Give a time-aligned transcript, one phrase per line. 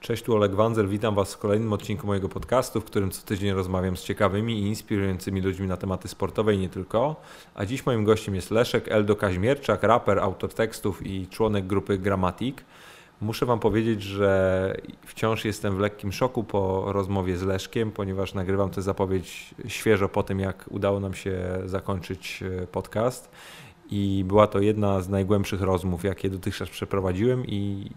[0.00, 3.52] Cześć, tu Oleg Wanzer, witam Was w kolejnym odcinku mojego podcastu, w którym co tydzień
[3.52, 7.16] rozmawiam z ciekawymi i inspirującymi ludźmi na tematy sportowe i nie tylko.
[7.54, 12.56] A dziś moim gościem jest Leszek Eldo Kaźmierczak, raper, autor tekstów i członek grupy Grammatic.
[13.20, 14.74] Muszę Wam powiedzieć, że
[15.06, 20.22] wciąż jestem w lekkim szoku po rozmowie z Leszkiem, ponieważ nagrywam tę zapowiedź świeżo po
[20.22, 23.30] tym, jak udało nam się zakończyć e, podcast
[23.90, 27.90] i była to jedna z najgłębszych rozmów, jakie dotychczas przeprowadziłem i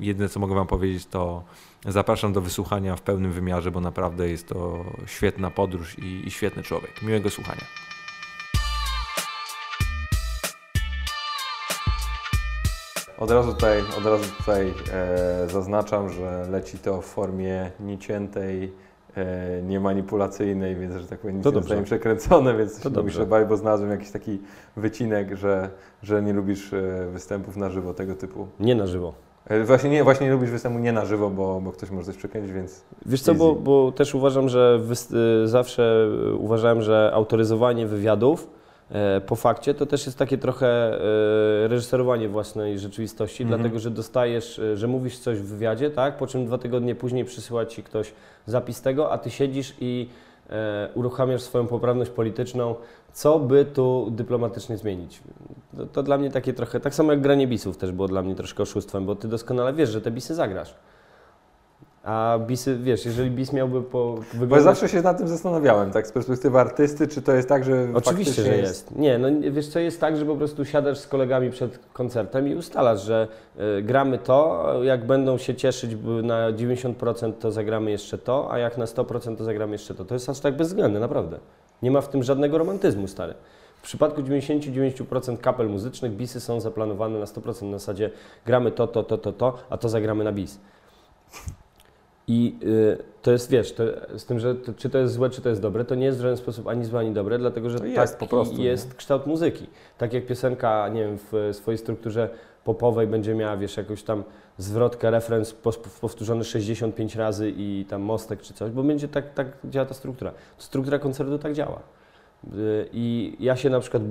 [0.00, 1.42] jedyne co mogę Wam powiedzieć to
[1.86, 6.62] zapraszam do wysłuchania w pełnym wymiarze, bo naprawdę jest to świetna podróż i, i świetny
[6.62, 7.02] człowiek.
[7.02, 7.64] Miłego słuchania.
[13.18, 18.72] Od razu tutaj, od razu tutaj e, zaznaczam, że leci to w formie nieciętej,
[19.62, 21.68] niemanipulacyjnej, więc że tak powiem, nic To nie dobrze.
[21.68, 23.26] zostanie przekręcone, więc To się dobrze.
[23.26, 24.38] bać, bo znalazłem jakiś taki
[24.76, 25.70] wycinek, że,
[26.02, 28.46] że nie lubisz e, występów na żywo tego typu.
[28.60, 29.12] Nie na żywo.
[29.46, 32.16] E, Właśnie nie, właśnie nie lubisz występu nie na żywo, bo, bo ktoś może coś
[32.16, 37.86] przekręcić, więc Wiesz co, bo, bo też uważam, że wys- y, zawsze uważałem, że autoryzowanie
[37.86, 38.59] wywiadów e,
[39.26, 40.98] po fakcie to też jest takie trochę e,
[41.68, 43.60] reżyserowanie własnej rzeczywistości, Mhm.
[43.60, 47.24] dlatego że dostajesz, e, że mówisz coś w wywiadzie, tak, po czym dwa tygodnie później
[47.24, 48.12] przysyła ci ktoś
[48.46, 50.08] zapis tego, a ty siedzisz i
[50.50, 52.74] e, uruchamiasz swoją poprawność polityczną,
[53.12, 55.20] co by tu dyplomatycznie zmienić.
[55.76, 58.34] To, to dla mnie takie trochę, tak samo jak granie bisów też było dla mnie
[58.34, 60.74] troszkę oszustwem, bo ty doskonale wiesz, że te bisy zagrasz.
[62.04, 64.62] A bisy, wiesz, jeżeli bis miałby po Bo wyglądać...
[64.62, 68.42] zawsze się nad tym zastanawiałem, tak z perspektywy artysty, czy to jest tak, że Oczywiście,
[68.42, 68.96] że jest.
[68.96, 72.54] Nie, no wiesz co, jest tak, że po prostu siadasz z kolegami przed koncertem i
[72.54, 73.28] ustalasz, że
[73.78, 78.78] y, gramy to, jak będą się cieszyć na 90% to zagramy jeszcze to, a jak
[78.78, 80.04] na 100% to zagramy jeszcze to.
[80.04, 81.38] To jest aż tak bezwzględne, naprawdę.
[81.82, 83.34] Nie ma w tym żadnego romantyzmu, stary.
[83.76, 88.10] W przypadku 99% kapel muzycznych bisy są zaplanowane na 100% na zasadzie
[88.46, 90.58] gramy to, to, to, to, to, a to zagramy na bis.
[92.28, 93.84] I y, to jest, wiesz, to,
[94.16, 96.18] z tym, że to, czy to jest złe, czy to jest dobre, to nie jest
[96.18, 98.94] w żaden sposób ani złe, ani dobre, dlatego że To jest taki po prostu, jest
[98.94, 99.66] kształt muzyki.
[99.98, 102.28] Tak jak piosenka, nie wiem, w swojej strukturze
[102.64, 104.24] popowej będzie miała, wiesz, jakąś tam
[104.58, 105.54] zwrotkę, referenc
[106.00, 110.32] powtórzony 65 razy i tam mostek czy coś, bo będzie tak, tak działa ta struktura.
[110.58, 111.82] Struktura koncertu tak działa.
[112.54, 114.02] Y, I ja się na przykład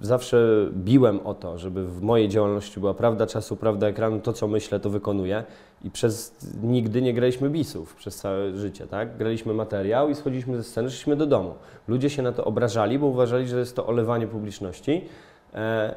[0.00, 4.48] zawsze biłem o to, żeby w mojej działalności była prawda czasu, prawda ekranu, to co
[4.48, 5.44] myślę, to wykonuję.
[5.84, 9.16] I przez nigdy nie graliśmy bisów przez całe życie, tak?
[9.16, 11.54] Graliśmy materiał i schodziliśmy ze sceny, szliśmy do domu.
[11.88, 15.04] Ludzie się na to obrażali, bo uważali, że jest to olewanie publiczności,
[15.54, 15.94] e,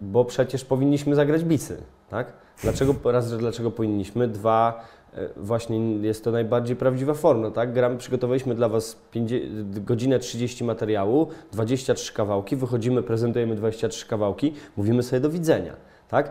[0.00, 2.32] bo przecież powinniśmy zagrać bisy, tak?
[2.62, 4.84] Dlaczego, raz, że dlaczego powinniśmy, dwa,
[5.36, 7.72] właśnie jest to najbardziej prawdziwa forma, tak?
[7.72, 15.02] Gramy, przygotowaliśmy dla Was 50, godzinę 30 materiału, 23 kawałki, wychodzimy, prezentujemy 23 kawałki, mówimy
[15.02, 15.76] sobie do widzenia.
[16.08, 16.30] Tak?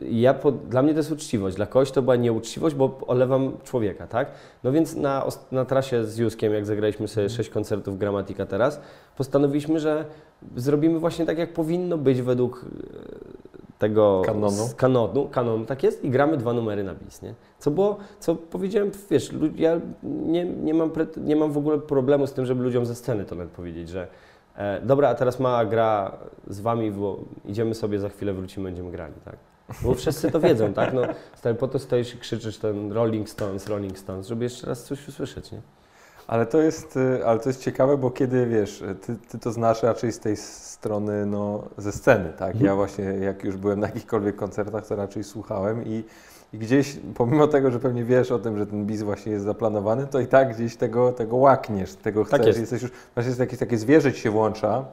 [0.00, 0.34] Ja
[0.68, 4.30] dla mnie to jest uczciwość, dla kogoś to była nieuczciwość, bo olewam człowieka, tak?
[4.64, 8.80] No więc na, na trasie z Juskiem, jak zagraliśmy sobie sześć koncertów Gramatika teraz,
[9.16, 10.04] postanowiliśmy, że
[10.56, 14.68] zrobimy właśnie tak, jak powinno być według e, tego Kanonu.
[14.76, 17.34] kanonu, kanonu, tak jest, i gramy dwa numery na bis, nie?
[17.58, 22.26] Co było, co powiedziałem, wiesz, ja nie, nie, mam pret, nie mam w ogóle problemu
[22.26, 24.08] z tym, żeby ludziom ze sceny to nawet powiedzieć, że
[24.56, 28.90] e, dobra, a teraz mała gra z wami, bo idziemy sobie, za chwilę wrócimy, będziemy
[28.90, 29.36] grali, tak?
[29.82, 30.92] Bo wszyscy to wiedzą, tak?
[30.94, 31.02] No,
[31.36, 35.08] stary, po to stoisz i krzyczysz ten Rolling Stones, Rolling Stones, żeby jeszcze raz coś
[35.08, 35.60] usłyszeć, nie?
[36.26, 39.82] Ale to jest, y, ale to jest ciekawe, bo kiedy wiesz, ty, ty to znasz
[39.82, 42.48] raczej z tej strony no, ze sceny, tak?
[42.48, 42.64] Mhm.
[42.66, 46.04] Ja właśnie jak już byłem na jakichkolwiek koncertach, to raczej słuchałem i,
[46.52, 50.06] i gdzieś, pomimo tego, że pewnie wiesz o tym, że ten bis właśnie jest zaplanowany,
[50.06, 52.46] to i tak gdzieś tego, tego łakniesz, tego Tak chcesz.
[52.46, 52.60] jest.
[52.60, 54.84] Jesteś już, właśnie jest jakieś takie zwierzę ci się włącza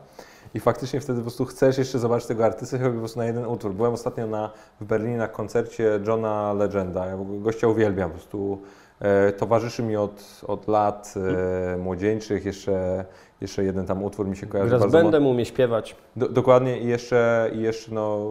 [0.58, 3.46] i faktycznie wtedy po prostu chcesz jeszcze zobaczyć tego artystę, choćby po prostu na jeden
[3.46, 3.74] utwór.
[3.74, 4.50] Byłem ostatnio na,
[4.82, 7.06] w Berlinie na koncercie Johna Legenda.
[7.06, 8.62] Ja gościa uwielbiam, po prostu
[9.00, 11.14] e, towarzyszy mi od, od lat
[11.74, 12.46] e, młodzieńczych.
[12.46, 13.06] Jeszcze,
[13.42, 15.96] jeszcze jeden tam utwór mi się kojarzy Gra z bardzo bendem, umie śpiewać.
[16.16, 18.28] do, dokładnie i jeszcze, i jeszcze no,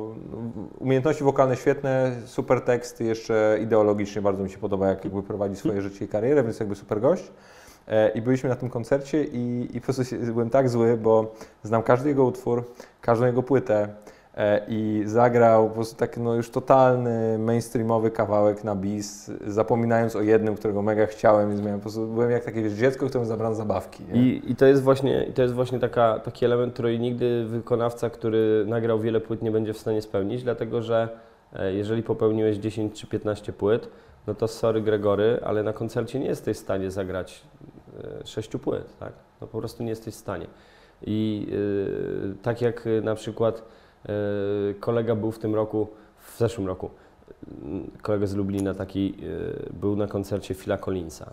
[0.78, 5.82] umiejętności wokalne świetne, super teksty, jeszcze ideologicznie bardzo mi się podoba, jak jakby prowadzi swoje
[5.82, 7.32] życie i karierę, więc jakby super gość.
[7.88, 10.02] E, I byliśmy na tym koncercie i, i po prostu
[10.32, 12.64] byłem tak zły, bo znam każdy jego utwór,
[13.00, 13.88] każdą jego płytę
[14.36, 20.22] e, i zagrał po prostu taki no już totalny mainstreamowy kawałek na bis, zapominając o
[20.22, 23.54] jednym, którego mega chciałem, więc miałem po prostu, byłem jak takie wiesz, dziecko, któremu zabrano
[23.54, 24.04] zabawki.
[24.12, 28.64] I, I to jest właśnie, to jest właśnie taka, taki element, który nigdy wykonawca, który
[28.68, 31.08] nagrał wiele płyt, nie będzie w stanie spełnić, dlatego że
[31.52, 33.88] e, jeżeli popełniłeś 10 czy 15 płyt,
[34.26, 37.42] no to sorry Gregory, ale na koncercie nie jesteś w stanie zagrać
[38.22, 39.12] e, sześciu płyt, tak?
[39.40, 40.46] No po prostu nie jesteś w stanie.
[41.02, 41.46] I
[42.32, 43.62] e, tak jak e, na przykład
[44.04, 44.10] e,
[44.80, 45.88] kolega był w tym roku,
[46.18, 46.90] w zeszłym roku,
[47.62, 49.16] mm, kolega z Lublina taki
[49.70, 51.30] był na koncercie Phila Collinsa,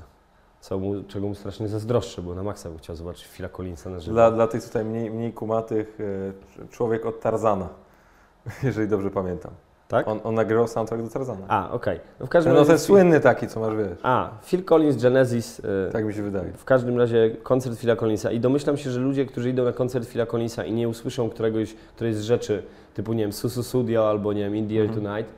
[0.61, 3.99] co mu, czego mu strasznie zazdroszczę, bo na maksa bym chciał zobaczyć Phila Collinsa na
[3.99, 4.13] żywo.
[4.13, 5.97] Dla, dla tych tutaj mniej, mniej kumatych,
[6.69, 7.69] człowiek od Tarzana,
[8.63, 9.51] jeżeli dobrze pamiętam.
[9.93, 10.07] Tak?
[10.07, 11.45] On, on nagrywał soundtrack do Tarzana.
[11.47, 11.99] A, okej.
[12.19, 12.67] No w każdym No razie...
[12.67, 13.97] ten Phil- słynny taki, co masz, wiesz.
[14.03, 15.59] A, Phil Collins, Genesis.
[15.59, 16.51] y, Tak mi się wydaje.
[16.53, 20.09] W każdym razie koncert Phila Collinsa i domyślam się, że ludzie, którzy idą na koncert
[20.09, 22.63] Phila Collinsa i nie usłyszą któregoś, którejś z rzeczy
[22.93, 25.03] typu, nie wiem, Susu Studio albo, nie wiem, In the Air Mhm.
[25.05, 25.33] Tonight,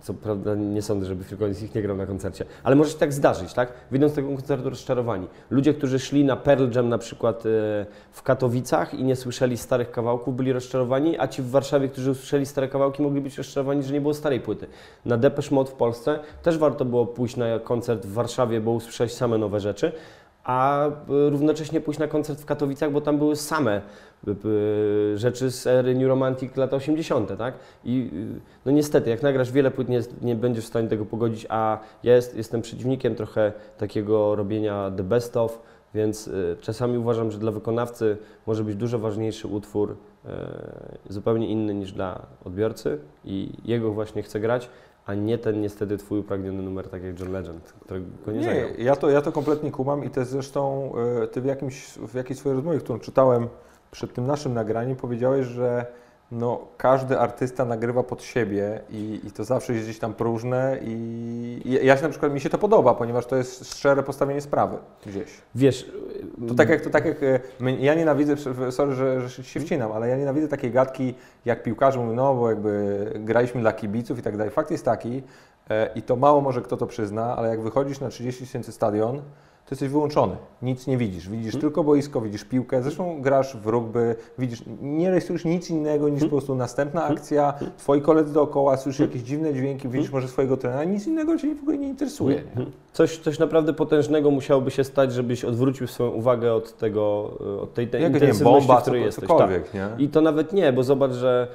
[0.00, 2.98] co prawda nie sądzę, żeby Phil Collins ich nie grał na koncercie, ale może się
[2.98, 3.72] tak zdarzyć, tak?
[3.90, 5.26] Wyjdą z tego koncertu rozczarowani.
[5.50, 7.48] Ludzie, którzy szli na Pearl Jam na przykład e,
[8.12, 12.46] w Katowicach i nie słyszeli starych kawałków, byli rozczarowani, a ci w Warszawie, którzy usłyszeli
[12.46, 14.66] stare kawałki, mogli być rozczarowani, że nie było starej płyty.
[15.04, 19.14] Na Depeche Mode w Polsce też warto było pójść na koncert w Warszawie, bo usłyszeć
[19.14, 19.92] same nowe rzeczy,
[20.44, 23.80] a y, równocześnie pójść na koncert w Katowicach, bo tam były same
[24.28, 27.54] y, y, rzeczy z ery New Romantic lata 80., tak?
[27.84, 28.10] I
[28.66, 32.14] no niestety, jak nagrasz wiele płyt, nie, nie będziesz w stanie tego pogodzić, a ja
[32.14, 35.58] jest, jestem przeciwnikiem trochę takiego robienia the best of,
[35.94, 36.30] więc
[36.60, 38.16] czasami uważam, że dla wykonawcy
[38.46, 40.28] może być dużo ważniejszy utwór, y,
[41.12, 44.70] zupełnie inny niż dla odbiorcy i jego właśnie chce grać,
[45.06, 48.40] a nie ten niestety twój upragniony numer, tak jak John Legend, którego go nie.
[48.40, 50.92] Nie, ja to, ja to kompletnie kumam i jest zresztą,
[51.22, 53.48] e, ty w, jakimś, w jakiejś swojej rozmowie, którą czytałem
[53.90, 55.86] przed tym naszym nagraniem, powiedziałeś, że
[56.32, 61.60] no, każdy artysta nagrywa pod siebie i, i to zawsze jest gdzieś tam próżne i,
[61.64, 64.76] i ja się na przykład, mi się to podoba, ponieważ to jest szczere postawienie sprawy
[65.06, 65.42] gdzieś.
[65.54, 65.90] Wiesz,
[66.48, 68.34] To tak jak, to tak jak e, my, ja nienawidzę,
[68.70, 72.50] sorry, że, że się wcinam, ale ja nienawidzę takiej gadki, jak piłkarze mówią, no bo
[72.50, 74.52] jakby graliśmy dla kibiców i tak dalej.
[74.52, 75.22] Fakt jest taki,
[75.70, 79.22] e, i to mało może kto to przyzna, ale jak wychodzisz na 30 tysięcy stadion,
[79.66, 80.36] to jesteś wyłączony.
[80.62, 81.28] Nic nie widzisz.
[81.28, 82.82] Widzisz tylko boisko, widzisz piłkę.
[82.82, 88.02] Zresztą grasz w rugby, widzisz, nie rejestrujesz nic innego niż po prostu następna akcja, twoi
[88.02, 91.78] koledzy dookoła, słyszysz jakieś dziwne dźwięki, widzisz może swojego trenera, nic innego cię w ogóle
[91.78, 92.42] nie interesuje.
[92.56, 92.66] Nie?
[92.92, 97.74] Coś, coś naprawdę potężnego musiałoby się stać, żebyś odwrócił swoją uwagę od tego, e, od
[97.74, 99.28] tej, tej Jakaś, nie intensywności, bomba, w której co- jesteś.
[99.28, 99.80] cokolwiek, nie?
[99.80, 100.00] Tak.
[100.00, 101.48] I to nawet nie, bo zobacz, że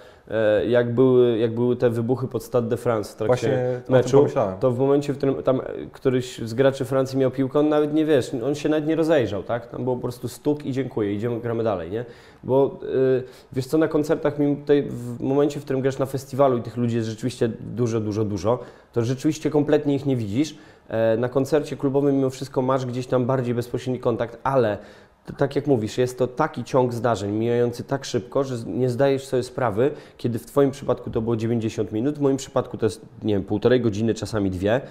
[0.67, 4.25] jak były, jak były te wybuchy pod Stade de France w trakcie Właśnie meczu,
[4.59, 7.93] to w momencie, w którym tam e, któryś z graczy Francji miał piłkę, on nawet
[7.93, 9.67] nie wiesz, on się nawet nie rozejrzał, tak?
[9.67, 12.05] Tam było po prostu stuk i dziękuję, idziemy, gramy dalej, nie?
[12.43, 13.23] Bo y,
[13.53, 16.77] wiesz co, na koncertach, mimo tutaj w momencie, w którym grasz na festiwalu i tych
[16.77, 18.59] ludzi jest rzeczywiście dużo, dużo, dużo,
[18.93, 20.55] to rzeczywiście kompletnie ich nie widzisz.
[20.87, 24.77] E, na koncercie klubowym mimo wszystko masz gdzieś tam bardziej bezpośredni kontakt, ale
[25.25, 29.27] to, tak jak mówisz, jest to taki ciąg zdarzeń mijający tak szybko, że nie zdajesz
[29.27, 33.05] sobie sprawy, kiedy w Twoim przypadku to było 90 minut, w moim przypadku to jest,
[33.23, 34.81] nie wiem, półtorej godziny, czasami dwie.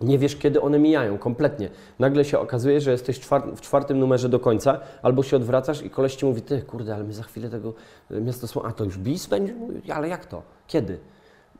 [0.00, 1.70] Nie wiesz, kiedy one mijają, kompletnie.
[1.98, 3.20] Nagle się okazuje, że jesteś
[3.56, 7.04] w czwartym numerze do końca, albo się odwracasz i koleś ci mówi, ty, kurde, ale
[7.04, 7.74] my za chwilę tego
[8.10, 9.54] y, miasto słowa, a to już bis będzie?
[9.94, 10.42] Ale jak to?
[10.66, 10.98] Kiedy?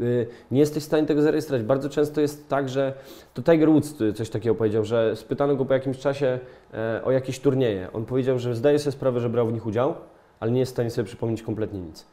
[0.00, 1.62] Y, Nie jesteś w stanie tego zarejestrować.
[1.66, 2.92] Bardzo często jest tak, że
[3.34, 6.38] to Tiger Woods coś takiego powiedział, że spytano go po jakimś czasie
[6.74, 7.88] e, o jakieś turnieje.
[7.92, 9.94] On powiedział, że zdaje sobie sprawę, że brał w nich udział,
[10.40, 12.06] ale nie jest w stanie sobie przypomnieć kompletnie nic.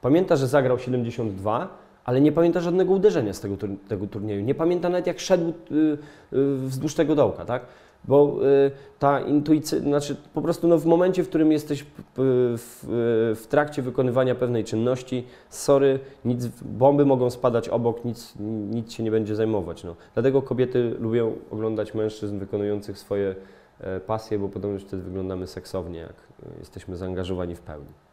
[0.00, 3.56] Pamięta, że zagrał 72, ale nie pamięta żadnego uderzenia z tego,
[3.88, 4.42] tego turnieju.
[4.42, 5.74] Nie pamięta nawet jak szedł y,
[6.32, 7.62] y, wzdłuż tego dołka, tak?
[8.08, 12.84] Bo y, ta intuicja, znaczy po prostu no, w momencie, w którym jesteś p- w,
[12.84, 18.34] y, w trakcie wykonywania pewnej czynności, sorry, nic, bomby mogą spadać obok, nic,
[18.70, 19.84] nic się nie będzie zajmować.
[19.84, 19.96] No.
[20.14, 23.34] Dlatego kobiety lubią oglądać mężczyzn wykonujących swoje
[23.80, 28.05] e, pasje, bo podobno wtedy wyglądamy seksownie, jak y, jesteśmy zaangażowani w pełni.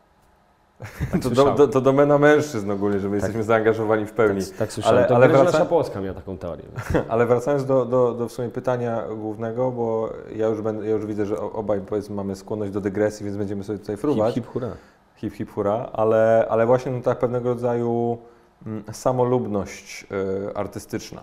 [1.12, 1.72] To, do, słyszałem.
[1.72, 4.46] to, domena mężczyzn ogólnie, że my jesteśmy zaangażowani w pełni.
[4.46, 4.98] Tak, tak słyszałem.
[4.98, 6.66] Ale- to ale wraca- Szapowska miała taką teorię.
[7.10, 11.06] Ale wracając do, do, do w sumie pytania głównego, bo ja już, będę, ja już
[11.06, 14.34] widzę, że obaj powiedzmy mamy skłonność do dygresji, więc będziemy sobie tutaj fruwać.
[14.34, 14.70] Hip, hip, hurra.
[15.16, 18.18] hip, hip hura, ale, ale właśnie no, tak pewnego rodzaju
[18.66, 20.08] mm, samolubność
[20.50, 21.22] y, artystyczna.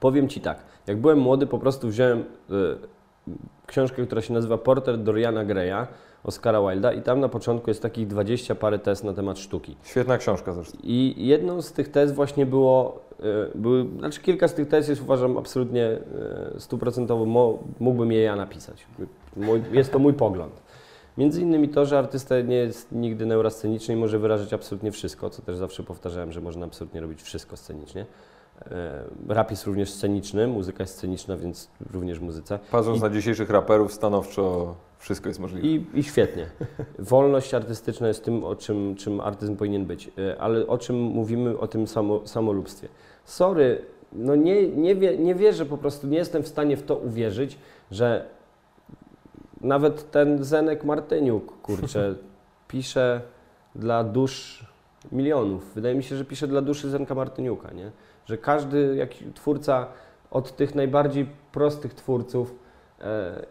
[0.00, 3.34] Powiem Ci tak, jak byłem młody, po prostu wziąłem y,
[3.66, 5.86] książkę, która się nazywa Portret Doriana Greya,
[6.24, 9.76] Oscara Wilda i tam na początku jest takich 20 parę tez na temat sztuki.
[9.82, 10.78] Świetna książka zresztą.
[10.82, 15.02] I jedną z tych tez właśnie było, y, były, znaczy kilka z tych tez jest
[15.02, 15.98] uważam absolutnie
[16.56, 18.86] y, stuprocentowo, mógłbym je ja napisać.
[19.36, 20.62] Mój, jest to mój pogląd.
[21.18, 25.42] Między innymi to, że artysta nie jest nigdy neurasceniczny i może wyrażać absolutnie wszystko, co
[25.42, 28.06] też zawsze powtarzałem, że można absolutnie robić wszystko scenicznie.
[28.70, 32.58] E, Rap jest również sceniczny, muzyka jest sceniczna, więc również muzyce.
[32.70, 35.66] Patrząc I- na dzisiejszych raperów, stanowczo wszystko jest możliwe.
[35.68, 36.46] I, I świetnie.
[36.98, 40.10] Wolność artystyczna jest tym, o czym, czym artyzm powinien być.
[40.18, 42.88] E, Ale o czym mówimy, o tym samo, samolubstwie.
[43.24, 43.82] Sorry,
[44.12, 47.58] no nie, nie, wie, nie wierzę po prostu, nie jestem w stanie w to uwierzyć,
[47.90, 48.26] że
[49.60, 52.14] nawet ten Zenek Martyniuk, kurczę,
[52.68, 53.20] pisze
[53.74, 54.66] dla dusz
[55.12, 55.74] milionów.
[55.74, 57.90] Wydaje mi się, że pisze dla duszy Zenka Martyniuka, nie?
[58.26, 59.86] Że każdy jak twórca
[60.30, 62.54] od tych najbardziej prostych twórców,
[63.00, 63.46] e,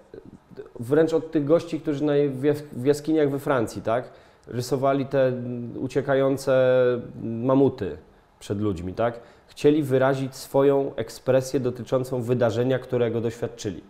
[0.80, 2.04] wręcz od tych gości, którzy
[2.72, 4.10] w jaskiniach we Francji, tak?
[4.48, 5.32] Rysowali te
[5.80, 6.76] uciekające
[7.24, 7.98] mamuty
[8.40, 9.20] przed ludźmi, tak?
[9.48, 13.84] Chcieli wyrazić swoją ekspresję dotyczącą wydarzenia, którego doświadczyli.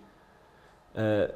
[0.95, 1.29] E,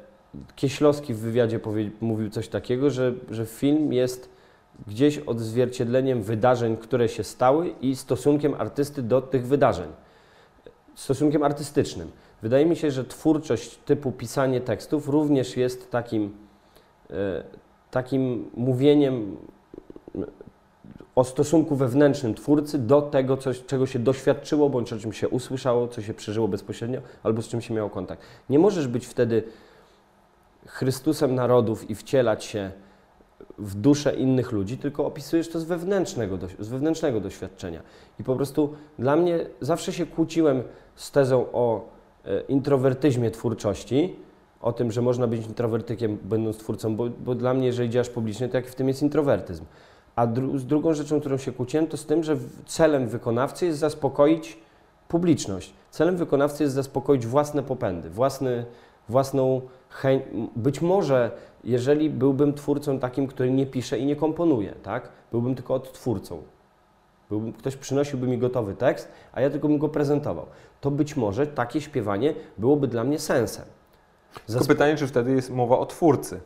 [0.56, 1.60] Kieślowski w wywiadzie
[2.00, 4.37] mówił coś takiego, że, że film jest
[4.86, 9.88] gdzieś odzwierciedleniem wydarzeń, które się stały i stosunkiem artysty do tych wydarzeń.
[10.94, 12.10] Stosunkiem artystycznym.
[12.42, 16.36] Wydaje mi się, że twórczość typu pisanie tekstów również jest takim,
[17.10, 17.14] e,
[17.90, 19.36] takim mówieniem
[21.14, 25.88] o stosunku wewnętrznym twórcy do tego, coś, czego się doświadczyło, bądź o czym się usłyszało,
[25.88, 28.22] co się przeżyło bezpośrednio, albo z czym się miało kontakt.
[28.50, 29.42] Nie możesz być wtedy
[30.66, 32.72] Chrystusem narodów i wcielać się
[33.58, 37.82] w duszę innych ludzi, tylko opisujesz to z wewnętrznego, z wewnętrznego doświadczenia.
[38.20, 40.62] I po prostu dla mnie zawsze się kłóciłem
[40.94, 41.88] z tezą o
[42.24, 44.16] e, introwertyzmie twórczości,
[44.60, 48.48] o tym, że można być introwertykiem będąc twórcą, bo, bo dla mnie, jeżeli działasz publicznie,
[48.48, 49.64] to jaki w tym jest introwertyzm.
[50.16, 52.36] A dru z drugą rzeczą, którą się kłóciłem, to z tym, że
[52.66, 54.58] celem wykonawcy jest zaspokoić
[55.08, 55.72] publiczność.
[55.90, 58.64] Celem wykonawcy jest zaspokoić własne popędy, własny,
[59.08, 60.22] własną chęć.
[60.56, 61.30] Być może,
[61.64, 65.08] jeżeli byłbym twórcą takim, który nie pisze i nie komponuje, tak?
[65.32, 66.42] byłbym tylko odtwórcą.
[67.28, 70.46] Byłbym, ktoś przynosiłby mi gotowy tekst, a ja tylko bym go prezentował.
[70.80, 73.64] To być może takie śpiewanie byłoby dla mnie sensem.
[74.46, 76.40] Zasp pytanie, czy wtedy jest mowa o twórcy?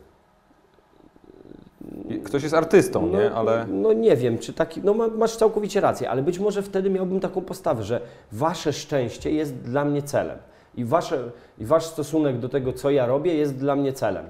[2.23, 3.31] Ktoś jest artystą, no, nie?
[3.31, 3.67] Ale...
[3.67, 7.41] No nie wiem, czy taki, no masz całkowicie rację, ale być może wtedy miałbym taką
[7.41, 8.01] postawę, że
[8.31, 10.37] wasze szczęście jest dla mnie celem
[10.75, 14.25] i, wasze, i wasz stosunek do tego, co ja robię, jest dla mnie celem.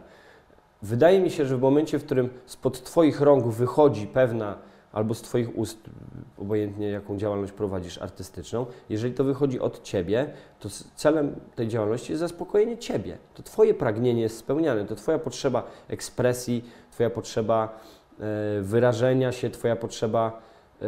[0.84, 4.58] Wydaje mi się, że w momencie, w którym spod Twoich rąk wychodzi pewna,
[4.92, 5.80] albo z Twoich ust,
[6.38, 12.20] obojętnie jaką działalność prowadzisz artystyczną, jeżeli to wychodzi od Ciebie, to celem tej działalności jest
[12.20, 13.18] zaspokojenie Ciebie.
[13.34, 17.80] To Twoje pragnienie jest spełniane, to Twoja potrzeba ekspresji, Twoja potrzeba
[18.20, 20.42] e, wyrażenia się, Twoja potrzeba
[20.82, 20.86] e,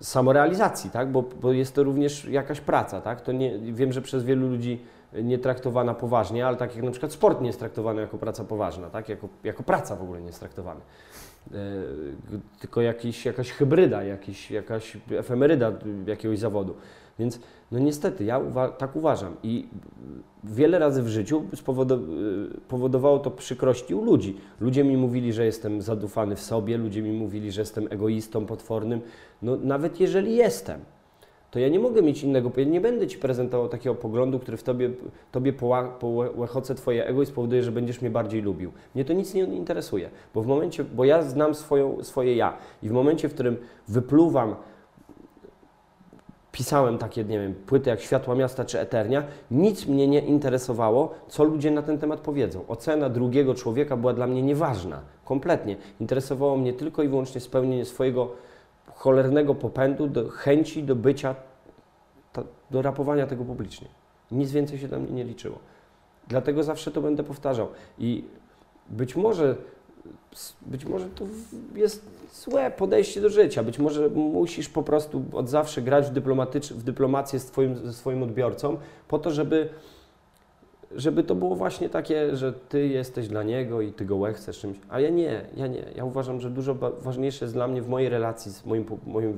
[0.00, 1.12] samorealizacji, tak?
[1.12, 3.00] Bo, bo jest to również jakaś praca.
[3.00, 3.20] Tak?
[3.20, 4.80] To nie, wiem, że przez wielu ludzi
[5.12, 8.90] nie traktowana poważnie, ale tak jak na przykład sport nie jest traktowany jako praca poważna,
[8.90, 9.08] tak?
[9.08, 10.80] jako, jako praca w ogóle nie jest traktowany.
[11.52, 11.56] E,
[12.60, 15.72] tylko jakiś, jakaś hybryda, jakiś, jakaś efemeryda
[16.06, 16.74] jakiegoś zawodu.
[17.18, 17.40] Więc
[17.72, 19.68] no niestety, ja uwa tak uważam i
[20.44, 21.42] wiele razy w życiu
[22.68, 24.36] powodowało to przykrości u ludzi.
[24.60, 29.00] Ludzie mi mówili, że jestem zadufany w sobie, ludzie mi mówili, że jestem egoistą potwornym.
[29.42, 30.80] No nawet jeżeli jestem,
[31.50, 34.62] to ja nie mogę mieć innego, ja nie będę Ci prezentował takiego poglądu, który w
[34.62, 34.90] Tobie,
[35.32, 35.52] tobie
[36.00, 38.72] połechoce Twoje ego i spowoduje, że będziesz mnie bardziej lubił.
[38.94, 42.88] Mnie to nic nie interesuje, bo w momencie, bo ja znam swoją, swoje ja i
[42.88, 43.56] w momencie, w którym
[43.88, 44.56] wypluwam
[46.56, 51.44] pisałem takie, nie wiem, płyty jak Światła Miasta czy Eternia, nic mnie nie interesowało, co
[51.44, 52.64] ludzie na ten temat powiedzą.
[52.68, 55.76] Ocena drugiego człowieka była dla mnie nieważna, kompletnie.
[56.00, 58.30] Interesowało mnie tylko i wyłącznie spełnienie swojego
[58.96, 61.34] cholernego popędu, do chęci do bycia,
[62.70, 63.88] do rapowania tego publicznie.
[64.30, 65.58] Nic więcej się dla mnie nie liczyło.
[66.28, 67.68] Dlatego zawsze to będę powtarzał.
[67.98, 68.24] I
[68.88, 69.56] być może
[70.62, 71.24] być może to
[71.74, 73.62] jest złe podejście do życia.
[73.62, 77.92] Być może musisz po prostu od zawsze grać w, dyplomatycz, w dyplomację z twoim, ze
[77.92, 78.76] swoim odbiorcą,
[79.08, 79.68] po to, żeby,
[80.96, 84.80] żeby to było właśnie takie, że ty jesteś dla niego i ty go chcesz czymś.
[84.88, 85.84] A ja nie, ja nie.
[85.96, 89.34] Ja uważam, że dużo ważniejsze jest dla mnie w mojej relacji z moim, moją e,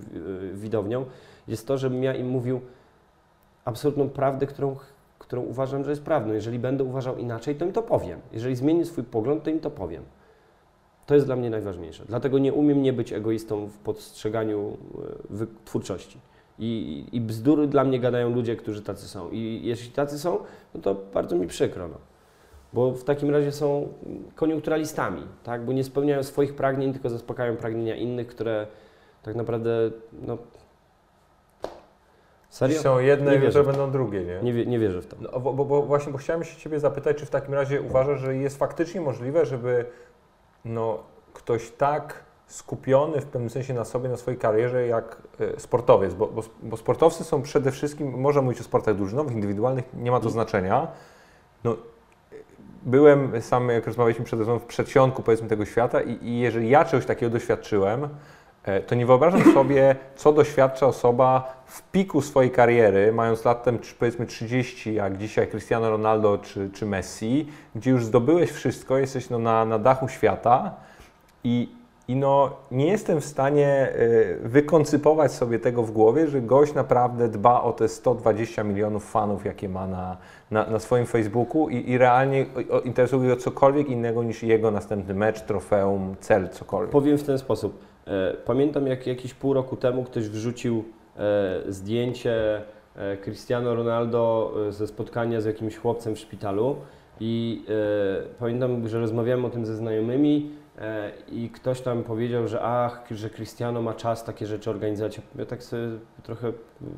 [0.54, 1.04] widownią
[1.48, 2.60] jest to, żebym ja im mówił
[3.64, 4.76] absolutną prawdę, którą
[5.18, 6.32] którą uważam, że jest prawdą.
[6.32, 8.20] Jeżeli będę uważał inaczej, to im to powiem.
[8.32, 10.02] Jeżeli zmienię swój pogląd, to im to powiem.
[11.06, 12.04] To jest dla mnie najważniejsze.
[12.08, 14.76] Dlatego nie umiem nie być egoistą w postrzeganiu
[15.40, 16.18] e, twórczości.
[16.58, 19.30] I, I bzdury dla mnie gadają ludzie, którzy tacy są.
[19.30, 20.38] I jeśli tacy są,
[20.74, 21.88] no to bardzo mi przykro.
[21.88, 21.96] No.
[22.72, 23.88] Bo w takim razie są
[24.34, 25.64] koniunkturalistami, tak?
[25.64, 28.66] bo nie spełniają swoich pragnień, tylko zaspokajają pragnienia innych, które
[29.22, 30.38] tak naprawdę no,
[32.48, 32.80] Serio?
[32.80, 34.52] Są jedne, nie jutro będą drugie, nie?
[34.52, 35.16] Nie, nie wierzę w to.
[35.20, 38.20] No, bo, bo, bo, właśnie, bo chciałem się Ciebie zapytać, czy w takim razie uważasz,
[38.20, 39.84] że jest faktycznie możliwe, żeby
[40.64, 46.14] no, ktoś tak skupiony w pewnym sensie na sobie, na swojej karierze jak e, sportowiec,
[46.14, 50.20] bo, bo, bo sportowcy są przede wszystkim, można mówić o sportach drużynowych, indywidualnych, nie ma
[50.20, 50.88] to znaczenia.
[51.64, 51.76] No,
[52.82, 57.06] byłem sam, jak rozmawialiśmy przed w przedsionku powiedzmy tego świata i, i jeżeli ja czegoś
[57.06, 58.08] takiego doświadczyłem,
[58.64, 64.26] e, to nie wyobrażam sobie, co doświadcza osoba w piku swojej kariery, mając latem powiedzmy
[64.26, 69.64] 30, jak dzisiaj Cristiano Ronaldo czy, czy Messi, gdzie już zdobyłeś wszystko, jesteś no na,
[69.64, 70.74] na dachu świata
[71.44, 71.77] i
[72.08, 77.28] I no, nie jestem w stanie y, wykoncypować sobie tego w głowie, że gość naprawdę
[77.28, 80.16] dba o te 120 milionów fanów, jakie ma na,
[80.50, 82.46] na, na swoim Facebooku i, i realnie
[82.84, 86.90] interesuje go cokolwiek innego niż jego następny mecz, trofeum, cel, cokolwiek.
[86.90, 87.78] Powiem w ten sposób.
[88.06, 90.84] E, pamiętam, jak jakiś pół roku temu ktoś wrzucił
[91.16, 92.62] e, zdjęcie
[92.96, 96.76] e, Cristiano Ronaldo ze spotkania z jakimś chłopcem w szpitalu
[97.20, 97.64] i
[98.38, 100.57] pamiętam, że rozmawiałem o tym ze znajomymi E,
[101.28, 105.20] i ktoś tam powiedział, że ach, że Cristiano ma czas takie rzeczy organizować.
[105.38, 105.88] Ja tak sobie
[106.22, 106.52] trochę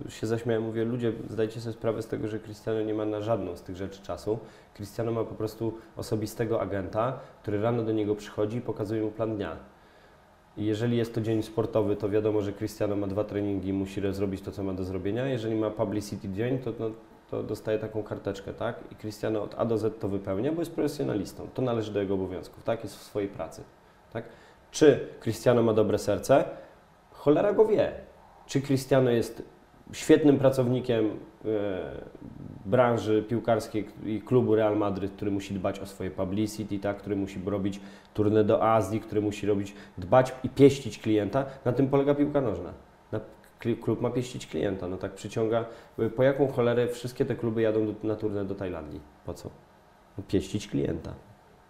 [0.08, 3.56] się zaśmiałem, mówię, ludzie, zdajcie sobie sprawę z tego, że Cristiano nie ma na żadną
[3.56, 4.38] z tych rzeczy czasu.
[4.75, 9.37] Cristiano ma po prostu osobistego agenta, który rano do niego przychodzi i pokazuje mu plan
[9.37, 9.56] dnia.
[10.56, 14.42] I jeżeli jest to dzień sportowy, to wiadomo, że Cristiano ma dwa treningi, musi zrobić
[14.42, 15.26] to, co ma do zrobienia.
[15.26, 16.90] Jeżeli ma publicity dzień, to, no,
[17.30, 18.76] to dostaje taką karteczkę, tak?
[18.92, 21.49] I Cristiano od A do Z to wypełnia, bo jest profesjonalistą.
[21.54, 22.84] To należy do jego obowiązków, tak?
[22.84, 23.62] Jest w swojej pracy,
[24.12, 24.25] tak?
[24.70, 26.44] Czy Cristiano ma dobre serce?
[27.12, 27.92] Cholera go wie.
[28.46, 29.42] Czy Cristiano jest
[29.92, 31.10] świetnym pracownikiem e,
[32.64, 36.96] branży piłkarskiej i klubu Real Madryt, który musi dbać o swoje publicity, tak?
[36.96, 37.80] który musi robić
[38.14, 41.44] turnę do Azji, który musi robić, dbać i pieścić klienta.
[41.64, 42.72] Na tym polega piłka nożna
[43.61, 45.64] klub ma pieścić klienta, no tak przyciąga.
[46.17, 49.00] Po jaką cholerę wszystkie te kluby jadą do, na turnę do Tajlandii?
[49.26, 49.50] Po co?
[50.19, 51.14] No, pieścić klienta.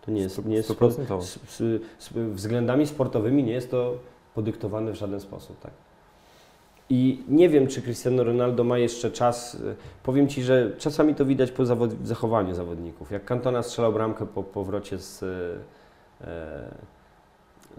[0.02, 3.98] To nie jest, nie jest z, z, z, względami sportowymi nie jest to
[4.34, 5.72] podyktowane w żaden sposób, tak.
[6.90, 9.62] I nie wiem, czy Cristiano Ronaldo ma jeszcze czas.
[10.02, 13.10] Powiem Ci, że czasami to widać po zawod zachowaniu zawodników.
[13.10, 15.22] Jak Cantona strzelał bramkę po powrocie z,
[16.20, 16.90] e,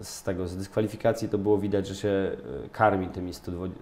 [0.02, 3.32] z tego, z dyskwalifikacji to było widać, że się e, karmi tymi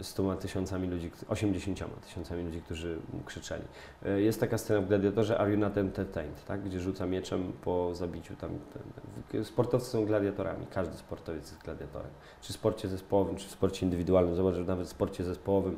[0.01, 3.63] 100 tysiącami ludzi, 80 tysiącami ludzi, którzy krzyczeli.
[4.05, 6.61] E, jest taka scena w Gladiatorze Are You Not Entertained, tak?
[6.63, 8.35] gdzie rzuca mieczem po zabiciu.
[8.35, 8.49] Tam,
[9.43, 12.11] sportowcy są gladiatorami, każdy sportowiec jest gladiatorem.
[12.41, 14.35] Czy w sporcie zespołowym, czy w sporcie indywidualnym.
[14.35, 15.77] Zobacz, że nawet w sporcie zespołowym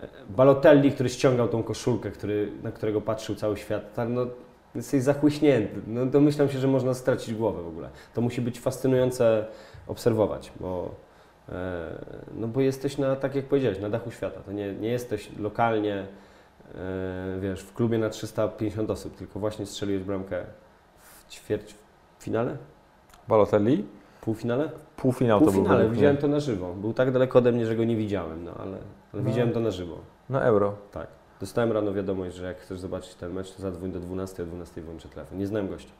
[0.00, 4.26] e, Balotelli, który ściągał tą koszulkę, który, na którego patrzył cały świat, tak, no,
[4.74, 5.80] jesteś zachłyśnięty.
[5.86, 7.90] No domyślam się, że można stracić głowę w ogóle.
[8.14, 9.46] To musi być fascynujące
[9.86, 10.94] obserwować, bo,
[11.48, 12.04] e,
[12.34, 14.40] no bo jesteś na, tak jak powiedziałeś, na dachu świata.
[14.40, 16.06] To nie, nie jesteś lokalnie,
[16.74, 20.44] e, wiesz, w klubie na 350 osób, tylko właśnie strzeliłeś bramkę
[20.98, 21.74] w ćwierć
[22.18, 22.56] finale?
[23.28, 23.84] Balotelli?
[24.20, 24.70] Półfinale?
[24.96, 25.54] Półfinał to był.
[25.54, 26.74] Półfinale, widziałem to na żywo.
[26.74, 28.78] Był tak daleko ode mnie, że go nie widziałem, no ale,
[29.12, 29.30] ale no.
[29.30, 29.98] widziałem to na żywo.
[30.28, 30.74] Na euro?
[30.92, 31.21] Tak.
[31.42, 34.82] Dostałem rano wiadomość, że jak chcesz zobaczyć ten mecz, to zadzwoń do 12, o 12
[34.82, 35.38] włączę telefon.
[35.38, 35.92] Nie znałem gościa.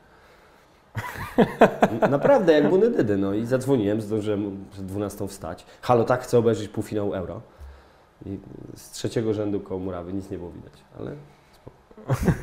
[2.10, 5.66] Naprawdę, jak buny no i zadzwoniłem, zdążyłem przed 12 wstać.
[5.80, 7.40] Halo, tak, chcę obejrzeć półfinał Euro.
[8.26, 8.38] I
[8.76, 11.10] z trzeciego rzędu koło murawy nic nie było widać, ale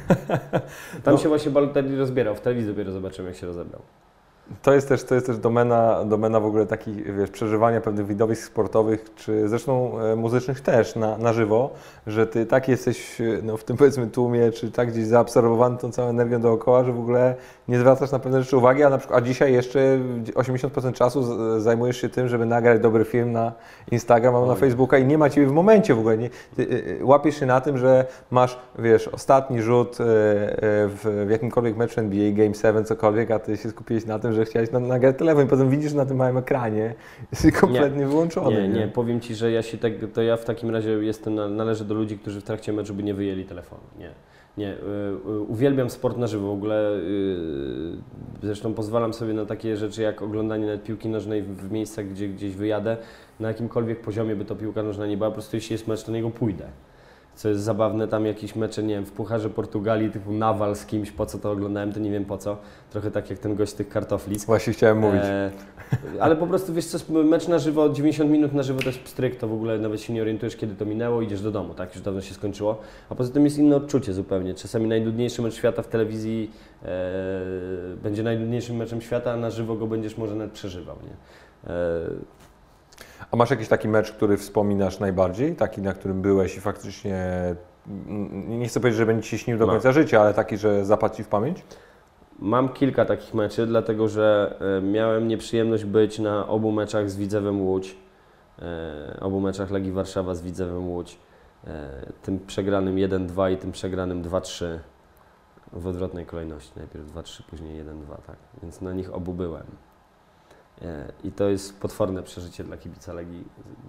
[1.04, 1.18] Tam no.
[1.18, 3.82] się właśnie Balotelli rozbierał, w telewizji dopiero zobaczyłem, jak się rozebrał.
[4.62, 8.44] To jest też, to jest też domena, domena w ogóle takich, wiesz, przeżywania pewnych widowisk
[8.44, 11.70] sportowych, czy zresztą e, muzycznych też na, na żywo,
[12.08, 15.92] że ty tak jesteś e, no, w tym powiedzmy tłumie, czy tak gdzieś zaabsorbowany tą
[15.92, 17.36] całą energią dookoła, że w ogóle
[17.70, 20.00] nie zwracasz na pewne rzeczy uwagi, a na przykład a dzisiaj jeszcze
[20.34, 21.24] 80% czasu
[21.62, 23.52] zajmujesz się tym, żeby nagrać dobry film na
[23.92, 26.18] Instagram albo na Facebooka i nie ma Ciebie w momencie w ogóle.
[26.18, 31.78] Nie, ty, e, łapiesz się na tym, że masz, wiesz, ostatni rzut w, w jakimkolwiek
[31.78, 35.46] meczu NBA, Game 7, cokolwiek, a Ty się skupiłeś na tym, że chciałeś nagrać telefon
[35.46, 36.94] i potem widzisz na tym małym ekranie,
[37.32, 38.62] jesteś kompletnie nie, wyłączony.
[38.62, 41.56] Nie, nie, nie, powiem Ci, że ja się tak, to ja w takim razie jestem,
[41.56, 44.12] należę do ludzi, którzy w trakcie meczu by nie wyjęli telefonu, nie.
[44.60, 46.48] Nie, y, uwielbiam sport na żywo.
[46.48, 47.98] W ogóle y,
[48.44, 52.56] zresztą pozwalam sobie na takie rzeczy jak oglądanie nawet piłki nożnej w miejscach, gdzie gdzieś
[52.56, 52.98] wyjadę.
[53.40, 56.12] Na jakimkolwiek poziomie by to piłka nożna nie była, po prostu jeśli jest mecz, to
[56.12, 56.66] niego pójdę
[57.40, 61.12] co jest zabawne, tam jakieś mecze, nie wiem, w Pucharze Portugalii typu Nawal z kimś,
[61.12, 62.58] po co to oglądałem, to nie wiem po co.
[62.90, 64.38] Trochę tak jak ten gość tych kartofli.
[64.38, 65.22] Właśnie chciałem mówić.
[65.24, 65.52] E,
[66.20, 69.36] ale po prostu, wiesz co, mecz na żywo, 90 minut na żywo to jest pstryk,
[69.36, 72.04] to w ogóle nawet się nie orientujesz, kiedy to minęło, idziesz do domu, tak, już
[72.04, 72.78] dawno się skończyło.
[73.10, 74.54] A poza tym jest inne odczucie zupełnie.
[74.54, 76.52] Czasami najnudniejszy mecz świata w telewizji
[76.84, 76.88] e,
[78.04, 81.14] będzie najnudniejszym meczem świata, a na żywo go będziesz może nawet przeżywał, nie?
[81.74, 82.39] E,
[83.32, 85.56] a masz jakiś taki mecz, który wspominasz najbardziej?
[85.56, 87.26] Taki, na którym byłeś i faktycznie,
[88.48, 91.16] nie chcę powiedzieć, że będzie Ci się śnił do końca życia, ale taki, że zapadł
[91.16, 91.64] Ci w pamięć?
[92.40, 97.62] Mam kilka takich meczy, dlatego że e, miałem nieprzyjemność być na obu meczach z Widzewem
[97.62, 97.98] Łódź,
[98.60, 101.20] e, obu meczach Legii Warszawa z Widzewem Łódź,
[101.68, 104.66] e, tym przegranym 1-2 i tym przegranym 2-3
[105.74, 109.66] w odwrotnej kolejności, najpierw 2-3, później 1-2, tak, więc na nich obu byłem.
[110.82, 113.44] E, I to jest potworne przeżycie dla kibica Legii,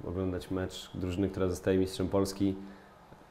[0.07, 2.57] oglądać mecz drużyny, która zostaje mistrzem Polski,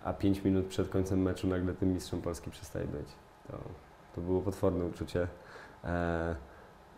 [0.03, 3.07] a 5 minut przed końcem meczu nagle tym mistrzem Polski przestaje być.
[3.47, 3.57] To,
[4.15, 5.27] to było potworne uczucie.
[5.83, 6.35] E,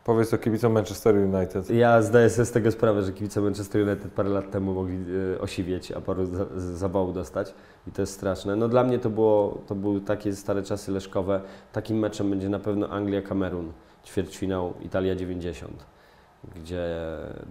[0.04, 1.70] Powiedz to kibicom Manchester United.
[1.70, 4.98] Ja zdaję sobie z tego sprawę, że kibice Manchester United parę lat temu mogli
[5.36, 7.54] y, osiwieć, a paru za, zawału dostać
[7.88, 8.56] i to jest straszne.
[8.56, 11.42] No dla mnie to, było, to były takie stare czasy leszkowe.
[11.72, 13.72] Takim meczem będzie na pewno Anglia-Kamerun,
[14.06, 15.66] ćwierćfinał Italia-90,
[16.56, 16.88] gdzie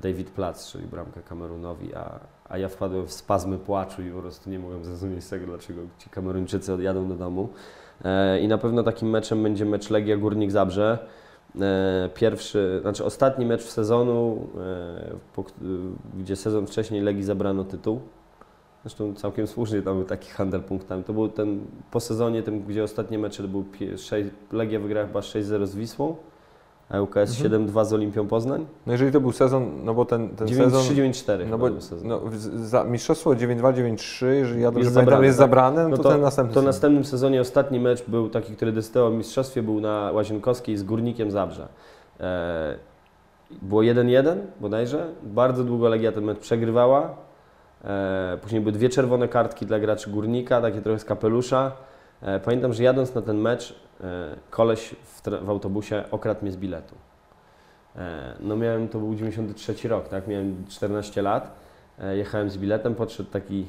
[0.03, 4.51] David Platz czyli bramkę Kamerunowi, a, a ja wpadłem w spazmy płaczu i po prostu
[4.51, 7.49] nie mogłem zrozumieć tego, dlaczego ci Kameruńczycy odjadą do domu.
[8.05, 10.99] E, I na pewno takim meczem będzie mecz Legia Górnik Zabrze.
[11.61, 14.49] E, pierwszy, znaczy ostatni mecz w sezonu,
[15.37, 15.43] e,
[16.19, 18.01] gdzie sezon wcześniej Legii zabrano tytuł.
[18.83, 21.05] Zresztą całkiem słusznie tam był taki handel punktami.
[21.05, 23.65] To był ten po sezonie, tym, gdzie ostatnie mecze to był
[23.97, 26.17] 6, Legia wygrała chyba 6-0 z Wisłą,
[26.91, 27.67] a UKS mhm.
[27.67, 28.67] 7-2 z Olimpią Poznań.
[28.87, 30.97] No jeżeli to był sezon, no bo ten, ten 9, sezon...
[30.97, 31.67] 9-4 no bo,
[32.03, 32.21] no,
[32.55, 35.49] za, Mistrzostwo 9-2-9-3, jeżeli ja dobrze jest pamiętam, jest tak?
[35.49, 39.13] zabrane, no, to, to, ten następny To następnym sezonie ostatni mecz był taki, który decydował
[39.13, 41.69] o mistrzostwie, był na Łazienkowskiej z Górnikiem Zabrze.
[42.21, 42.75] E,
[43.63, 47.15] było 1-1 bodajże, bardzo długo Legia ten mecz przegrywała,
[47.85, 51.73] e, później były dwie czerwone kartki dla graczy Górnika, takie trochę z kapelusza.
[52.23, 56.57] E, pamiętam, że jadąc na ten mecz, e, koleś w, w, autobusie okradł mnie z
[56.57, 56.95] biletu.
[57.97, 60.29] E, no miałem, to był 93 rok, tak?
[60.29, 61.61] Miałem 14 lat,
[62.13, 63.69] jechałem z biletem, podszedł taki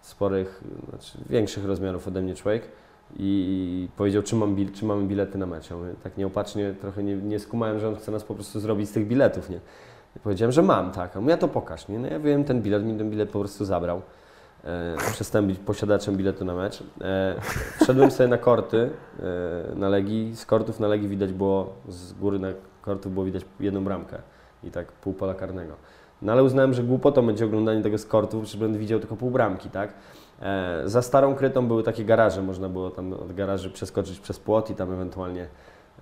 [0.00, 2.68] sporych, znaczy większych rozmiarów ode mnie człowiek
[3.16, 5.70] i powiedział, czy, mam bil, czy mamy bilety na mecz.
[5.70, 8.88] Ja mówię, tak nieopatrznie, trochę nie, nie skumałem, że on chce nas po prostu zrobić
[8.88, 9.60] z tych biletów, nie?
[10.16, 11.16] I powiedziałem, że mam, tak.
[11.16, 11.98] A mówię, ja to pokaż, nie?
[11.98, 14.02] No ja wiem ten bilet, mi ten bilet po prostu zabrał.
[14.64, 16.82] E, przestałem być posiadaczem biletu na mecz.
[17.00, 17.34] E,
[17.82, 20.36] wszedłem sobie na korty e, na Legii.
[20.36, 22.48] Z kortów na Legii widać było, z góry na
[22.82, 24.18] kortów było widać jedną bramkę
[24.62, 25.74] i tak pół pola karnego.
[26.22, 29.30] No ale uznałem, że głupotą będzie oglądanie tego z kortów, że będę widział tylko pół
[29.30, 29.92] bramki, tak?
[30.84, 34.74] Za starą krytą były takie garaże, można było tam od garaży przeskoczyć przez płot i
[34.74, 35.46] tam ewentualnie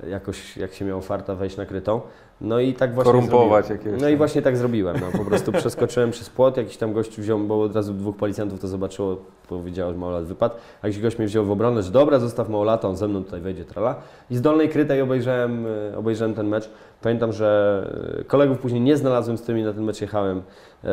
[0.09, 2.01] jakoś, jak się miało farta, wejść na krytą.
[2.43, 4.01] No i tak właśnie Korumpować jakiegoś.
[4.01, 4.97] No i właśnie tak zrobiłem.
[5.01, 8.61] No, po prostu przeskoczyłem przez płot, jakiś tam gościu wziął, bo od razu dwóch policjantów
[8.61, 9.17] to zobaczyło,
[9.49, 10.55] powiedział, że małolat wypadł.
[10.83, 13.41] A jakiś gość mnie wziął w obronę, że dobra, zostaw małolata, on ze mną tutaj
[13.41, 13.95] wejdzie, trala.
[14.31, 16.71] I z dolnej krytej obejrzałem, e, obejrzałem ten mecz.
[17.03, 20.43] Pamiętam, że e, kolegów później nie znalazłem, z którymi na ten mecz jechałem.
[20.85, 20.89] E,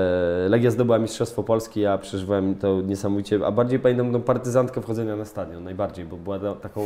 [0.50, 5.26] Legia zdobyła Mistrzostwo Polski, ja przeżywałem to niesamowicie, a bardziej pamiętam tą partyzantkę wchodzenia na
[5.26, 6.82] stadion, najbardziej, bo była taką,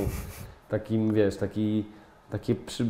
[0.70, 1.86] takim, wiesz, taki
[2.34, 2.86] takie przy,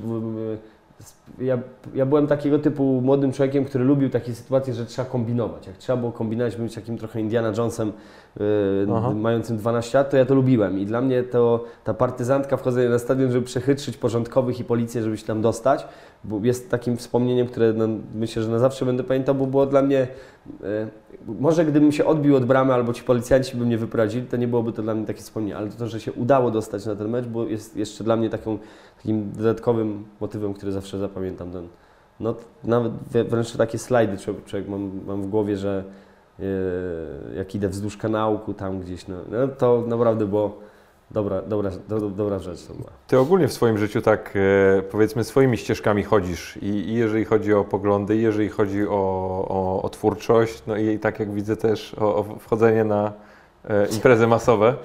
[1.39, 1.59] ja,
[1.95, 5.67] ja byłem takiego typu młodym człowiekiem, który lubił takie sytuacje, że trzeba kombinować.
[5.67, 7.91] Jak trzeba było kombinować, być takim trochę Indiana Jonesem
[8.39, 10.79] yy, mającym 12 lat, to ja to lubiłem.
[10.79, 15.17] I dla mnie to ta partyzantka wchodzenia na stadion, żeby przechytrzyć porządkowych i policję, żeby
[15.17, 15.87] się tam dostać,
[16.41, 20.07] jest takim wspomnieniem, które no, myślę, że na zawsze będę pamiętał, bo było dla mnie,
[21.27, 24.73] może gdybym się odbił od bramy albo ci policjanci by mnie wyprowadzili, to nie byłoby
[24.73, 27.45] to dla mnie takie wspomnienie, ale to, że się udało dostać na ten mecz, bo
[27.45, 28.57] jest jeszcze dla mnie taką
[28.97, 31.51] takim dodatkowym motywem, który zawsze zapamiętam.
[31.51, 31.67] Ten,
[32.19, 32.93] no, nawet
[33.29, 35.83] wręcz takie slajdy człowiek, człowiek mam, mam w głowie, że
[36.39, 36.45] yy,
[37.35, 40.57] jak idę wzdłuż kanałku tam gdzieś, no, no to naprawdę było
[41.13, 42.89] dobra, dobra, do, dobra rzecz to była.
[43.07, 47.53] Ty ogólnie w swoim życiu tak e, powiedzmy swoimi ścieżkami chodzisz I, i, jeżeli chodzi
[47.53, 48.91] o poglądy, i jeżeli chodzi o,
[49.49, 53.13] o, o twórczość, no i, i, tak jak widzę też o, o wchodzenie na
[53.69, 54.75] e, imprezy masowe.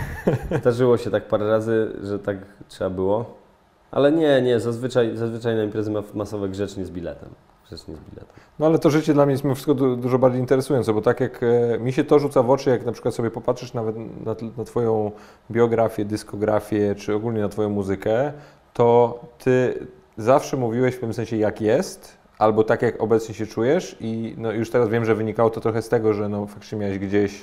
[0.60, 2.36] Zdarzyło się tak parę razy, że tak
[2.68, 3.42] trzeba było.
[3.90, 7.28] Ale nie, nie, zazwyczaj, zazwyczaj na imprezy masowe grzecznie z biletem.
[7.76, 8.26] Z biletem.
[8.58, 11.40] No ale to życie dla mnie jest mimo wszystko dużo bardziej interesujące, bo tak jak
[11.42, 14.64] e, mi się to rzuca w oczy, jak na przykład sobie popatrzysz nawet na, na
[14.64, 15.10] Twoją
[15.50, 18.32] biografię, dyskografię, czy ogólnie na Twoją muzykę,
[18.72, 23.96] to Ty zawsze mówiłeś w pewnym sensie jak jest, albo tak jak obecnie się czujesz
[24.00, 26.98] i no już teraz wiem, że wynikało to trochę z tego, że no faktycznie miałeś
[26.98, 27.40] gdzieś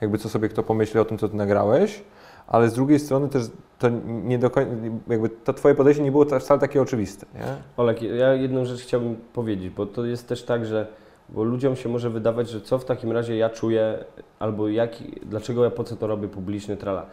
[0.00, 2.02] jakby co sobie kto pomyśli o tym, co Ty nagrałeś,
[2.46, 3.42] ale z drugiej strony też
[3.78, 4.72] to nie do końca,
[5.08, 7.44] jakby to Twoje podejście nie było wcale takie oczywiste, nie?
[7.76, 10.86] Olek, ja jedną rzecz chciałbym powiedzieć, bo to jest też tak, że
[11.28, 14.04] bo ludziom się może wydawać, że co w takim razie ja czuję,
[14.38, 14.90] albo jak,
[15.22, 17.06] dlaczego ja po co to robię publicznie, trala.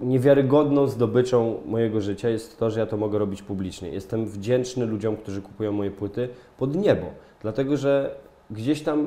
[0.00, 3.88] Niewiarygodną zdobyczą mojego życia jest to, że ja to mogę robić publicznie.
[3.88, 7.06] Jestem wdzięczny ludziom, którzy kupują moje płyty pod niebo,
[7.42, 8.16] dlatego że
[8.50, 9.06] gdzieś tam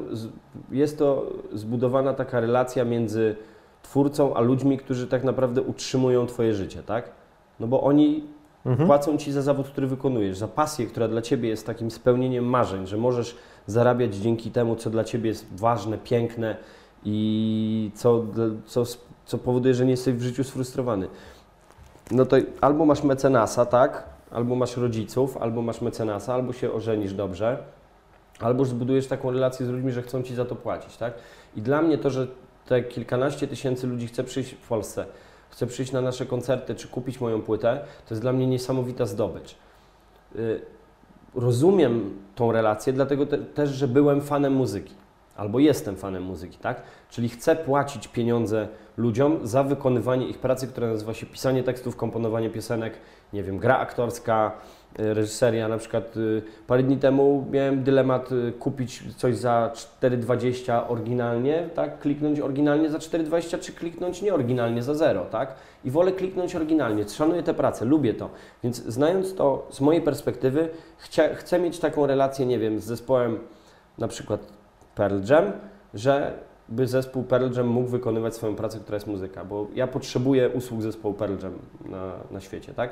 [0.72, 3.36] jest to zbudowana taka relacja między
[3.82, 7.12] twórcą, a ludźmi, którzy tak naprawdę utrzymują Twoje życie, tak?
[7.60, 8.24] No bo oni
[8.66, 8.88] mhm.
[8.88, 12.88] płacą Ci za zawód, który wykonujesz, za pasję, która dla Ciebie jest takim spełnieniem marzeń,
[12.88, 13.36] że możesz
[13.68, 16.58] zarabiać dzięki temu, co dla Ciebie jest ważne, piękne
[17.06, 18.26] i co,
[18.66, 18.84] co,
[19.26, 21.08] co powoduje, że nie jesteś w życiu sfrustrowany.
[22.12, 24.04] No to albo masz mecenasa, tak?
[24.32, 27.58] Albo masz rodziców, albo masz mecenasa, albo się ożenisz dobrze,
[28.40, 31.14] albo zbudujesz taką relację z ludźmi, że chcą Ci za to płacić, tak?
[31.56, 32.28] I dla mnie to, że
[32.70, 35.06] te kilkanaście tysięcy ludzi chce przyjść w Polsce,
[35.50, 39.56] chce przyjść na nasze koncerty czy kupić moją płytę, to jest dla mnie niesamowita zdobycz.
[40.36, 40.62] Y,
[41.36, 44.94] rozumiem tą relację, dlatego te, też, że byłem fanem muzyki.
[45.36, 46.82] Albo jestem fanem muzyki, tak?
[47.10, 52.50] Czyli chcę płacić pieniądze ludziom za wykonywanie ich pracy, która nazywa się pisanie tekstów, komponowanie
[52.50, 52.94] piosenek,
[53.34, 54.52] nie wiem, gra aktorska,
[54.98, 55.68] reżyseria.
[55.68, 59.72] Na przykład y, parę dni temu miałem dylemat y, kupić coś za
[60.02, 62.00] 4,20 oryginalnie, tak?
[62.00, 65.56] Kliknąć oryginalnie za 4,20 czy kliknąć nieoryginalnie za zero, tak?
[65.86, 67.10] I wolę kliknąć oryginalnie.
[67.10, 68.30] Szanuję tę pracę, lubię to.
[68.64, 73.40] Więc znając to z mojej perspektywy, chcę, chcę mieć taką relację, nie wiem, z zespołem
[73.98, 74.42] na przykład
[74.96, 75.52] Pearl Jam,
[75.94, 76.34] że
[76.70, 80.82] by zespół Pearl Jam mógł wykonywać swoją pracę, która jest muzyka, bo ja potrzebuję usług
[80.82, 81.54] zespołu Pearl Jam
[81.86, 82.90] na, na świecie, tak?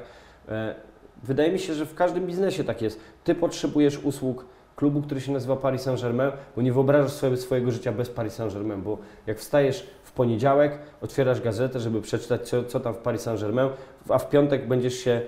[1.24, 3.00] Wydaje mi się, że w każdym biznesie tak jest.
[3.24, 4.46] Ty potrzebujesz usług
[4.78, 8.82] klubu, który się nazywa Paris Saint-Germain, bo nie wyobrażasz sobie swojego życia bez Paris Saint-Germain,
[8.82, 13.70] bo jak wstajesz w poniedziałek, otwierasz gazetę, żeby przeczytać, co, co tam w Paris Saint-Germain,
[14.10, 15.24] a w piątek będziesz się y,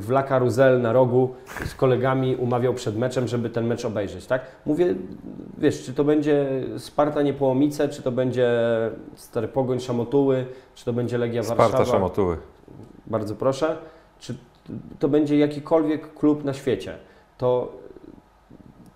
[0.00, 1.34] w La Carousel na rogu
[1.66, 4.42] z kolegami umawiał przed meczem, żeby ten mecz obejrzeć, tak?
[4.66, 4.94] Mówię,
[5.58, 6.46] wiesz, czy to będzie
[6.78, 8.50] Sparta Niepołomice, czy to będzie
[9.14, 11.84] Stary Pogoń Szamotuły, czy to będzie Legia Sparta Warszawa.
[11.84, 12.36] Szamotuły.
[13.06, 13.76] Bardzo proszę.
[14.18, 14.34] Czy
[14.98, 16.98] to będzie jakikolwiek klub na świecie,
[17.38, 17.72] to,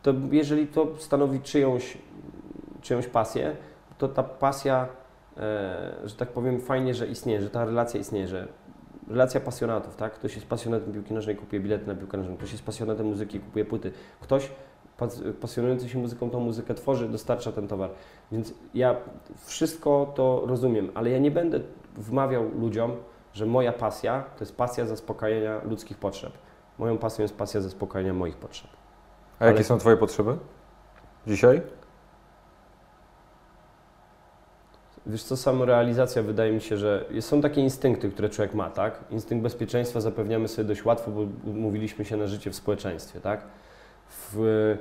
[0.02, 1.98] to jeżeli to stanowi czyjąś,
[2.80, 3.56] czyjąś pasję,
[3.98, 4.88] to ta pasja,
[5.36, 8.48] e, że tak powiem, fajnie, że istnieje, że ta relacja istnieje, że
[9.08, 10.12] relacja pasjonatów, tak?
[10.14, 13.64] Ktoś jest pasjonatem piłki nożnej, kupuje bilety na piłkę nożną, ktoś jest pasjonatem muzyki, kupuje
[13.64, 14.50] płyty, ktoś
[14.96, 17.90] pas, pasjonujący się muzyką tą muzykę tworzy, dostarcza ten towar.
[18.32, 18.96] Więc ja
[19.44, 21.60] wszystko to rozumiem, ale ja nie będę
[21.96, 22.92] wmawiał ludziom,
[23.36, 26.32] że moja pasja to jest pasja zaspokajania ludzkich potrzeb.
[26.78, 28.70] Moją pasją jest pasja zaspokajania moich potrzeb.
[29.38, 30.36] A jakie Ale- są Twoje potrzeby
[31.26, 31.62] dzisiaj?
[35.06, 39.04] Wiesz co, samorealizacja wydaje mi się, że są takie instynkty, które człowiek ma, tak?
[39.10, 43.44] Instynkt bezpieczeństwa zapewniamy sobie dość łatwo, bo mówiliśmy się na życie w społeczeństwie, tak?
[44.10, 44.76] W,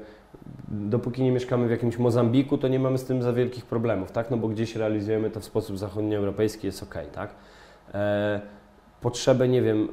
[0.68, 4.32] dopóki nie mieszkamy w jakimś Mozambiku, to nie mamy z tym za wielkich problemów, tak?
[4.32, 7.30] No bo gdzieś realizujemy to w sposób zachodnioeuropejski, jest ok, tak?
[7.93, 8.41] E,
[9.02, 9.88] potrzebę, nie wiem,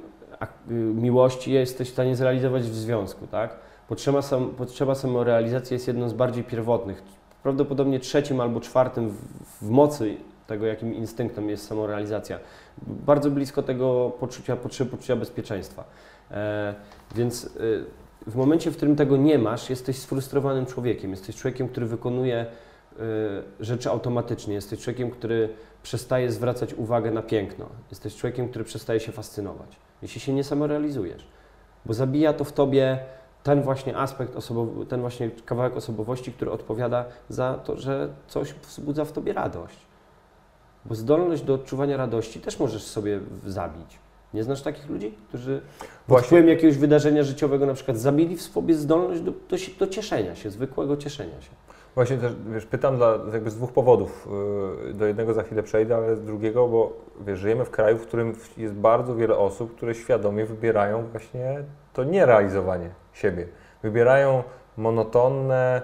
[0.71, 3.57] y, miłości jesteś w stanie zrealizować w związku, tak?
[3.89, 7.03] Potrzeba, sam, potrzeba samorealizacji jest jedną z bardziej pierwotnych.
[7.43, 9.17] Prawdopodobnie trzecim albo czwartym w,
[9.63, 12.39] w mocy tego, jakim instynktem jest samorealizacja.
[12.83, 15.85] Bardzo blisko tego poczucia, potrzeby poczucia bezpieczeństwa.
[16.31, 16.75] E,
[17.15, 17.85] więc y,
[18.27, 21.11] w momencie, w którym tego nie masz, jesteś sfrustrowanym człowiekiem.
[21.11, 22.47] Jesteś człowiekiem, który wykonuje
[23.61, 24.55] rzeczy automatycznie.
[24.55, 25.49] Jesteś człowiekiem, który
[25.83, 27.67] przestaje zwracać uwagę na piękno.
[27.91, 29.77] Jesteś człowiekiem, który przestaje się fascynować.
[30.03, 31.27] Jeśli się nie samorealizujesz.
[31.87, 32.99] Bo zabija to w tobie
[33.43, 39.05] ten właśnie aspekt, osobowy, ten właśnie kawałek osobowości, który odpowiada za to, że coś wzbudza
[39.05, 39.77] w tobie radość.
[40.85, 43.99] Bo zdolność do odczuwania radości też możesz sobie zabić.
[44.35, 45.61] Nie znasz takich ludzi, którzy
[46.07, 50.35] pod wpływem jakiegoś wydarzenia życiowego na przykład zabili w sobie zdolność do, do, do cieszenia
[50.35, 51.51] się, zwykłego cieszenia się.
[51.95, 54.29] Właśnie też, wiesz, pytam dla, jakby z dwóch powodów.
[54.87, 56.93] Yy, Do jednego za chwilę przejdę, ale z drugiego, bo
[57.27, 62.05] wiesz, żyjemy w kraju, w którym jest bardzo wiele osób, które świadomie wybierają właśnie to
[62.05, 63.47] nierealizowanie siebie.
[63.83, 64.43] Wybierają
[64.77, 65.83] monotonne,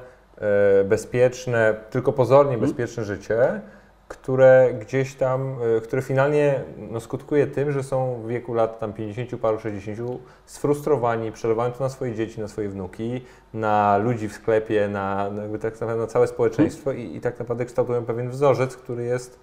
[0.80, 2.60] e, bezpieczne, tylko pozornie Mhm.
[2.70, 3.60] bezpieczne życie,
[4.08, 8.92] które gdzieś tam, e, które finalnie no, skutkuje tym, że są w wieku lat tam
[8.92, 13.20] 50, paru 60 sfrustrowani, przelewają to na swoje dzieci, na swoje wnuki,
[13.54, 17.64] na ludzi w sklepie, na, jakby tak naprawdę na całe społeczeństwo i, i tak naprawdę
[17.64, 19.38] kształtują pewien wzorzec, który jest,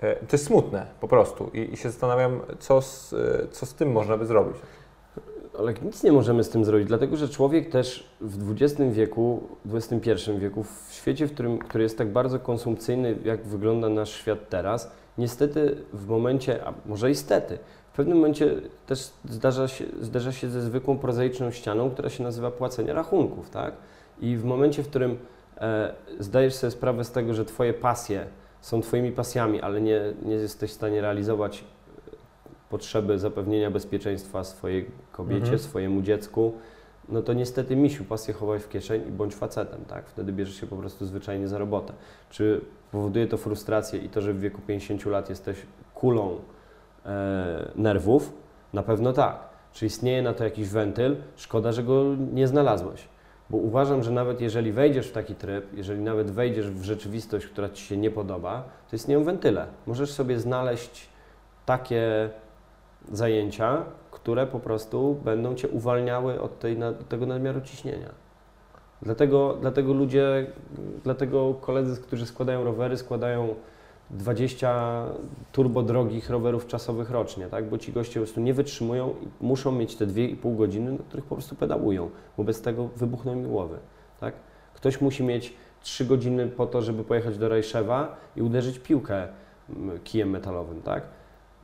[0.00, 3.74] e, to jest smutne po prostu i, i się zastanawiam, co z, e, co z
[3.74, 4.56] tym można by zrobić.
[5.58, 9.42] Ale nic nie możemy z tym zrobić, dlatego że człowiek też w XX wieku,
[9.72, 14.48] XXI wieku, w świecie, w którym, który jest tak bardzo konsumpcyjny, jak wygląda nasz świat
[14.48, 17.58] teraz, niestety w momencie, a może i stety,
[17.92, 18.54] w pewnym momencie
[18.86, 23.74] też zdarza się, zderza się ze zwykłą prozaiczną ścianą, która się nazywa płacenie rachunków, tak?
[24.20, 25.18] I w momencie, w którym
[25.56, 28.26] e, zdajesz sobie sprawę z tego, że Twoje pasje
[28.60, 31.64] są Twoimi pasjami, ale nie, nie jesteś w stanie realizować
[32.70, 35.58] potrzeby zapewnienia bezpieczeństwa swojej kobiecie, Mhm.
[35.58, 36.52] swojemu dziecku,
[37.08, 40.06] no to niestety misiu, pasję chowaj w kieszeń i bądź facetem, tak?
[40.06, 41.92] Wtedy bierzesz się po prostu zwyczajnie za robotę.
[42.30, 42.60] Czy
[42.92, 45.56] powoduje to frustrację i to, że w wieku 50 lat jesteś
[45.94, 46.38] kulą
[47.06, 48.32] e, nerwów?
[48.72, 49.38] Na pewno tak.
[49.72, 51.16] Czy istnieje na to jakiś wentyl?
[51.36, 53.08] Szkoda, że go nie znalazłeś.
[53.50, 57.68] Bo uważam, że nawet jeżeli wejdziesz w taki tryb, jeżeli nawet wejdziesz w rzeczywistość, która
[57.68, 59.66] Ci się nie podoba, to istnieją wentyle.
[59.86, 61.08] Możesz sobie znaleźć
[61.66, 62.30] takie
[63.12, 66.76] zajęcia, które po prostu będą Cię uwalniały od tej,
[67.08, 68.26] tego nadmiaru ciśnienia.
[69.02, 70.46] Dlatego, dlatego ludzie,
[71.04, 73.54] dlatego koledzy, którzy składają rowery, składają
[74.10, 75.04] 20
[75.52, 77.68] turbo drogich rowerów czasowych rocznie, tak?
[77.68, 81.24] bo ci goście po prostu nie wytrzymują i muszą mieć te 2,5 godziny, na których
[81.24, 83.78] po prostu pedałują, bo bez tego wybuchną mi głowy.
[84.20, 84.34] Tak?
[84.74, 89.28] Ktoś musi mieć 3 godziny po to, żeby pojechać do Rajszewa i uderzyć piłkę
[89.70, 90.82] mm, kijem metalowym.
[90.82, 91.02] Tak?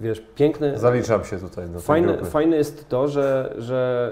[0.01, 0.79] Wiesz, piękne...
[0.79, 4.11] Zaliczam się tutaj do fajne, fajne jest to, że, że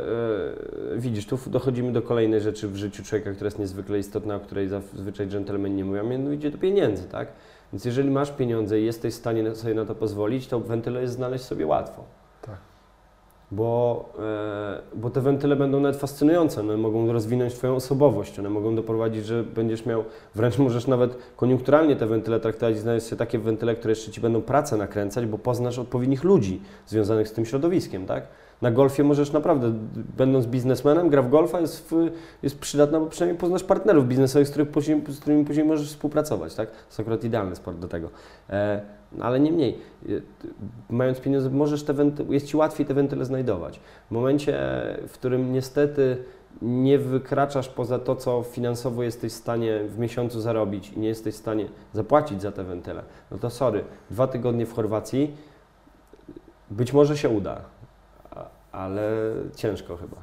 [0.91, 4.41] yy, widzisz, tu dochodzimy do kolejnej rzeczy w życiu człowieka, która jest niezwykle istotna, o
[4.41, 7.29] której zazwyczaj dżentelmeni nie mówią, mianowicie do pieniędzy, tak?
[7.73, 11.15] Więc jeżeli masz pieniądze i jesteś w stanie sobie na to pozwolić, to wentyle jest
[11.15, 12.20] znaleźć sobie łatwo.
[13.53, 18.75] Bo, e, bo te wentyle będą nawet fascynujące, one mogą rozwinąć Twoją osobowość, one mogą
[18.75, 23.39] doprowadzić, że będziesz miał, wręcz możesz nawet koniunkturalnie te wentyle traktować i znaleźć sobie takie
[23.39, 28.07] wentyle, które jeszcze Ci będą pracę nakręcać, bo poznasz odpowiednich ludzi związanych z tym środowiskiem,
[28.07, 28.23] tak?
[28.63, 29.73] na golfie możesz naprawdę,
[30.17, 32.11] będąc biznesmenem, gra w golfa jest, w,
[32.43, 36.55] jest przydatna, bo przynajmniej poznasz partnerów biznesowych, z, których później, z którymi później możesz współpracować,
[36.55, 36.71] tak?
[36.71, 38.09] To jest akurat idealny sport do tego.
[38.51, 38.81] E,
[39.21, 40.09] ale niemniej, e,
[40.91, 41.95] mając pieniądze, możesz te
[42.29, 43.81] jest Ci łatwiej te wentyle znajdować.
[44.09, 44.59] W momencie,
[45.09, 46.25] w którym niestety
[46.63, 51.35] nie wykraczasz poza to, co finansowo jesteś w stanie w miesiącu zarobić i nie jesteś
[51.35, 55.37] w stanie zapłacić za te wentyle, no to sorry, dwa tygodnie w Chorwacji
[56.71, 57.61] być może się uda
[58.73, 60.17] ale ciężko chyba.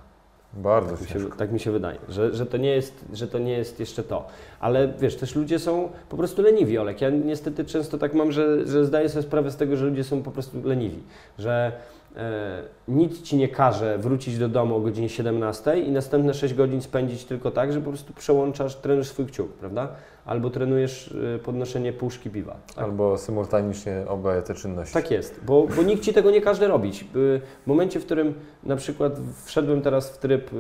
[0.54, 1.20] Bardzo tak ciężko.
[1.20, 3.80] Mi się, tak mi się wydaje, że, że, to nie jest, że to nie jest
[3.80, 4.28] jeszcze to.
[4.60, 7.02] Ale wiesz, też ludzie są po prostu leniwi, Olek.
[7.02, 10.24] Ja niestety często tak mam, że, że zdaję sobie sprawę z tego, że ludzie są
[10.24, 11.04] po prostu leniwi.
[11.40, 11.72] Że
[12.16, 16.82] e, nic ci nie każe wrócić do domu o godzinie 17 i następne 6 godzin
[16.82, 19.88] spędzić tylko tak, że po prostu przełączasz, trenujesz swój kciuk, prawda?
[20.28, 22.58] Albo trenujesz e, podnoszenie puszki piwa.
[22.76, 22.86] Tak?
[22.86, 24.94] Albo symultanicznie oboje te czynności.
[24.94, 27.06] Tak jest, bo, bo nikt ci tego nie każe robić.
[27.14, 30.58] W momencie, w którym na przykład wszedłem teraz w tryb e,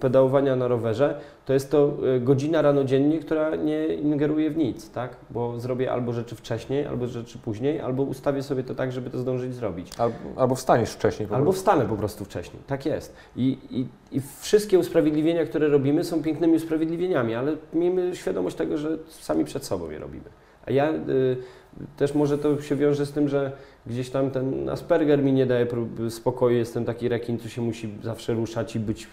[0.00, 4.90] pedałowania na rowerze, to jest to e, godzina rano dziennie, która nie ingeruje w nic,
[4.90, 5.16] tak?
[5.30, 9.18] Bo zrobię albo rzeczy wcześniej, albo rzeczy później, albo ustawię sobie to tak, żeby to
[9.18, 9.90] zdążyć zrobić.
[9.98, 11.28] Albo, albo wstaniesz wcześniej.
[11.28, 13.16] Po albo wstanę po prostu wcześniej, tak jest.
[13.36, 18.98] I, i, I wszystkie usprawiedliwienia, które robimy są pięknymi usprawiedliwieniami, ale miejmy świadomość tego, że
[19.08, 20.24] sami przed sobą je robimy.
[20.66, 21.36] A ja y,
[21.96, 23.52] też może to się wiąże z tym, że
[23.86, 25.66] gdzieś tam ten Asperger mi nie daje
[26.08, 29.08] spokoju, jestem taki rekin, co się musi zawsze ruszać i być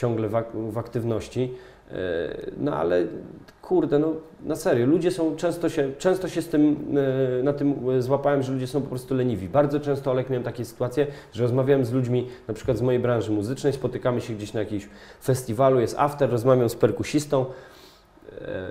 [0.00, 1.54] ciągle w, w aktywności.
[1.90, 1.94] E,
[2.58, 3.06] no ale
[3.62, 4.12] kurde, no
[4.44, 6.76] na serio, ludzie są często się, często się z tym,
[7.40, 9.48] e, na tym złapałem, że ludzie są po prostu leniwi.
[9.48, 13.32] Bardzo często, Olek, miałem takie sytuacje, że rozmawiałem z ludźmi, na przykład z mojej branży
[13.32, 14.88] muzycznej, spotykamy się gdzieś na jakimś
[15.22, 17.46] festiwalu, jest after, rozmawiam z perkusistą
[18.42, 18.70] e,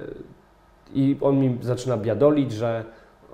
[0.94, 2.84] i on mi zaczyna biadolić, że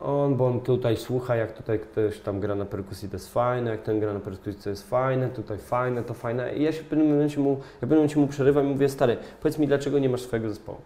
[0.01, 3.71] on, bo on tutaj słucha, jak tutaj ktoś tam gra na perkusji, to jest fajne,
[3.71, 6.55] jak ten gra na perkusji, to jest fajne, tutaj fajne, to fajne.
[6.55, 8.89] I ja się w pewnym momencie mu, ja w pewnym momencie mu przerywam i mówię,
[8.89, 10.77] stary, powiedz mi, dlaczego nie masz swojego zespołu?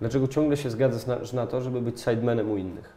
[0.00, 2.92] Dlaczego ciągle się zgadzasz na, na to, żeby być sidemanem u innych?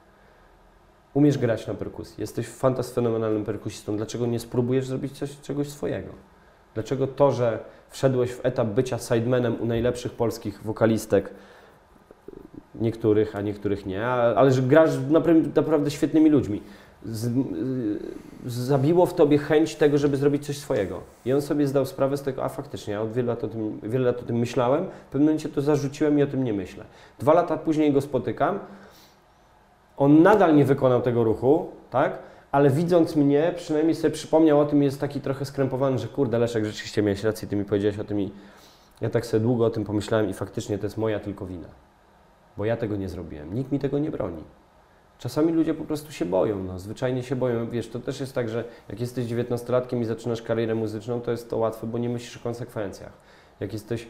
[1.14, 6.10] Umiesz grać na perkusji, jesteś fantas fenomenalnym perkusistą, dlaczego nie spróbujesz zrobić coś, czegoś swojego?
[6.74, 11.30] Dlaczego to, że wszedłeś w etap bycia sidemanem u najlepszych polskich wokalistek,
[12.76, 14.90] niektórych, a niektórych nie, ale że grasz
[15.56, 16.62] naprawdę świetnymi ludźmi.
[17.06, 17.32] Z,
[18.46, 21.02] zabiło w tobie chęć tego, żeby zrobić coś swojego.
[21.26, 23.80] I on sobie zdał sprawę z tego, a faktycznie, ja od wielu lat o tym,
[23.84, 26.84] wiele lat o tym myślałem, w pewnym momencie to zarzuciłem i o tym nie myślę.
[27.20, 28.60] Dwa lata później go spotykam,
[29.98, 32.20] on nadal nie wykonał tego ruchu, tak?
[32.52, 36.66] ale widząc mnie, przynajmniej sobie przypomniał o tym jest taki trochę skrępowany, że kurde Leszek,
[36.66, 38.32] rzeczywiście miałeś rację, ty mi powiedziałeś o tym i
[39.02, 41.68] ja tak sobie długo o tym pomyślałem i faktycznie to jest moja tylko wina
[42.58, 43.54] bo ja tego nie zrobiłem.
[43.54, 44.44] Nikt mi tego nie broni.
[45.20, 47.70] Czasami ludzie po prostu się boją, no, zwyczajnie się boją.
[47.70, 51.50] Wiesz, to też jest tak, że jak jesteś 19-latkiem i zaczynasz karierę muzyczną, to jest
[51.50, 53.12] to łatwe, bo nie myślisz o konsekwencjach.
[53.60, 54.08] Jak jesteś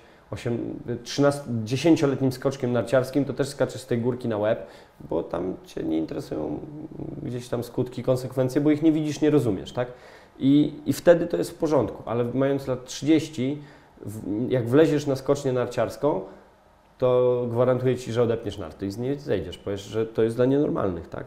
[1.65, 4.67] 10-letnim skoczkiem narciarskim, to też skaczesz z tej górki na łeb,
[5.09, 6.59] bo tam Cię nie interesują
[7.23, 9.87] gdzieś tam skutki, konsekwencje, bo ich nie widzisz, nie rozumiesz, tak?
[10.39, 13.61] I, i wtedy to jest w porządku, ale mając lat 30,
[14.49, 16.21] jak wleziesz na skocznię narciarską,
[17.03, 19.57] to gwarantuję Ci, że odepniesz narty i z niej zejdziesz.
[19.57, 21.25] Powiesz, że to jest dla nienormalnych, tak?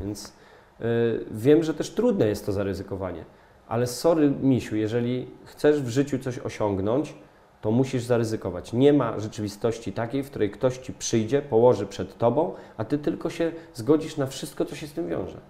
[0.00, 0.32] Więc
[0.80, 3.24] y, wiem, że też trudne jest to zaryzykowanie.
[3.66, 7.14] Ale sorry, misiu, jeżeli chcesz w życiu coś osiągnąć,
[7.60, 8.72] to musisz zaryzykować.
[8.72, 13.30] Nie ma rzeczywistości takiej, w której ktoś Ci przyjdzie, położy przed Tobą, a Ty tylko
[13.30, 15.40] się zgodzisz na wszystko, co się z tym wiąże.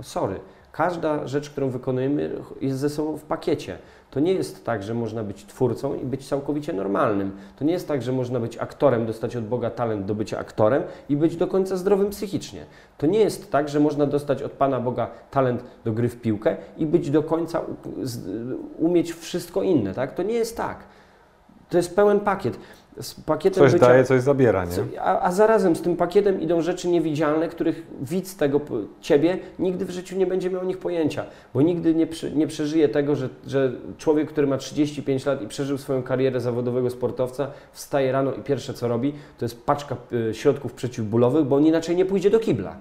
[0.00, 0.40] O sorry,
[0.72, 3.78] każda rzecz, którą wykonujemy, jest ze sobą w pakiecie.
[4.10, 7.32] To nie jest tak, że można być twórcą i być całkowicie normalnym.
[7.58, 10.82] To nie jest tak, że można być aktorem, dostać od Boga talent do bycia aktorem
[11.08, 12.64] i być do końca zdrowym psychicznie.
[12.98, 16.56] To nie jest tak, że można dostać od Pana Boga talent do gry w piłkę
[16.76, 17.60] i być do końca,
[18.78, 19.94] umieć wszystko inne.
[19.94, 20.14] Tak?
[20.14, 20.78] To nie jest tak.
[21.70, 22.58] To jest pełen pakiet.
[23.00, 25.00] Z pakietem Coś bycia, daje, coś zabiera, nie?
[25.00, 28.60] a, a zarazem z tym pakietem idą rzeczy niewidzialne, których widz tego
[29.00, 31.24] ciebie nigdy w życiu nie będzie miał o nich pojęcia,
[31.54, 35.48] bo nigdy nie, przy, nie przeżyje tego, że, że człowiek, który ma 35 lat i
[35.48, 40.34] przeżył swoją karierę zawodowego sportowca, wstaje rano i pierwsze co robi, to jest paczka y,
[40.34, 42.76] środków przeciwbólowych, bo on inaczej nie pójdzie do kibla.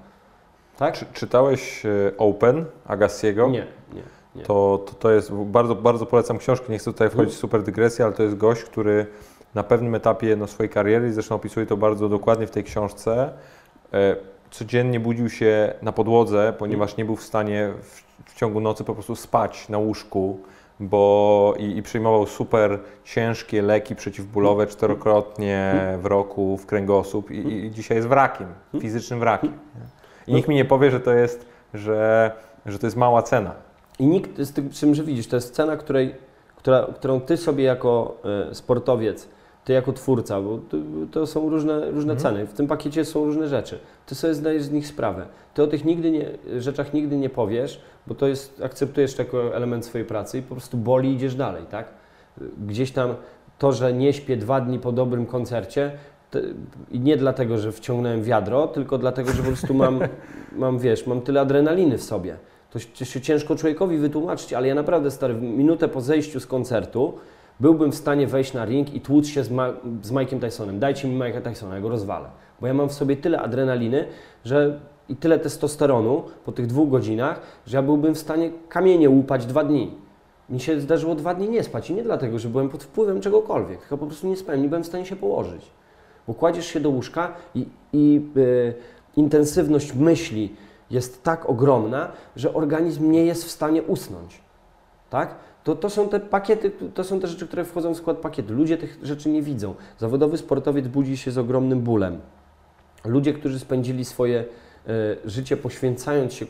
[0.78, 0.93] Tak?
[0.93, 3.49] Czy, czytałeś e, Open Agassiego?
[3.49, 4.01] Nie, nie,
[4.36, 4.43] nie.
[4.43, 8.05] To, to, to jest, bardzo, bardzo polecam książkę, nie chcę tutaj wchodzić w super dygresję,
[8.05, 9.05] ale to jest gość, który
[9.56, 13.34] na pewnym etapie no, swojej kariery, zresztą opisuje to bardzo dokładnie w tej książce,
[13.93, 14.16] e,
[14.52, 18.93] codziennie budził się na podłodze, ponieważ nie był w stanie w, w ciągu nocy po
[18.93, 20.39] prostu spać na łóżku,
[20.80, 27.72] bo i, i przyjmował super ciężkie leki przeciwbólowe czterokrotnie w roku w kręgosłup i, i
[27.72, 28.47] dzisiaj jest wrakiem,
[28.80, 29.54] fizycznym wrakiem.
[30.28, 32.32] I nikt mi nie powie, że to jest, że,
[32.66, 33.54] że to jest mała cena.
[33.99, 36.16] I nikt z tym, czym, że widzisz, to jest cena, której,
[36.56, 38.18] która, którą ty sobie jako
[38.49, 39.28] e, sportowiec,
[39.66, 40.59] ty jako twórca, bo
[41.12, 43.80] to, są różne, różne ceny, w tym pakiecie są różne rzeczy.
[44.05, 45.26] Ty sobie zdajesz z nich sprawę.
[45.53, 46.26] Ty o tych nigdy nie,
[46.59, 50.55] rzeczach nigdy nie powiesz, bo to jest, akceptujesz to jako element swojej pracy i po
[50.55, 51.86] prostu boli i idziesz dalej, tak?
[52.68, 53.16] Gdzieś tam
[53.59, 55.91] to, że nie śpię dwa dni po dobrym koncercie,
[56.91, 59.99] i nie dlatego, że wciągnąłem wiadro, tylko dlatego, że po prostu mam,
[60.57, 62.38] mam wiesz, mam tyle adrenaliny w sobie.
[62.72, 67.14] To się- ciężko człowiekowi wytłumaczyć, ale ja naprawdę, stary, minutę po zejściu z koncertu
[67.62, 70.80] byłbym w stanie wejść na ring i tłuc się z, Ma- z Mike'em Tysonem.
[70.80, 72.30] Dajcie mi Mike'a Tysona, ja go rozwalę.
[72.62, 74.07] Bo ja mam w sobie tyle adrenaliny,
[74.45, 79.45] że i tyle testosteronu po tych dwóch godzinach, że ja byłbym w stanie kamienie łupać
[79.45, 79.91] dwa dni.
[80.49, 83.80] Mi się zdarzyło dwa dni nie spać i nie dlatego, że byłem pod wpływem czegokolwiek,
[83.80, 85.72] tylko po prostu nie spałem, nie byłem w stanie się położyć.
[86.28, 88.74] Bo kładziesz się do łóżka i, i y,
[89.16, 90.55] intensywność myśli
[90.91, 94.41] jest tak ogromna, że organizm nie jest w stanie usnąć.
[95.09, 95.36] Tak?
[95.64, 98.53] To, to są te pakiety, to są te rzeczy, które wchodzą w skład pakietu.
[98.53, 99.76] Ludzie tych rzeczy nie widzą.
[99.97, 102.20] Zawodowy sportowiec budzi się z ogromnym bólem.
[103.05, 104.45] Ludzie, którzy spędzili swoje e,
[105.26, 106.45] życie poświęcając się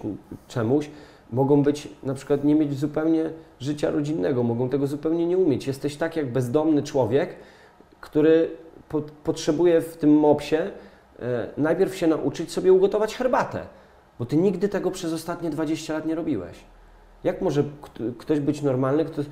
[0.47, 0.89] czemuś,
[1.31, 5.67] mogą być na przykład nie mieć zupełnie życia rodzinnego, mogą tego zupełnie nie umieć.
[5.67, 7.35] Jesteś tak jak bezdomny człowiek,
[8.01, 8.51] który
[8.89, 10.57] po, potrzebuje w tym mopsie
[11.19, 13.61] e, najpierw się nauczyć sobie ugotować herbatę,
[14.19, 16.57] bo ty nigdy tego przez ostatnie 20 lat nie robiłeś.
[17.23, 19.05] Jak może kt- ktoś być normalny?
[19.05, 19.25] Kto, e,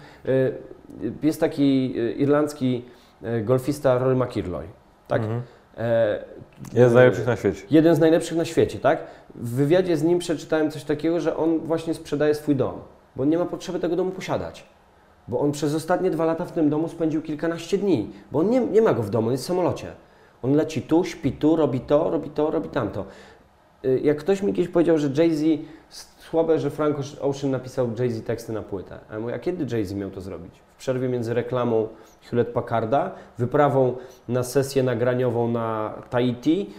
[1.23, 2.85] jest taki e, irlandzki
[3.23, 4.67] e, golfista Rory McIlroy,
[5.07, 5.21] tak?
[5.21, 5.41] Mhm.
[6.73, 7.61] Jest z najlepszych na świecie.
[7.71, 9.03] Jeden z najlepszych na świecie, tak?
[9.35, 12.73] W wywiadzie z nim przeczytałem coś takiego, że on właśnie sprzedaje swój dom,
[13.15, 14.65] bo nie ma potrzeby tego domu posiadać.
[15.27, 18.59] Bo on przez ostatnie dwa lata w tym domu spędził kilkanaście dni, bo on nie,
[18.59, 19.87] nie ma go w domu, jest w samolocie.
[20.43, 23.05] On leci tu, śpi tu, robi to, robi to, robi tamto.
[24.03, 25.43] Jak ktoś mi kiedyś powiedział, że Jay-Z,
[26.29, 28.99] słabe, że Frank Ocean napisał Jay-Z teksty na płytę.
[29.09, 30.51] A ja mówię, a kiedy Jay-Z miał to zrobić?
[30.75, 31.87] W przerwie między reklamą
[32.21, 33.95] Hewlett Packarda, wyprawą
[34.27, 36.69] na sesję nagraniową na Tahiti,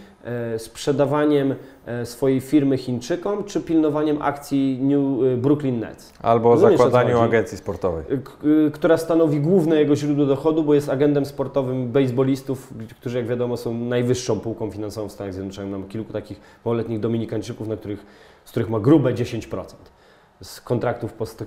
[0.57, 1.55] sprzedawaniem
[1.85, 6.13] e, swojej firmy Chińczykom, czy pilnowaniem akcji New e, Brooklyn Nets.
[6.21, 8.03] Albo Rozumiesz, zakładaniu agencji sportowej.
[8.67, 13.57] Y, która stanowi główne jego źródło dochodu, bo jest agentem sportowym baseballistów, którzy jak wiadomo
[13.57, 15.71] są najwyższą półką finansową w Stanach Zjednoczonych.
[15.71, 18.05] Mam kilku takich małoletnich dominikańczyków, na których,
[18.45, 19.63] z których ma grube 10%
[20.41, 21.45] z kontraktów po sto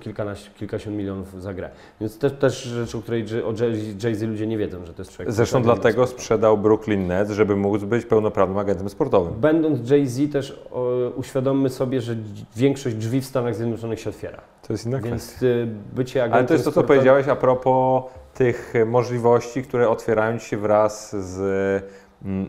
[0.59, 1.71] kilkadziesiąt milionów za grę.
[2.01, 5.13] Więc też, też rzecz, o której o Jay- Jay-Z ludzie nie wiedzą, że to jest
[5.13, 5.33] człowiek.
[5.35, 9.35] Zresztą dlatego sprzedał Brooklyn Nets, żeby móc być pełnoprawnym agentem sportowym.
[9.41, 12.17] Będąc Jay-Z też o, uświadommy sobie, że
[12.57, 14.41] większość drzwi w Stanach Zjednoczonych się otwiera.
[14.67, 15.15] To jest inna kwestia.
[15.41, 18.03] Więc y, bycie agentem Ale to jest to, co sportowym- powiedziałeś a propos
[18.35, 21.83] tych możliwości, które otwierają ci się wraz z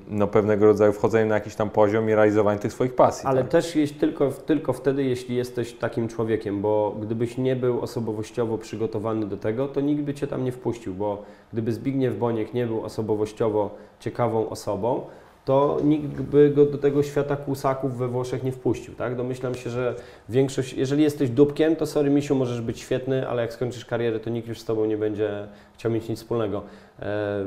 [0.10, 3.28] no, pewnego rodzaju wchodzeniem na jakiś tam poziom i realizowaniem tych swoich pasji.
[3.28, 3.52] Ale tak?
[3.52, 9.26] też jeśli, tylko, tylko wtedy, jeśli jesteś takim człowiekiem, bo gdybyś nie był osobowościowo przygotowany
[9.26, 11.24] do tego, to nikt by Cię tam nie wpuścił, bo
[11.54, 15.02] gdyby Zbigniew Boniek nie był osobowościowo ciekawą osobą,
[15.46, 19.16] to nikt by go do tego świata kłusaków we Włoszech nie wpuścił, tak?
[19.16, 19.96] Domyślam się, że
[20.30, 24.30] większość, jeżeli jesteś dupkiem, to sorry misiu, możesz być świetny, ale jak skończysz karierę, to
[24.30, 26.58] nikt już z Tobą nie będzie chciał mieć nic wspólnego.
[26.58, 26.62] E,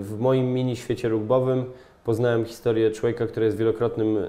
[0.01, 1.65] W moim mini świecie rugbowym
[2.09, 4.23] poznałem historię człowieka, który jest wielokrotnym e,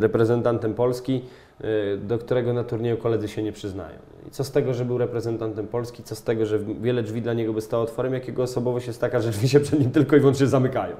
[0.00, 1.22] reprezentantem Polski,
[1.60, 3.98] e, do którego na turnieju koledzy się nie przyznają.
[4.28, 7.32] I co z tego, że był reprezentantem Polski, co z tego, że wiele drzwi dla
[7.32, 10.16] niego by stało otworem, jak jego osobowość jest taka, że drzwi się przed nim tylko
[10.16, 10.96] i wyłącznie zamykają.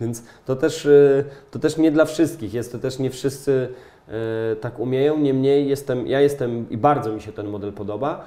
[0.00, 3.68] Więc to też, e, to też nie dla wszystkich, jest to też nie wszyscy
[4.60, 8.24] tak umieją, niemniej jestem, ja jestem i bardzo mi się ten model podoba.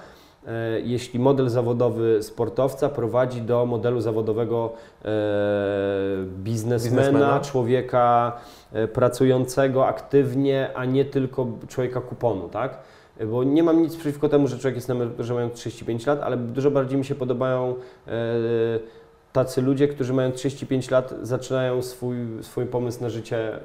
[0.47, 4.73] E, Jeśli model zawodowy sportowca prowadzi do modelu zawodowego
[5.05, 5.07] e,
[6.43, 7.39] biznesmena, Biznesmena.
[7.39, 8.37] człowieka
[8.73, 12.77] e, pracującego aktywnie, a nie tylko człowieka kuponu, tak?
[13.27, 16.37] Bo nie mam nic przeciwko temu, że człowiek jest na emeryturze mając 35 lat, ale
[16.37, 17.75] dużo bardziej mi się podobają
[19.33, 23.59] tacy ludzie, którzy mają 35 lat, zaczynają swój, swój pomysł na życie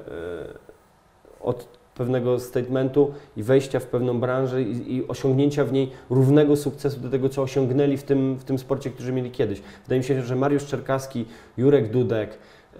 [1.41, 6.99] od pewnego statementu i wejścia w pewną branżę i, i, osiągnięcia w niej równego sukcesu
[6.99, 9.61] do tego, co osiągnęli w tym, w tym sporcie, którzy mieli kiedyś.
[9.83, 11.25] Wydaje mi się, że Mariusz Czerkaski,
[11.57, 12.29] Jurek Dudek,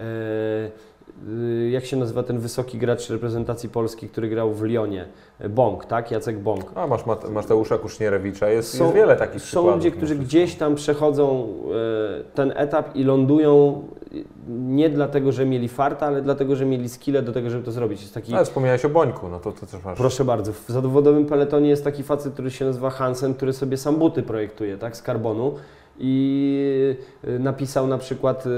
[0.00, 0.70] Y,
[1.70, 5.06] jak się nazywa ten wysoki gracz reprezentacji Polski, który grał w Lyonie?
[5.48, 6.10] Bąk, tak?
[6.10, 6.64] Jacek Bąk.
[6.74, 7.00] A masz
[7.30, 9.74] Mateusza Kusznierewicza, jest, są, jest wiele takich Są przykładów.
[9.74, 11.46] ludzie, którzy gdzieś tam przechodzą
[12.20, 13.82] y, ten etap i lądują
[14.14, 17.72] y, nie dlatego, że mieli farta, ale dlatego, że mieli skille do tego, żeby to
[17.72, 18.00] zrobić.
[18.00, 18.34] Jest taki...
[18.34, 19.98] Ale wspomniałeś o Bońku, no to, to też masz.
[19.98, 20.52] Proszę bardzo.
[20.52, 24.78] W zawodowym peletonie jest taki facet, który się nazywa Hansen, który sobie sam buty projektuje,
[24.78, 24.96] tak?
[24.96, 25.54] Z karbonu
[26.00, 28.50] i y, napisał na przykład y,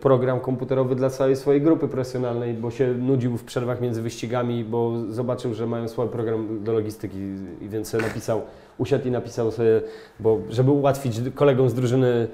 [0.00, 4.92] program komputerowy dla całej swojej grupy profesjonalnej, bo się nudził w przerwach między wyścigami, bo
[5.10, 7.18] zobaczył, że mają słaby program do logistyki
[7.60, 8.42] więc napisał,
[8.78, 9.82] usiadł i napisał sobie,
[10.20, 12.28] bo żeby ułatwić kolegom z drużyny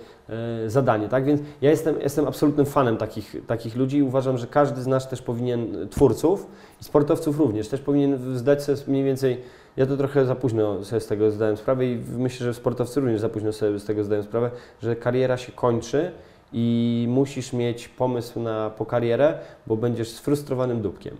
[0.64, 1.24] y, zadanie, tak?
[1.24, 5.09] Więc ja jestem, jestem absolutnym fanem takich, takich ludzi i uważam, że każdy z nas
[5.09, 6.46] też powinien, twórców
[6.80, 9.40] i sportowców również, też powinien zdać sobie mniej więcej
[9.77, 13.21] ja to trochę za późno sobie z tego zdałem sprawę i myślę, że sportowcy również
[13.21, 14.51] za późno sobie z tego zdają sprawę,
[14.83, 16.12] że kariera się kończy
[16.53, 21.16] i musisz mieć pomysł na po karierę, bo będziesz sfrustrowanym dupkiem.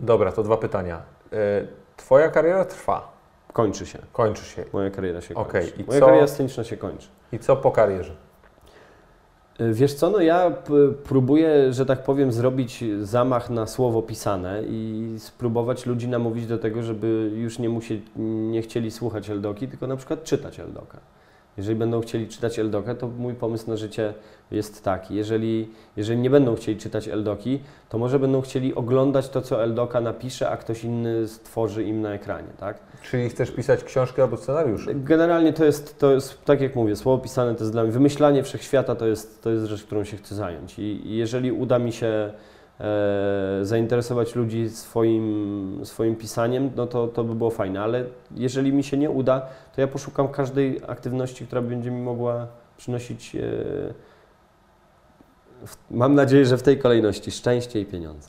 [0.00, 1.02] Dobra, to dwa pytania.
[1.32, 3.12] E, twoja kariera trwa.
[3.52, 3.98] Kończy się.
[4.12, 4.64] Kończy się.
[4.72, 5.62] Moja kariera się okay.
[5.62, 5.82] kończy.
[5.82, 6.06] I Moja co...
[6.06, 7.08] kariera sceniczna się kończy.
[7.32, 8.27] I co po karierze?
[9.58, 10.52] Wiesz co, no ja
[11.04, 16.82] próbuję, że tak powiem, zrobić zamach na słowo pisane i spróbować ludzi namówić do tego,
[16.82, 18.02] żeby już nie, musieli,
[18.50, 20.98] nie chcieli słuchać Eldoki, tylko na przykład czytać Eldoka.
[21.58, 24.14] Jeżeli będą chcieli czytać Eldokę, to mój pomysł na życie
[24.50, 25.14] jest taki.
[25.14, 30.00] Jeżeli, jeżeli nie będą chcieli czytać Eldoki, to może będą chcieli oglądać to, co Eldoka
[30.00, 32.78] napisze, a ktoś inny stworzy im na ekranie, tak?
[33.02, 34.86] Czyli chcesz pisać książkę albo scenariusz?
[34.94, 38.42] Generalnie to jest, to jest, tak jak mówię, słowo pisane to jest dla mnie, wymyślanie
[38.42, 40.78] wszechświata to jest, to jest rzecz, którą się chcę zająć.
[40.78, 42.32] I, jeżeli uda mi się
[43.62, 48.04] zainteresować ludzi swoim, swoim pisaniem, no to, to by było fajne, ale
[48.34, 53.36] jeżeli mi się nie uda, to ja poszukam każdej aktywności, która będzie mi mogła przynosić,
[53.36, 53.40] e,
[55.90, 58.28] mam nadzieję, że w tej kolejności szczęście i pieniądze.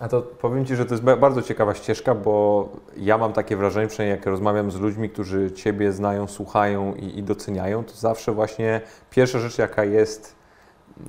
[0.00, 3.86] A to powiem Ci, że to jest bardzo ciekawa ścieżka, bo ja mam takie wrażenie,
[3.86, 8.80] przynajmniej jak rozmawiam z ludźmi, którzy Ciebie znają, słuchają i, i doceniają, to zawsze właśnie
[9.10, 10.36] pierwsza rzecz, jaka jest,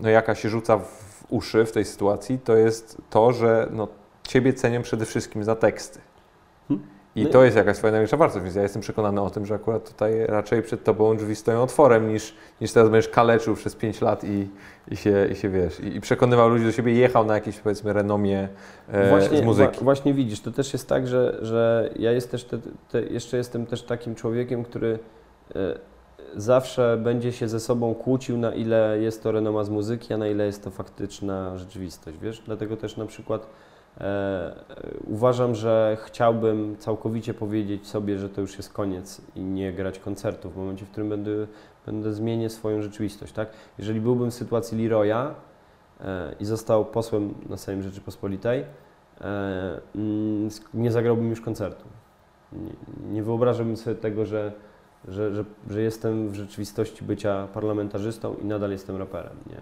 [0.02, 3.88] no jaka się rzuca w uszy w tej sytuacji, to jest to, że no,
[4.24, 6.00] Ciebie cenią przede wszystkim za teksty.
[6.68, 6.88] Hmm?
[7.16, 9.56] I no to jest jakaś Twoja największa wartość, więc ja jestem przekonany o tym, że
[9.56, 14.02] akurat tutaj raczej przed Tobą drzwi stoją otworem, niż, niż teraz będziesz kaleczył przez 5
[14.02, 14.48] lat i,
[14.92, 18.50] i, się, i się wiesz, i, przekonywał ludzi do siebie, jechał na jakieś powiedzmy renomie
[18.88, 19.84] e, właśnie, z muzyki.
[19.84, 22.60] właśnie widzisz, to też jest tak, że, że ja jest też te,
[22.92, 25.00] te, jeszcze jestem też takim człowiekiem, który
[25.56, 25.93] e,
[26.36, 30.28] zawsze będzie się ze sobą kłócił, na ile jest to renoma z muzyki, a na
[30.28, 32.42] ile jest to faktyczna rzeczywistość, wiesz?
[32.46, 33.48] Dlatego też na przykład
[34.02, 34.56] E,
[35.08, 40.54] uważam, że chciałbym całkowicie powiedzieć sobie, że to już jest koniec i nie grać koncertów
[40.54, 41.32] w momencie, w którym będę,
[41.86, 43.34] będę zmienię swoją rzeczywistość.
[43.34, 43.50] Tak?
[43.78, 45.36] Jeżeli byłbym w sytuacji Leroya
[46.02, 48.66] e, i został posłem na Sejm Rzeczypospolitej,
[49.22, 51.86] e, mm, nie zagrałbym już koncertu.
[52.54, 52.72] Nie,
[53.12, 54.52] nie wyobrażałbym sobie tego, że
[55.08, 59.38] że, że, że jestem w rzeczywistości bycia parlamentarzystą i nadal jestem raperem.
[59.50, 59.62] Nie,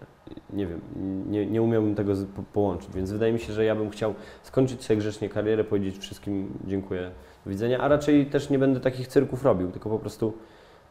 [0.57, 0.81] nie wiem,
[1.29, 2.13] nie, nie umiałbym tego
[2.53, 4.13] połączyć, więc wydaje mi się, że ja bym chciał
[4.43, 7.11] skończyć sobie grzecznie karierę, powiedzieć wszystkim dziękuję,
[7.45, 10.33] do widzenia, a raczej też nie będę takich cyrków robił, tylko po prostu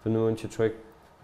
[0.00, 0.72] w pewnym momencie człowiek,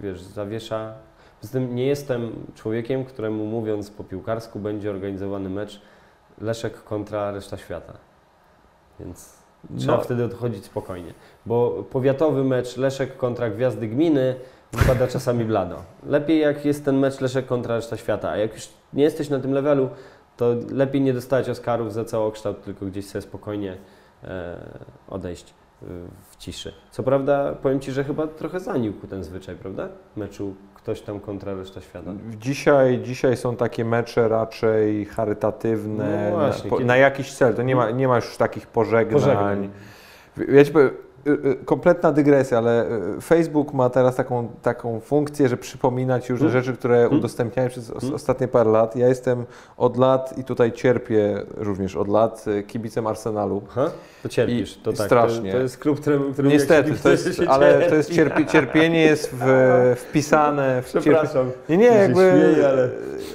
[0.01, 0.95] wiesz, zawiesza.
[1.41, 5.83] Poza tym nie jestem człowiekiem, któremu mówiąc po piłkarsku będzie organizowany mecz
[6.41, 7.93] Leszek kontra reszta świata.
[9.01, 9.46] Więc
[9.79, 10.03] Trzeba no.
[10.03, 11.15] wtedy odchodzić spokojnie.
[11.47, 14.35] Bo powiatowy mecz Leszek kontra Gwiazdy Gminy
[14.73, 15.83] wypada czasami blado.
[16.07, 19.39] Lepiej jak jest ten mecz Leszek kontra reszta świata, a jak już nie jesteś na
[19.39, 19.89] tym levelu,
[20.37, 23.77] to lepiej nie dostać Oscarów za całokształt, tylko gdzieś sobie spokojnie
[24.25, 24.57] e,
[25.09, 25.55] odejść
[26.31, 26.73] w ciszy.
[26.91, 29.89] Co prawda, powiem Ci, że chyba trochę zanikł ten zwyczaj, prawda?
[30.17, 30.55] Meczu
[30.87, 32.11] ktoś tam kontra reszta świata.
[32.41, 37.55] Dzisiaj, dzisiaj są takie mecze raczej charytatywne, no właśnie, na, na, jakiś cel.
[37.55, 39.21] To nie ma, nie ma już takich pożegnań.
[39.21, 39.71] pożegnań.
[40.49, 40.91] Ja ci powiem,
[41.65, 46.65] kompletna dygresja, ale y, Facebook ma teraz taką, taką funkcję, że przypomina Ci różne hmm.
[46.65, 47.19] rzeczy, które hmm.
[47.19, 48.15] udostępniają przez hmm.
[48.15, 48.97] ostatnie parę lat.
[48.97, 49.45] Ja jestem
[49.77, 53.63] od lat i tutaj cierpię również od lat kibicem Arsenalu.
[53.71, 53.91] Aha,
[54.23, 55.07] to cierpisz, to tak.
[55.07, 55.53] Strasznie.
[55.53, 57.89] To, to jest klub, którym, którym Niestety, to jest, ale cierpi.
[57.89, 59.47] to jest cierpi, cierpienie jest w,
[60.09, 61.51] wpisane w Przepraszam.
[61.69, 62.89] Nie, nie, jakby śmieję, ale...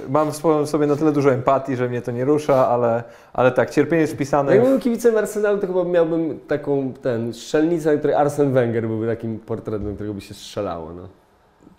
[0.10, 0.32] mam
[0.66, 4.14] sobie na tyle dużo empatii, że mnie to nie rusza, ale, ale tak, cierpienie jest
[4.14, 4.56] wpisane.
[4.56, 9.40] Jakbym kibicem Arsenalu, to chyba miałbym taką ten strzelnicę napisał, który Arsen Wenger byłby takim
[9.40, 10.94] portretem, którego by się strzelało.
[10.94, 11.08] No.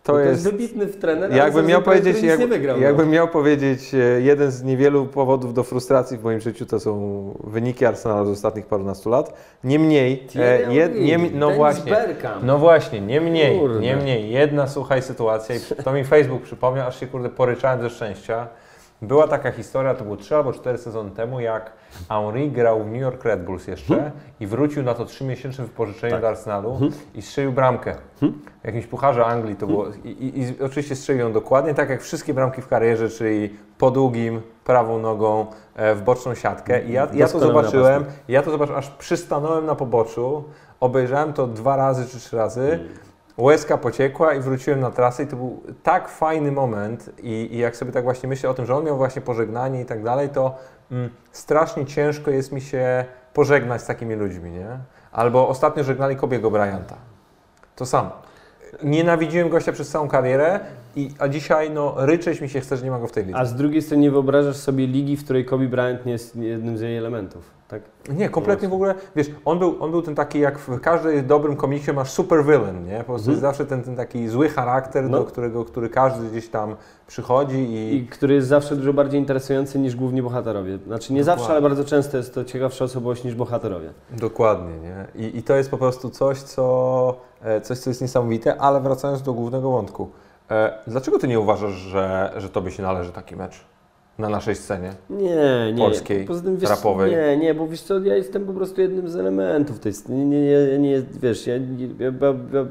[0.03, 2.83] To, to jest, jest wybitny w trener, jakbym miał powiedzieć, jak, wygrał, no.
[2.83, 3.13] jakbym no.
[3.13, 8.27] miał powiedzieć, jeden z niewielu powodów do frustracji w moim życiu to są wyniki Arsenalu
[8.27, 9.35] z ostatnich parunastu lat.
[9.65, 11.97] Niemniej, e, jed, nie, no właśnie,
[12.43, 17.29] no właśnie, niemniej, niemniej, jedna słuchaj sytuacja i to mi Facebook przypomniał, aż się kurde
[17.29, 18.49] poryczałem ze szczęścia.
[19.03, 21.73] Była taka historia, to było 3 albo 4 sezony temu, jak
[22.09, 24.13] Henry grał w New York Red Bulls jeszcze hmm?
[24.41, 26.21] i wrócił na to 3-miesięczne wypożyczenie tak.
[26.21, 26.93] do Arsenalu hmm?
[27.15, 27.95] i strzelił bramkę.
[28.21, 28.41] Hmm?
[28.63, 29.87] W jakimś pucharze Anglii to było.
[30.05, 33.91] I, i, I, oczywiście strzelił ją dokładnie, tak jak wszystkie bramki w karierze, czyli po
[33.91, 35.47] długim, prawą nogą
[35.77, 36.85] e, w boczną siatkę.
[36.85, 40.45] I ja, ja to zobaczyłem, ja to zobaczyłem, aż przystanąłem na poboczu,
[40.81, 42.89] obejrzałem to dwa razy czy trzy razy.
[43.43, 47.77] Łezka pociekła i wróciłem na trasę i to był tak fajny moment i, i, jak
[47.77, 50.55] sobie tak właśnie myślę o tym, że on miał właśnie pożegnanie i tak dalej, to
[50.91, 54.67] mm, strasznie ciężko jest mi się pożegnać z takimi ludźmi, nie?
[55.13, 56.97] Albo ostatnio żegnali Kobiego Bryanta.
[57.77, 58.11] To samo.
[58.83, 60.61] Nienawidziłem gościa przez całą karierę,
[60.97, 63.39] i, a dzisiaj no, ryczeć mi się chce, że nie ma go w tej lidze.
[63.39, 66.79] A z drugiej strony nie wyobrażasz sobie ligi, w której Kobe Bryant nie jest jednym
[66.79, 67.83] z jej elementów tak?
[68.17, 71.57] Nie, kompletnie w ogóle, wiesz, on był, on był ten taki, jak w każdym dobrym
[71.57, 72.99] komiksie masz super villain, nie?
[72.99, 73.55] Po prostu jest mhm.
[73.55, 75.19] zawsze ten, ten taki zły charakter, no.
[75.19, 77.97] do którego, który każdy gdzieś tam przychodzi i...
[77.97, 80.79] I który jest zawsze dużo bardziej interesujący niż główni bohaterowie.
[80.87, 81.41] Znaczy nie Dokładnie.
[81.41, 83.93] zawsze, ale bardzo często jest to ciekawsza osobowość niż bohaterowie.
[84.11, 85.27] Dokładnie, nie?
[85.27, 89.23] I, i to jest po prostu coś, co, e, coś, co jest niesamowite, ale wracając
[89.23, 90.11] do głównego wątku.
[90.51, 93.72] E, dlaczego ty nie uważasz, że, że tobie się należy taki mecz?
[94.19, 95.85] Na naszej scenie nie, nie.
[95.85, 97.11] polskiej, Poza tym, wiesz, rapowej?
[97.11, 100.25] Nie, nie, bo wiesz co, ja jestem po prostu jednym z elementów tej sceny.
[100.25, 101.61] Nie, nie, nie, wiesz, ja, ja,
[101.99, 102.13] ja,
[102.53, 102.67] ja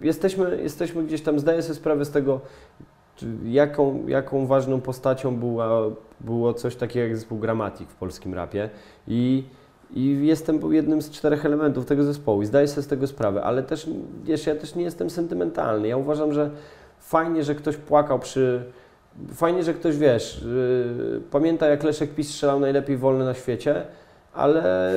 [0.00, 2.40] jesteśmy, jesteśmy gdzieś tam, zdaję sobie sprawę z tego,
[3.44, 5.80] jaką, jaką ważną postacią była,
[6.20, 8.70] było coś takiego jak zespół Gramatik w polskim rapie
[9.08, 9.44] i,
[9.90, 13.62] i jestem jednym z czterech elementów tego zespołu i zdaję sobie z tego sprawę, ale
[13.62, 13.90] też,
[14.24, 15.88] wiesz, ja też nie jestem sentymentalny.
[15.88, 16.50] Ja uważam, że
[16.98, 18.64] fajnie, że ktoś płakał przy
[19.34, 23.84] fajnie, że ktoś, wiesz, yy, pamięta jak Leszek Pis strzelał najlepiej wolny na świecie,
[24.34, 24.92] ale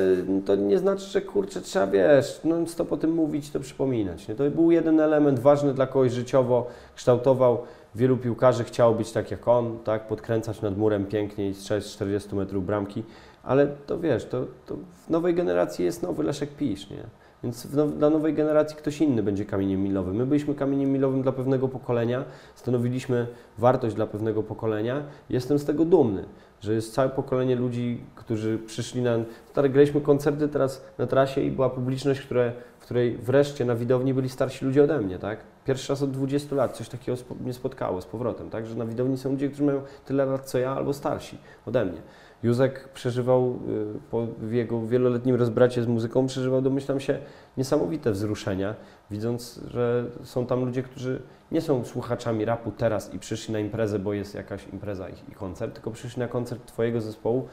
[0.45, 4.27] to nie znaczy, że kurczę, trzeba, wiesz, no stop tym mówić, to przypominać.
[4.27, 4.35] Nie?
[4.35, 7.63] To był jeden element ważny dla kogoś życiowo, kształtował
[7.95, 11.91] wielu piłkarzy, chciało być tak jak on, tak, podkręcać nad murem pięknie i strzelać z
[11.91, 13.03] 40 metrów bramki,
[13.43, 17.03] ale to wiesz, to, to w nowej generacji jest nowy Leszek Pisz, nie?
[17.43, 20.15] Więc now, dla nowej generacji ktoś inny będzie kamieniem milowym.
[20.15, 22.25] My byliśmy kamieniem milowym dla pewnego pokolenia,
[22.55, 23.27] stanowiliśmy
[23.57, 25.03] wartość dla pewnego pokolenia.
[25.29, 26.25] Jestem z tego dumny,
[26.61, 29.17] że jest całe pokolenie ludzi, którzy przyszli na...
[29.49, 34.13] Stary, graliśmy koncerty teraz na trasie i była publiczność, które, w której wreszcie na widowni
[34.13, 35.39] byli starsi ludzie ode mnie, tak?
[35.65, 38.65] Pierwszy raz od 20 lat coś takiego mnie spotkało z powrotem, tak?
[38.65, 42.01] Że na widowni są ludzie, którzy mają tyle lat co ja albo starsi ode mnie.
[42.43, 43.59] Józek przeżywał
[43.95, 47.19] y, po jego wieloletnim rozbracie z muzyką, przeżywał, domyślam się,
[47.57, 48.75] niesamowite wzruszenia,
[49.11, 51.21] widząc, że są tam ludzie, którzy
[51.51, 55.73] nie są słuchaczami rapu teraz i przyszli na imprezę, bo jest jakaś impreza i koncert,
[55.73, 57.47] tylko przyszli na koncert Twojego zespołu,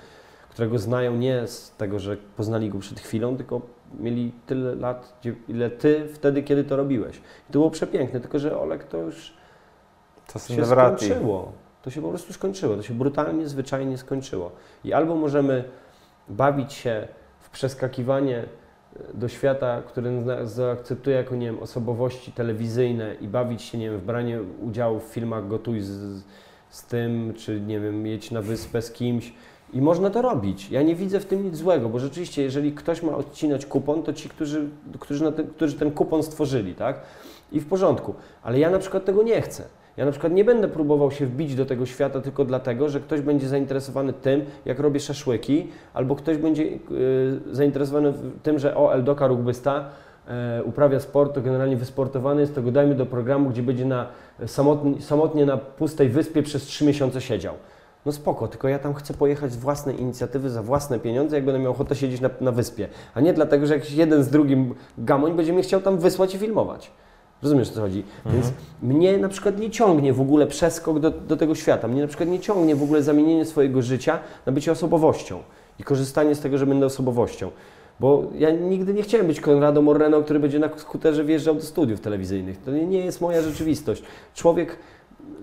[0.51, 3.61] którego znają nie z tego, że poznali go przed chwilą, tylko
[4.01, 7.17] mieli tyle lat, ile Ty wtedy, kiedy to robiłeś.
[7.17, 9.35] I to było przepiękne, tylko że Olek to już
[10.33, 11.53] to się skończyło.
[11.83, 12.77] To się po prostu skończyło.
[12.77, 14.53] To się brutalnie, zwyczajnie skończyło.
[14.85, 15.65] I albo możemy
[16.29, 17.09] bawić się
[17.41, 23.63] w przeskakiwanie e, do świata, który nas zaakceptuje jako, nie wiem, osobowości telewizyjne i bawić
[23.63, 26.23] się, nie wiem, w branie udziału w filmach Gotuj z,
[26.71, 29.35] z tym, czy, nie wiem, jedź na wyspę z kimś.
[29.73, 30.71] I można to robić.
[30.71, 34.13] Ja nie widzę w tym nic złego, bo rzeczywiście, jeżeli ktoś ma odcinać kupon, to
[34.13, 34.69] ci, którzy,
[35.01, 37.01] którzy, ten, którzy ten kupon stworzyli, tak?
[37.53, 38.15] I w porządku.
[38.43, 39.65] Ale ja na przykład tego nie chcę.
[39.97, 43.21] Ja na przykład nie będę próbował się wbić do tego świata tylko dlatego, że ktoś
[43.21, 46.79] będzie zainteresowany tym, jak robię szaszłyki, albo ktoś będzie y,
[47.53, 48.13] zainteresowany
[48.43, 49.91] tym, że o, Eldoka rugbysta
[50.59, 54.07] y, uprawia sport, to generalnie wysportowany jest, to go dajmy do programu, gdzie będzie na,
[54.47, 57.55] samotnie, samotnie na pustej wyspie przez trzy miesiące siedział.
[58.07, 61.61] No spoko, tylko ja tam chcę pojechać z własnej inicjatywy, za własne pieniądze, jak będę
[61.61, 65.37] miał ochotę siedzieć na, na wyspie, a nie dlatego, że jakiś jeden z drugim gamoń
[65.37, 66.91] będzie mnie chciał tam wysłać i filmować.
[67.43, 68.05] Rozumiesz, o co chodzi?
[68.25, 68.35] Mhm.
[68.35, 68.53] Więc
[68.83, 71.89] mnie na przykład nie ciągnie w ogóle przeskok do, do tego świata.
[71.89, 75.39] Mnie na przykład nie ciągnie w ogóle zamienienie swojego życia na bycie osobowością
[75.81, 77.51] i korzystanie z tego, że będę osobowością.
[78.01, 82.01] Bo ja nigdy nie chciałem być Konrado Moreno, który będzie na skuterze wjeżdżał do studiów
[82.01, 82.63] telewizyjnych.
[82.63, 84.03] To nie, nie jest moja rzeczywistość.
[84.35, 84.79] Człowiek,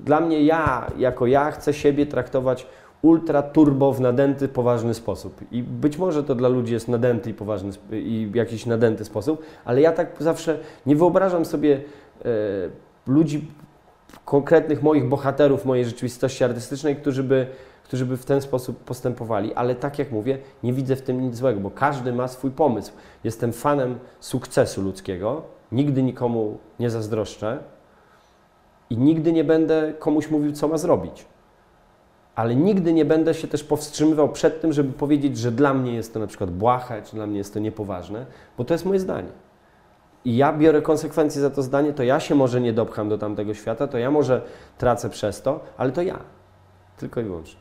[0.06, 2.68] dla mnie ja, jako ja, chcę siebie traktować
[3.02, 5.42] ultra turbo w nadęty, poważny sposób.
[5.52, 9.82] I być może to dla ludzi jest nadęty i poważny i jakiś nadęty sposób, ale
[9.82, 11.82] ja tak zawsze nie wyobrażam sobie
[12.26, 12.30] e,
[13.08, 13.48] ludzi,
[14.26, 17.48] konkretnych moich bohaterów mojej rzeczywistości artystycznej, którzy by,
[17.84, 21.36] którzy by w ten sposób postępowali, ale tak jak mówię, nie widzę w tym nic
[21.36, 22.94] złego, bo każdy ma swój pomysł.
[23.24, 25.42] Jestem fanem sukcesu ludzkiego,
[25.72, 27.60] nigdy nikomu nie zazdroszczę,
[28.92, 31.26] I nigdy nie będę komuś mówił, co ma zrobić.
[32.36, 36.14] Ale nigdy nie będę się też powstrzymywał przed tym, żeby powiedzieć, że dla mnie jest
[36.14, 38.26] to na przykład błahe, czy dla mnie jest to niepoważne,
[38.58, 39.30] bo to jest moje zdanie.
[40.26, 43.54] I ja biorę konsekwencje za to zdanie, to ja się może nie dopcham do tamtego
[43.54, 44.42] świata, to ja może
[44.78, 46.20] tracę przez to, ale to ja.
[46.98, 47.60] Tylko i wyłącznie.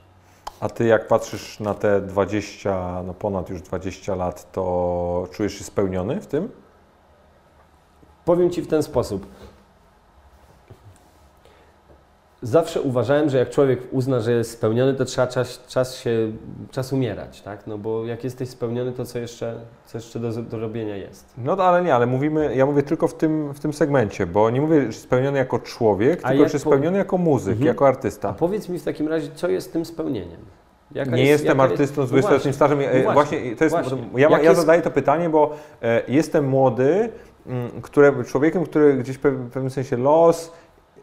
[0.60, 5.64] A ty jak patrzysz na te 20, no ponad już 20 lat, to czujesz się
[5.64, 6.48] spełniony w tym?
[8.24, 9.26] Powiem Ci w ten sposób.
[12.42, 16.10] Zawsze uważałem, że jak człowiek uzna, że jest spełniony, to trzeba czas, czas się,
[16.70, 17.66] czas umierać, tak?
[17.66, 19.54] No bo jak jesteś spełniony, to co jeszcze,
[19.86, 21.34] co jeszcze do, do robienia jest?
[21.38, 24.50] No to, ale nie, ale mówimy, ja mówię tylko w tym, w tym segmencie, bo
[24.50, 27.66] nie mówię że spełniony jako człowiek, A tylko jak czy po- spełniony jako muzyk, Mhm.
[27.66, 28.32] jako A artysta.
[28.32, 30.40] powiedz mi w takim razie, co jest tym spełnieniem?
[30.94, 32.78] Jaka nie jest- jestem artystą z no 20-letnim właśnie, stażem.
[32.78, 33.98] no E, właśnie, właśnie, to jest, właśnie.
[34.16, 35.50] ja, ja jest- zadaję to pytanie, bo
[35.82, 37.08] e, jestem młody,
[37.46, 39.20] m, które, człowiekiem, który gdzieś w
[39.52, 40.52] pewnym sensie los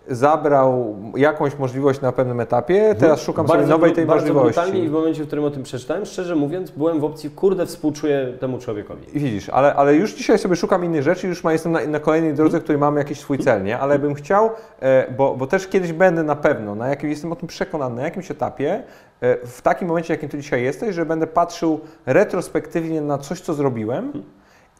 [0.10, 3.58] zabrał jakąś możliwość na pewnym etapie, teraz szukam sobie.
[3.60, 4.55] Bardzo nowej bru- tej bardzo możliwości.
[4.62, 7.66] brutalnie i w momencie, w którym o tym przeczytałem, szczerze mówiąc, byłem w opcji, kurde,
[7.66, 9.05] współczuję temu człowiekowi.
[9.14, 12.60] Widzisz, ale, ale już dzisiaj sobie szukam innych rzeczy, już jestem na, na kolejnej drodze,
[12.60, 13.80] w której mam jakiś swój cel, nie?
[13.80, 14.49] Ale bym chciał,
[14.80, 18.01] e, bo, bo też kiedyś będę na pewno, na jakim, jestem o tym przekonany, na
[18.03, 18.84] jakimś etapie,
[19.22, 23.53] e, w takim momencie, jakim tu dzisiaj jesteś, że będę patrzył retrospektywnie na coś, co
[23.53, 24.24] zrobiłem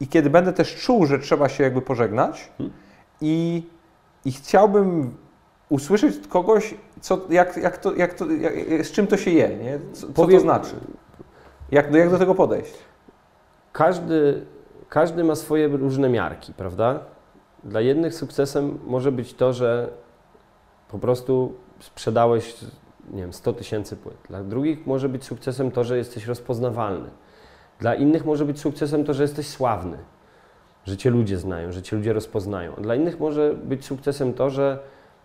[0.00, 2.70] i kiedy będę też czuł, że trzeba się jakby pożegnać Mhm.
[3.20, 3.62] i,
[4.28, 5.16] i chciałbym
[5.68, 9.56] usłyszeć od kogoś, co, jak, jak to, jak to, jak, z czym to się je,
[9.56, 9.78] nie?
[9.92, 10.74] Co, co to Powiem- znaczy?
[11.70, 12.74] Jak, jak do tego podejść?
[13.72, 14.46] Każdy,
[14.88, 17.00] każdy ma swoje różne miarki, prawda?
[17.64, 19.90] Dla jednych sukcesem może być to, że
[20.88, 22.56] po prostu sprzedałeś,
[23.10, 24.16] nie wiem, 100 tysięcy płyt.
[24.28, 27.10] Dla drugich może być sukcesem to, że jesteś rozpoznawalny.
[27.78, 29.98] Dla innych może być sukcesem to, że jesteś sławny,
[30.84, 32.72] że cię ludzie znają, że cię ludzie rozpoznają.
[32.74, 34.78] Dla innych może być sukcesem to, że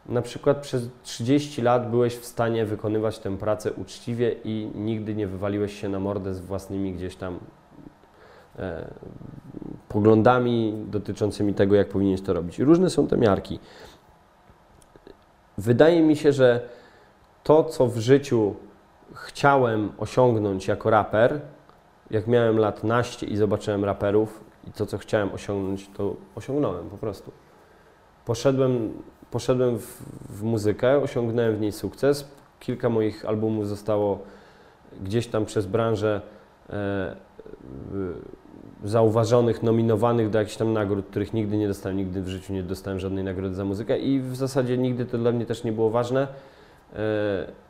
[0.05, 5.27] na przykład przez 30 lat byłeś w stanie wykonywać tę pracę uczciwie i nigdy nie
[5.27, 7.39] wywaliłeś się na mordę z własnymi gdzieś tam
[8.59, 8.87] e,
[9.89, 12.59] poglądami dotyczącymi tego, jak powinieneś to robić.
[12.59, 13.59] Różne są te miarki.
[15.57, 16.69] Wydaje mi się, że
[17.43, 18.55] to, co w życiu
[19.13, 21.41] chciałem osiągnąć jako raper,
[22.11, 26.97] jak miałem lat naście i zobaczyłem raperów i to, co chciałem osiągnąć, to osiągnąłem po
[26.97, 27.31] prostu.
[28.25, 28.93] Poszedłem,
[29.31, 32.31] poszedłem w, w muzykę, osiągnąłem w niej sukces.
[32.59, 34.19] Kilka moich albumów zostało
[35.01, 36.21] gdzieś tam przez branżę
[36.69, 37.15] e,
[38.83, 42.99] zauważonych, nominowanych do jakichś tam nagród, których nigdy nie dostałem, nigdy w życiu nie dostałem
[42.99, 46.27] żadnej nagrody za muzykę i w zasadzie nigdy to dla mnie też nie było ważne.
[46.93, 47.62] E,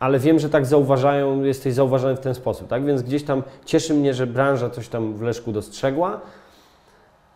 [0.00, 2.84] ale wiem, że tak zauważają, jesteś zauważany w ten sposób, tak?
[2.84, 6.20] Więc gdzieś tam cieszy mnie, że branża coś tam w Leszku dostrzegła.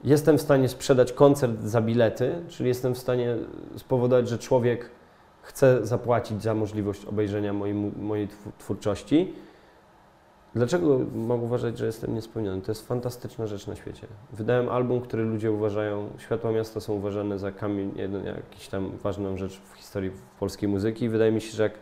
[0.05, 3.37] Jestem w stanie sprzedać koncert za bilety, czyli jestem w stanie
[3.77, 4.91] spowodować, że człowiek
[5.43, 9.35] chce zapłacić za możliwość obejrzenia mojej, mojej twórczości.
[10.55, 12.63] Dlaczego mam uważać, że jestem niespełniony?
[12.63, 14.07] To jest fantastyczna rzecz na świecie.
[14.33, 17.93] Wydałem album, który ludzie uważają, Światła Miasta są uważane za kamień,
[18.25, 20.11] jakiś tam ważną rzecz w historii
[20.41, 21.09] polskiej muzyki.
[21.09, 21.73] Wydaje mi się, że jak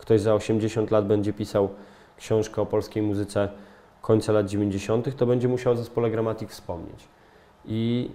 [0.00, 1.68] ktoś za 80 lat będzie pisał
[2.16, 3.48] książkę o polskiej muzyce
[4.02, 7.08] końca lat 90., to będzie musiał o zespole Gramatik wspomnieć.
[7.64, 8.10] I,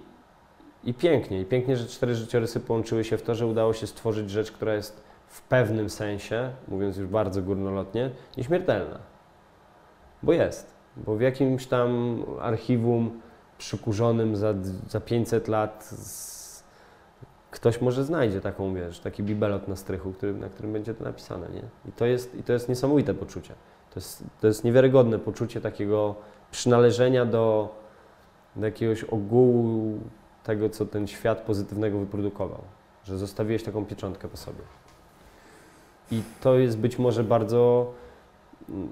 [0.84, 4.30] I pięknie, i pięknie, że cztery życiorysy połączyły się w to, że udało się stworzyć
[4.30, 8.98] rzecz, która jest w pewnym sensie, mówiąc już bardzo górnolotnie, nieśmiertelna.
[10.22, 10.74] Bo jest.
[10.96, 13.20] Bo w jakimś tam archiwum
[13.58, 14.54] przykurzonym za,
[14.88, 16.35] za 500 lat z,
[17.50, 21.48] ktoś może znajdzie taką, wiesz, taki bibelot na strychu, który, na którym będzie to napisane,
[21.48, 21.62] nie?
[21.88, 23.54] I to jest, i to jest niesamowite poczucie.
[23.94, 26.14] To jest, to jest niewiarygodne poczucie takiego
[26.50, 27.74] przynależenia do,
[28.56, 29.98] do jakiegoś ogółu
[30.44, 32.62] tego, co ten świat pozytywnego wyprodukował.
[33.04, 34.62] Że zostawiłeś taką pieczątkę po sobie.
[36.10, 37.92] I to jest być może bardzo
[38.68, 38.88] mm,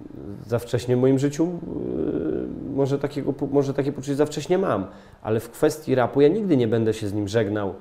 [0.47, 4.87] za wcześnie w moim życiu, yy, może, takiego, może takie poczucie za wcześnie mam,
[5.23, 7.75] ale w kwestii rapu ja nigdy nie będę się z nim żegnał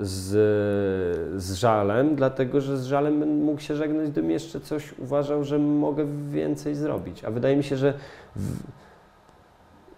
[0.00, 5.58] z, z żalem, dlatego że z żalem mógł się żegnać, gdybym jeszcze coś uważał, że
[5.58, 7.24] mogę więcej zrobić.
[7.24, 7.94] A wydaje mi się, że
[8.36, 8.56] w,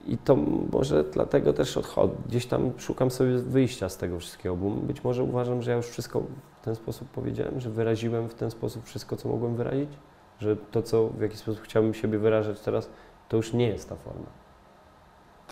[0.07, 0.37] i to
[0.73, 2.15] może dlatego też odchodzę.
[2.29, 5.87] Gdzieś tam szukam sobie wyjścia z tego wszystkiego, bo być może uważam, że ja już
[5.87, 6.23] wszystko
[6.61, 9.91] w ten sposób powiedziałem, że wyraziłem w ten sposób wszystko, co mogłem wyrazić,
[10.39, 12.91] że to, co w jaki sposób chciałbym siebie wyrażać teraz,
[13.29, 14.27] to już nie jest ta forma.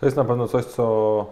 [0.00, 1.26] To jest na pewno coś, co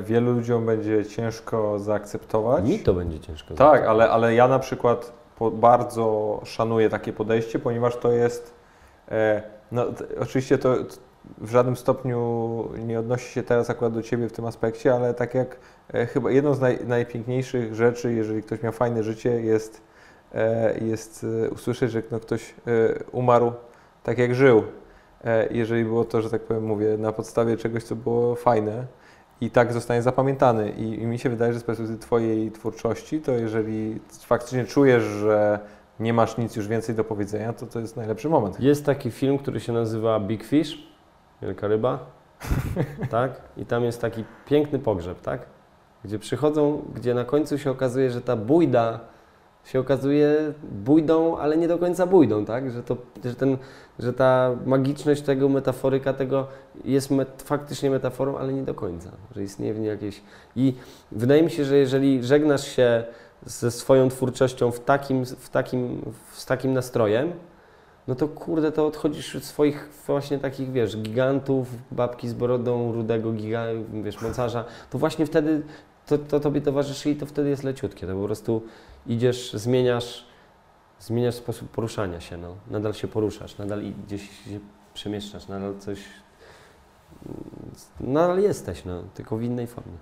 [0.00, 2.64] wielu ludziom będzie ciężko zaakceptować.
[2.64, 3.54] Mi to będzie ciężko.
[3.54, 5.12] Tak, ale, ale ja na przykład
[5.52, 8.54] bardzo szanuję takie podejście, ponieważ to jest,
[9.10, 9.86] e, no,
[10.20, 10.76] oczywiście to,
[11.38, 15.34] w żadnym stopniu nie odnosi się teraz akurat do Ciebie w tym aspekcie, ale tak
[15.34, 15.56] jak
[15.94, 19.82] e, chyba jedną z naj, najpiękniejszych rzeczy, jeżeli ktoś miał fajne życie, jest,
[20.34, 22.54] e, jest e, usłyszeć, że no, ktoś e,
[23.12, 23.52] umarł
[24.02, 24.62] tak jak żył.
[25.24, 28.86] E, jeżeli było to, że tak powiem, mówię, na podstawie czegoś, co było fajne
[29.40, 30.70] i tak zostanie zapamiętany.
[30.70, 35.58] I, I mi się wydaje, że z perspektywy Twojej twórczości, to jeżeli faktycznie czujesz, że
[36.00, 38.60] nie masz nic już więcej do powiedzenia, to to jest najlepszy moment.
[38.60, 40.88] Jest taki film, który się nazywa Big Fish,
[41.42, 41.98] Wielka Ryba,
[43.10, 43.40] tak?
[43.56, 45.46] I tam jest taki piękny pogrzeb, tak?
[46.04, 49.00] Gdzie przychodzą, gdzie na końcu się okazuje, że ta bójda
[49.64, 50.52] się okazuje
[50.84, 52.70] bójdą, ale nie do końca bójdą, tak?
[52.70, 53.56] Że, to, że, ten,
[53.98, 56.46] że ta magiczność tego, metaforyka tego
[56.84, 60.22] jest met, faktycznie metaforą, ale nie do końca, że istnieje w niej jakieś...
[60.56, 60.74] I
[61.12, 63.04] wydaje mi się, że jeżeli żegnasz się
[63.46, 67.32] ze swoją twórczością w takim, w takim, z takim nastrojem,
[68.08, 73.32] no to kurde, to odchodzisz od swoich właśnie takich, wiesz, gigantów, babki z borodą, rudego
[73.32, 73.64] giga,
[74.02, 75.62] wiesz, mocarza, to właśnie wtedy
[76.06, 78.62] to, to tobie towarzyszy i to wtedy jest leciutkie, to po prostu
[79.06, 80.26] idziesz, zmieniasz,
[81.00, 82.56] zmieniasz sposób poruszania się, no.
[82.70, 84.60] Nadal się poruszasz, nadal gdzieś się
[84.94, 85.98] przemieszczasz, nadal coś,
[88.00, 89.98] nadal jesteś, no, tylko w innej formie.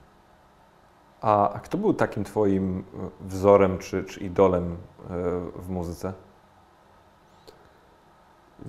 [1.20, 2.82] A, a kto był takim Twoim e,
[3.28, 4.76] wzorem czy, czy idolem e,
[5.56, 6.12] w muzyce?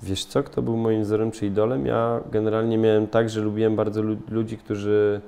[0.02, 1.86] Wiesz co, kto był moim wzorem czy idolem?
[1.86, 5.20] Ja generalnie miałem tak, że lubiłem bardzo lu ludzi, którzy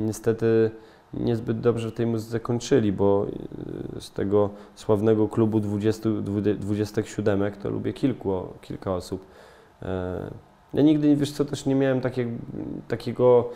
[0.00, 0.70] niestety
[1.14, 3.26] niezbyt dobrze w tej muzyce kończyli, bo
[3.96, 6.08] y, z tego sławnego klubu 20,
[6.58, 9.26] 27 to lubię kilku, kilka osób.
[9.82, 10.30] E,
[10.74, 12.26] ja nigdy, wiesz co, też nie miałem takie,
[12.88, 13.50] takiego,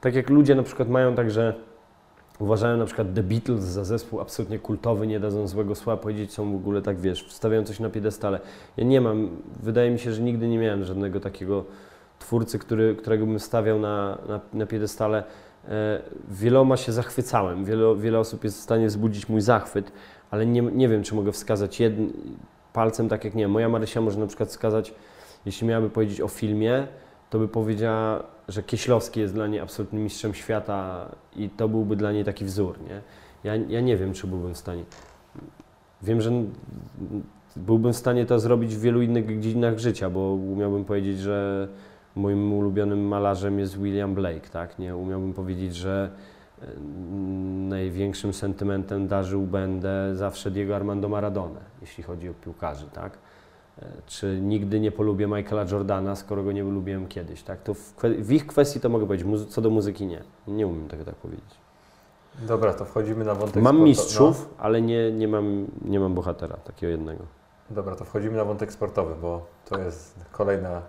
[0.00, 1.54] tak jak ludzie na przykład mają tak, że
[2.38, 6.52] uważają na przykład The Beatles za zespół absolutnie kultowy, nie dadzą złego słowa powiedzieć, są
[6.52, 8.40] w ogóle tak, wiesz, wstawiają coś na piedestale.
[8.76, 9.28] Ja nie mam,
[9.62, 11.64] wydaje mi się, że nigdy nie miałem żadnego takiego
[12.18, 15.24] twórcy, który, którego bym stawiał na, na, na piedestale.
[15.68, 19.92] E, wieloma się zachwycałem, wiele, wiele osób jest w stanie wzbudzić mój zachwyt,
[20.30, 22.06] ale nie, nie wiem, czy mogę wskazać jedn,
[22.72, 24.94] palcem, tak jak nie moja Marysia może na przykład wskazać,
[25.46, 26.86] jeśli miałaby powiedzieć o filmie,
[27.30, 32.12] to by powiedziała, że Kieślowski jest dla niej absolutnym mistrzem świata i to byłby dla
[32.12, 33.00] niej taki wzór, nie?
[33.44, 34.84] Ja, ja nie wiem, czy byłbym w stanie.
[36.02, 36.30] Wiem, że
[37.56, 41.68] byłbym w stanie to zrobić w wielu innych dziedzinach życia, bo umiałbym powiedzieć, że
[42.16, 44.78] moim ulubionym malarzem jest William Blake, tak?
[44.78, 46.10] Nie umiałbym powiedzieć, że
[46.62, 46.66] e,
[47.68, 53.18] największym sentymentem darzył będę zawsze Diego Armando Maradona, jeśli chodzi o piłkarzy, tak?
[53.78, 57.62] E, czy nigdy nie polubię Michaela Jordana, skoro go nie lubiłem kiedyś, tak?
[57.62, 60.22] To w, w ich kwestii to mogę powiedzieć, co do muzyki nie.
[60.48, 61.54] Nie umiem tego tak powiedzieć.
[62.42, 64.64] Dobra, to wchodzimy na wątek Mam mistrzów, no.
[64.64, 67.24] ale nie, nie, mam, nie mam bohatera, takiego jednego.
[67.70, 70.82] Dobra, to wchodzimy na wątek sportowy, bo to jest kolejna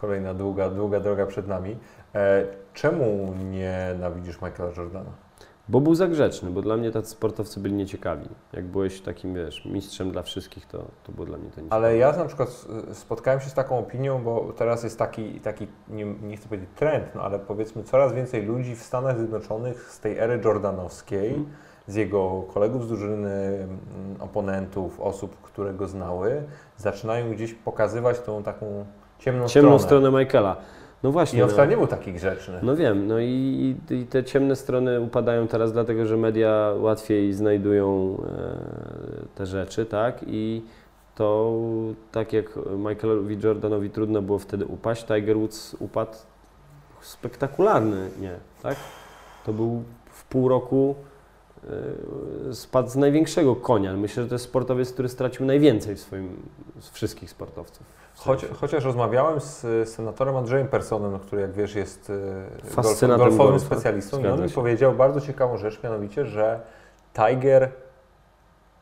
[0.00, 1.76] kolejna długa, długa droga przed nami.
[2.14, 2.44] E,
[2.74, 5.10] czemu nie nawidzisz Michaela Jordana?
[5.68, 8.28] Bo był za grzeczny, bo dla mnie tacy sportowcy byli nieciekawi.
[8.52, 11.86] Jak byłeś takim, wiesz, mistrzem dla wszystkich, to, to było dla mnie to nieciekawe.
[11.86, 16.04] Ale ja na przykład spotkałem się z taką opinią, bo teraz jest taki, taki nie,
[16.04, 20.18] nie chcę powiedzieć trend, no ale powiedzmy coraz więcej ludzi w Stanach Zjednoczonych z tej
[20.18, 21.50] ery jordanowskiej, hmm.
[21.86, 23.68] z jego kolegów z drużyny,
[24.20, 26.42] oponentów, osób, które go znały,
[26.76, 28.84] zaczynają gdzieś pokazywać tą taką
[29.18, 30.02] ciemną, ciemną stronę.
[30.02, 30.56] stronę Michaela.
[31.02, 31.38] No właśnie.
[31.38, 31.54] I on no.
[31.54, 32.58] wcale nie był taki grzeczny.
[32.62, 38.16] No wiem, no i, i, te ciemne strony upadają teraz dlatego, że media łatwiej znajdują
[38.16, 40.24] e, te rzeczy, tak?
[40.26, 40.62] I
[41.14, 41.52] to
[42.12, 46.16] tak jak Michaelowi Jordanowi trudno było wtedy upaść, Tiger Woods upadł
[47.00, 48.76] spektakularny, nie, tak?
[49.46, 50.94] To był w pół roku
[52.50, 53.96] e, spadł z największego konia.
[53.96, 56.42] Myślę, że to jest sportowiec, który stracił najwięcej w swoim,
[56.80, 57.86] z wszystkich sportowców.
[58.18, 62.12] Choć, chociaż rozmawiałem z senatorem Andrzejem Personem, który jak wiesz jest
[62.74, 63.58] e, golf, golfowym golfa.
[63.58, 66.60] specjalistą i on mi powiedział bardzo ciekawą rzecz, mianowicie, że
[67.14, 67.70] Tiger,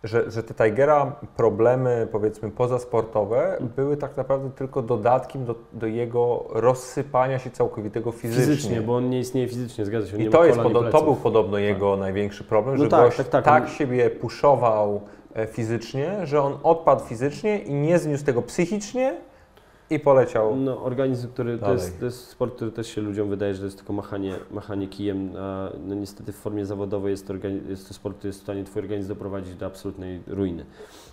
[0.05, 6.45] że, że te Tigera problemy powiedzmy pozasportowe były tak naprawdę tylko dodatkiem do, do jego
[6.51, 8.45] rozsypania się całkowitego fizycznie.
[8.45, 10.17] Fizycznie, bo on nie istnieje fizycznie, zgadza się.
[10.17, 10.59] I to, jest
[10.93, 12.01] to był podobno jego tak.
[12.01, 15.01] największy problem, no że tak, gość tak, tak, tak siebie puszował
[15.47, 19.15] fizycznie, że on odpadł fizycznie i nie zniósł tego psychicznie
[19.91, 20.57] i poleciał.
[20.57, 23.65] No, organizm, który to jest, to jest, sport, który też się ludziom wydaje, że to
[23.65, 27.35] jest tylko machanie, machanie kijem, a no niestety w formie zawodowej jest to,
[27.69, 30.67] jest to sport, który jest w stanie Twój organizm doprowadzić do absolutnej ruiny.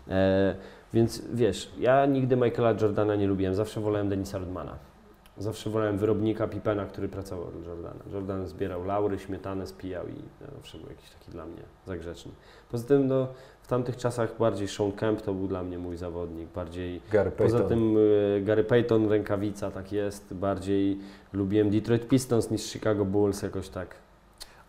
[0.09, 0.55] E,
[0.93, 4.92] więc wiesz, ja nigdy Michaela Jordana nie lubiłem, zawsze wolałem Denisa Rodmana.
[5.37, 7.99] Zawsze wolałem wyrobnika Pipena, który pracował dla Jordana.
[8.13, 12.31] Jordan zbierał laury, śmietanę spijał i no, zawsze był jakiś taki dla mnie zagrzeczny.
[12.71, 13.27] Poza tym no,
[13.61, 17.57] w tamtych czasach bardziej Sean Kemp to był dla mnie mój zawodnik, bardziej Gary Payton.
[17.59, 20.33] Poza tym y, Gary Payton, rękawica, tak jest.
[20.33, 20.97] Bardziej
[21.33, 23.95] lubiłem Detroit Pistons niż Chicago Bulls, jakoś tak.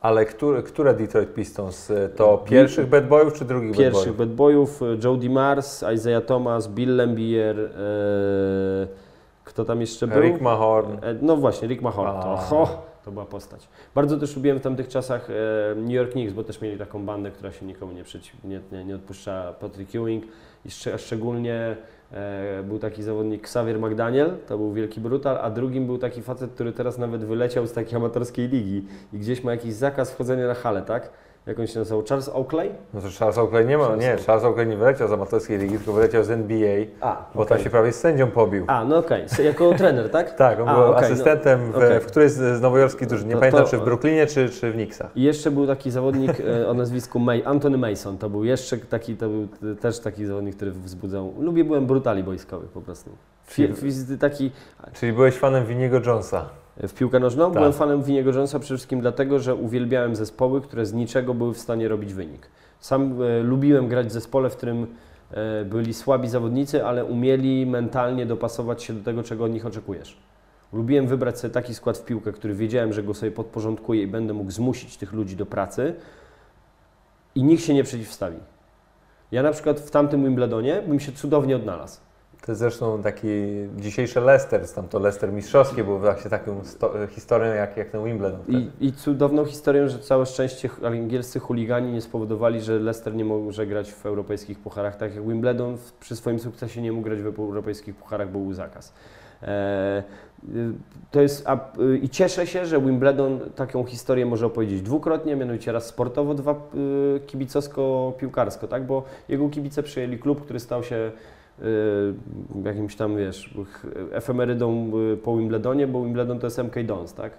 [0.01, 1.91] Ale które, które Detroit Pistons?
[1.91, 4.17] Y, To pierwszych bad boyów czy drugich bad Pierwszych boyów?
[4.19, 7.71] bad boyów, y, Joe DiMars, Isaiah Thomas, Bill Lambier, y,
[9.45, 10.23] kto tam jeszcze był?
[10.23, 10.93] Rick Mahorn.
[10.93, 12.23] E, No właśnie, Rick Mahorn.
[12.23, 13.69] To, ho, to była postać.
[13.95, 17.31] Bardzo też lubiłem w tamtych czasach e, New York Knicks, bo też mieli taką bandę,
[17.31, 20.25] która się nikomu nie, przeciw, nie, nie, nie odpuszcza Patrick Ewing.
[20.65, 21.77] I szcz- szczególnie
[22.13, 26.51] e, był taki zawodnik Xavier McDaniel, to był wielki brutal, a drugim był taki facet,
[26.51, 30.55] który teraz nawet wyleciał z takiej amatorskiej ligi i gdzieś ma jakiś zakaz wchodzenia na
[30.55, 31.11] halę, tak?
[31.47, 32.03] Jak on się nazywał?
[32.09, 32.71] Charles Oakley?
[32.95, 34.17] No to Charles Oakley nie ma, Charles nie.
[34.27, 37.71] Charles Oakley nie wyleciał z amatorskiej ligi, tylko wyleciał z NBA, A, bo tam się
[37.71, 38.65] prawie z sędzią pobił.
[38.69, 40.35] A, no okej, S- jako trener, tak?
[40.35, 42.01] Tak, on A, był okej, no, asystentem w, okej.
[42.01, 43.29] w którejś z nowojorskich drużyn.
[43.29, 45.11] Nie To- pamiętam, to- czy w Brooklynie, czy, czy w Knicksach.
[45.17, 48.19] I jeszcze był taki zawodnik e, o nazwisku May, Anthony Mason.
[48.19, 51.35] To był jeszcze taki, to był też taki zawodnik, który wzbudzał.
[51.39, 53.11] Lubię, byłem brutali boiskowych po prostu.
[53.47, 53.69] Fi,
[54.21, 54.51] taki
[54.93, 56.49] Czyli byłeś fanem Viniego Jonesa.
[56.77, 57.45] W piłkę nożną.
[57.45, 57.55] Tak.
[57.55, 61.59] Byłem fanem Winiego Jonesa przede wszystkim dlatego, że uwielbiałem zespoły, które z niczego były w
[61.59, 62.49] stanie robić wynik.
[62.81, 64.87] Sam e, lubiłem grać w zespole, w którym
[65.31, 70.17] e, byli słabi zawodnicy, ale umieli mentalnie dopasować się do tego, czego od nich oczekujesz.
[70.73, 74.33] Lubiłem wybrać sobie taki skład w piłkę, który wiedziałem, że go sobie podporządkuję i będę
[74.35, 75.95] mógł zmusić tych ludzi do pracy
[77.35, 78.37] i nikt się nie przeciwstawi.
[79.33, 82.01] Ja na przykład w tamtym Wimbledonie bym się cudownie odnalazł.
[82.47, 83.29] To jest zresztą taki
[83.77, 88.41] dzisiejszy Leicester, tam to Leicester mistrzowskie było właśnie taką sto, historią jak, jak ten Wimbledon.
[88.49, 93.67] I, I cudowną historią, że całe szczęście angielscy chuligani nie spowodowali, że Leicester nie może
[93.67, 97.97] grać w europejskich pucharach, tak jak Wimbledon przy swoim sukcesie nie mógł grać w europejskich
[97.97, 98.93] pucharach, bo był zakaz.
[99.43, 100.03] E,
[100.55, 100.73] y,
[101.11, 105.73] to jest, a, y, I cieszę się, że Wimbledon taką historię może opowiedzieć dwukrotnie, mianowicie
[105.73, 108.87] raz sportowo, dwa y, kibicowsko-piłkarsko, tak?
[108.87, 111.13] bo jego kibice przyjęli klub, który stał się
[112.65, 113.55] jakimś tam, wiesz,
[114.13, 117.33] efemerydą y, po Wimbledonie, bo Wimbledon to jest MK Dons, tak?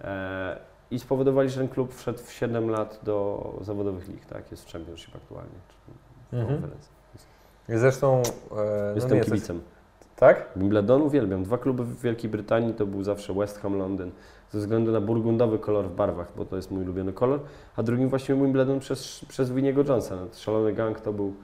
[0.00, 0.56] E,
[0.90, 4.50] I spowodowali, że ten klub wszedł w 7 lat do zawodowych lig, tak?
[4.50, 5.50] Jest w Championship aktualnie.
[5.68, 6.60] czy Mhm.
[7.68, 8.22] Zresztą...
[8.58, 9.60] E, Jestem nie jesteś- kibicem.
[10.16, 10.48] Tak?
[10.56, 11.42] Wimbledon uwielbiam.
[11.44, 14.10] Dwa kluby w Wielkiej Brytanii to był zawsze West Ham, Londyn,
[14.50, 17.40] ze względu na burgundowy kolor w barwach, bo to jest mój ulubiony kolor,
[17.76, 20.16] a drugim właśnie Wimbledon przez, przez Winiego Jonesa.
[20.16, 21.34] No, szalony gang to był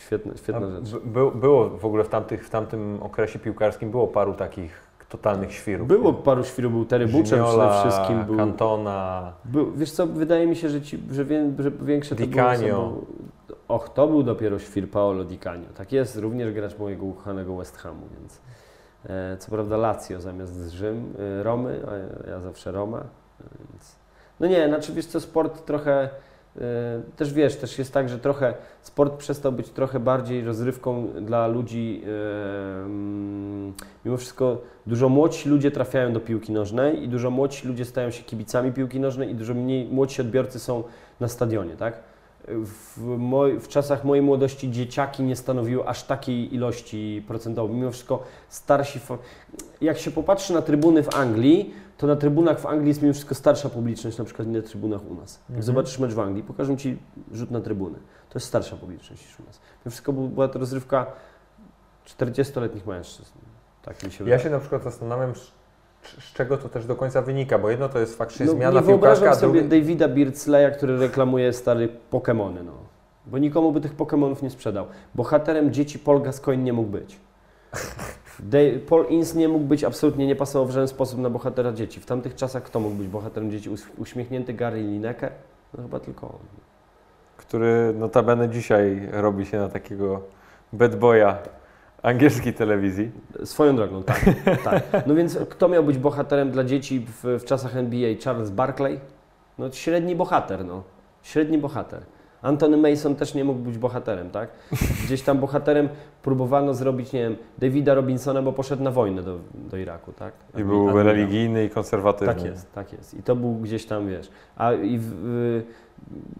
[0.00, 0.90] świetna, A świetna rzecz.
[0.90, 5.52] b- Był, było w ogóle w, tamtych, w tamtym okresie piłkarskim było paru takich totalnych
[5.52, 5.88] świrów.
[5.88, 8.24] Było paru świrów, był Terry Butcher przede wszystkim.
[8.24, 9.32] Był, Cantona.
[9.44, 12.42] był, wiesz co, wydaje mi się, że, ci, że, wie, że większe to Di było
[12.44, 12.76] Canio.
[12.78, 13.04] osobą-
[13.68, 15.68] Och, to był dopiero świr Paolo Di Canio.
[15.74, 18.40] Tak jest, również gracz mojego ukochanego West Hamu, więc
[19.06, 23.04] e, co prawda Lazio zamiast Rzym, e, Romy, a ja, ja zawsze Roma, e,
[23.70, 23.96] więc
[24.40, 26.08] no nie, znaczy wiesz co, sport trochę
[27.16, 32.02] też wiesz, też jest tak, że trochę sport przestał być trochę bardziej rozrywką dla ludzi
[32.04, 33.72] e, mm,
[34.04, 38.22] mimo wszystko dużo młodsi ludzie trafiają do piłki nożnej i dużo młodsi ludzie stają się
[38.22, 40.82] kibicami piłki nożnej i dużo mniej młodsi odbiorcy są
[41.20, 41.94] na stadionie, tak?
[42.48, 47.76] W, moj, w czasach mojej młodości dzieciaki nie stanowiły aż takiej ilości procentowej.
[47.76, 49.00] Mimo wszystko starsi.
[49.80, 53.34] Jak się popatrzy na trybuny w Anglii, to na trybunach w Anglii jest mimo wszystko
[53.34, 55.34] starsza publiczność, na przykład nie na trybunach u nas.
[55.34, 55.62] Jak Mhm.
[55.62, 56.98] zobaczysz mecz w Anglii, pokażę Ci
[57.32, 57.98] rzut na trybuny.
[58.30, 59.60] To jest starsza publiczność niż u nas.
[59.84, 61.06] Mimo wszystko był- była to rozrywka
[62.06, 63.32] 40-letnich mężczyzn.
[63.82, 64.42] Tak mi się Ja wydaje.
[64.42, 65.52] się na przykład zastanawiam, z,
[66.34, 69.30] czego to też do końca wynika, bo jedno to jest faktycznie No, zmiana nie piłkarska,
[69.30, 69.80] a sobie drugie...
[69.80, 72.72] Davida Beardsleya, który reklamuje stary Pokemony, no.
[73.26, 74.86] Bo nikomu by tych Pokemonów nie sprzedał.
[75.14, 77.20] Bohaterem dzieci Paul Gascoigne nie mógł być.
[78.40, 82.00] Dave, Paul Ince nie mógł być, absolutnie nie pasował w żaden sposób na bohatera dzieci.
[82.00, 83.70] W tamtych czasach kto mógł być bohaterem dzieci?
[83.98, 85.32] Uśmiechnięty Gary Lineker?
[85.76, 86.38] No chyba tylko on.
[87.36, 90.22] który notabene dzisiaj robi się na takiego
[90.72, 91.38] bad boya
[92.02, 93.10] angielskiej telewizji.
[93.44, 94.24] Swoją drogą, tak,
[94.64, 95.06] tak.
[95.06, 98.14] No więc kto miał być bohaterem dla dzieci w, w czasach NBA?
[98.24, 99.00] Charles Barkley?
[99.58, 100.82] No średni bohater, no.
[101.22, 102.00] Średni bohater.
[102.42, 104.50] Antony Mason też nie mógł być bohaterem, tak?
[105.04, 105.88] Gdzieś tam bohaterem
[106.22, 110.32] próbowano zrobić, nie wiem, Davida Robinsona, bo poszedł na wojnę do, do Iraku, tak?
[110.58, 111.04] I był admirał.
[111.04, 112.34] religijny i konserwatywny.
[112.34, 113.14] Tak jest, tak jest.
[113.14, 114.30] I to był gdzieś tam, wiesz.
[114.56, 115.64] A i w,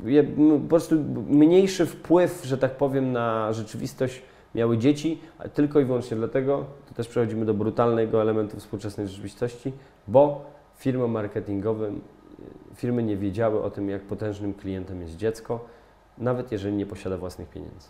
[0.06, 0.24] y,
[0.62, 0.94] po prostu
[1.28, 4.22] mniejszy wpływ, że tak powiem, na rzeczywistość
[4.54, 5.20] miały dzieci,
[5.54, 9.72] tylko i wyłącznie dlatego, to też przechodzimy do brutalnego elementu współczesnej rzeczywistości,
[10.08, 10.44] bo
[10.76, 12.00] firmom marketingowym
[12.72, 15.64] y, firmy nie wiedziały o tym, jak potężnym klientem jest dziecko,
[16.20, 17.88] nawet jeżeli nie posiada własnych pieniędzy.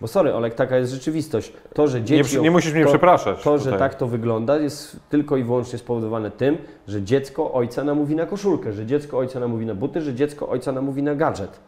[0.00, 1.52] Bo sorry, Olek, taka jest rzeczywistość.
[1.74, 2.24] To, że Nie, dzieci...
[2.24, 3.42] przy- nie musisz mnie to, przepraszać.
[3.42, 3.78] To, że tutaj.
[3.78, 8.72] tak to wygląda, jest tylko i wyłącznie spowodowane tym, że dziecko ojca namówi na koszulkę,
[8.72, 11.60] że dziecko ojca namówi na buty, że dziecko ojca namówi na gadżet.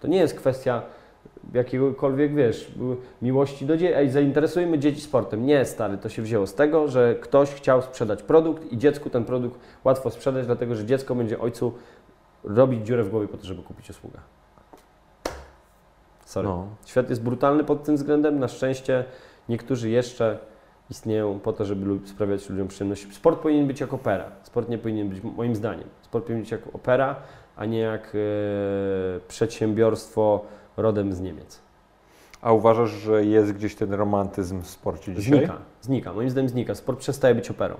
[0.00, 0.82] To nie jest kwestia
[1.54, 2.72] jakiegokolwiek, wiesz,
[3.22, 3.94] miłości do dzieci.
[3.96, 5.46] Ej, zainteresujmy dzieci sportem.
[5.46, 9.24] Nie, stary, to się wzięło z tego, że ktoś chciał sprzedać produkt i dziecku ten
[9.24, 11.72] produkt łatwo sprzedać, dlatego że dziecko będzie ojcu
[12.48, 14.18] robić dziurę w głowie po to, żeby kupić usługę.
[16.24, 16.48] Sorry.
[16.48, 16.66] No.
[16.84, 18.38] Świat jest brutalny pod tym względem.
[18.38, 19.04] Na szczęście
[19.48, 20.38] niektórzy jeszcze
[20.90, 23.14] istnieją po to, żeby sprawiać ludziom przyjemność.
[23.14, 24.24] Sport powinien być jak opera.
[24.42, 27.16] Sport nie powinien być, moim zdaniem, sport powinien być jak opera,
[27.56, 28.18] a nie jak e,
[29.28, 30.44] przedsiębiorstwo
[30.76, 31.67] rodem z Niemiec.
[32.42, 35.38] A uważasz, że jest gdzieś ten romantyzm w sporcie dzisiaj?
[35.38, 36.12] Znika, znika.
[36.12, 36.74] Moim zdaniem znika.
[36.74, 37.74] Sport przestaje być operą.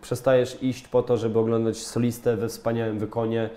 [0.00, 3.50] Przestajesz iść po to, żeby oglądać solistę we wspaniałym wykonie,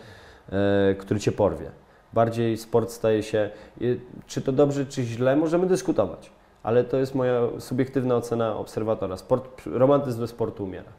[0.49, 1.71] e, który cię porwie.
[2.13, 3.49] Bardziej sport staje się,
[4.27, 6.31] czy to dobrze, czy źle, możemy dyskutować,
[6.63, 9.17] ale to jest moja subiektywna ocena obserwatora.
[9.17, 10.91] Sport, romantyzm ze sportu umiera.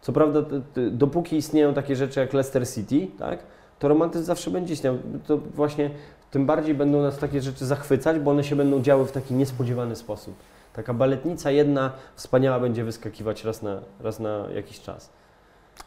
[0.00, 0.42] Co prawda,
[0.90, 3.38] dopóki istnieją takie rzeczy jak Leicester City, tak,
[3.78, 4.98] to romantyzm zawsze będzie istniał.
[5.26, 5.90] To właśnie
[6.30, 9.96] tym bardziej będą nas takie rzeczy zachwycać, bo one się będą działy w taki niespodziewany
[9.96, 10.34] sposób.
[10.72, 15.10] Taka baletnica jedna wspaniała będzie wyskakiwać raz na, raz na jakiś czas.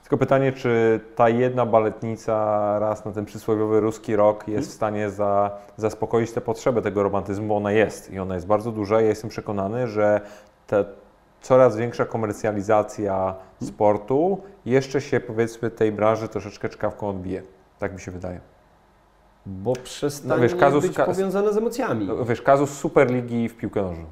[0.01, 2.35] Tylko pytanie, czy ta jedna baletnica
[2.79, 7.47] raz na ten przysłowiowy ruski rok jest w stanie za, zaspokoić tę potrzebę tego romantyzmu,
[7.47, 9.01] bo ona jest i ona jest bardzo duża.
[9.01, 10.21] Ja jestem przekonany, że
[10.67, 10.85] te
[11.41, 17.43] coraz większa komercjalizacja sportu jeszcze się powiedzmy tej branży troszeczkę czkawką odbije.
[17.79, 18.39] Tak mi się wydaje.
[19.45, 22.05] Bo przestanie No wiesz, kazus- być powiązane z emocjami.
[22.05, 24.05] No, Wiesz, kazus Superligi w piłkę nożną.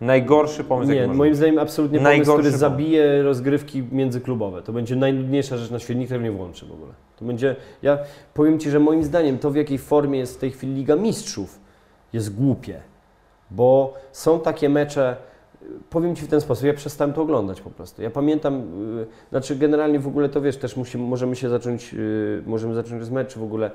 [0.00, 2.58] Najgorszy pomysł, Nie, moim zdaniem absolutnie pomysł, Najgorszy który pomysł.
[2.60, 4.62] zabije rozgrywki międzyklubowe.
[4.62, 6.92] To będzie najnudniejsza rzecz na świecie, nikt nie włączy w ogóle.
[7.16, 7.98] To będzie, ja
[8.34, 11.60] powiem Ci, że moim zdaniem to w jakiej formie jest w tej chwili Liga Mistrzów
[12.12, 12.80] jest głupie,
[13.50, 15.16] bo są takie mecze,
[15.90, 18.02] powiem Ci w ten sposób, ja przestałem to oglądać po prostu.
[18.02, 18.54] Ja pamiętam,
[19.00, 23.00] y, znaczy generalnie w ogóle to wiesz, też musimy, możemy się zacząć, y, możemy zacząć
[23.00, 23.70] rozmawiać, czy w ogóle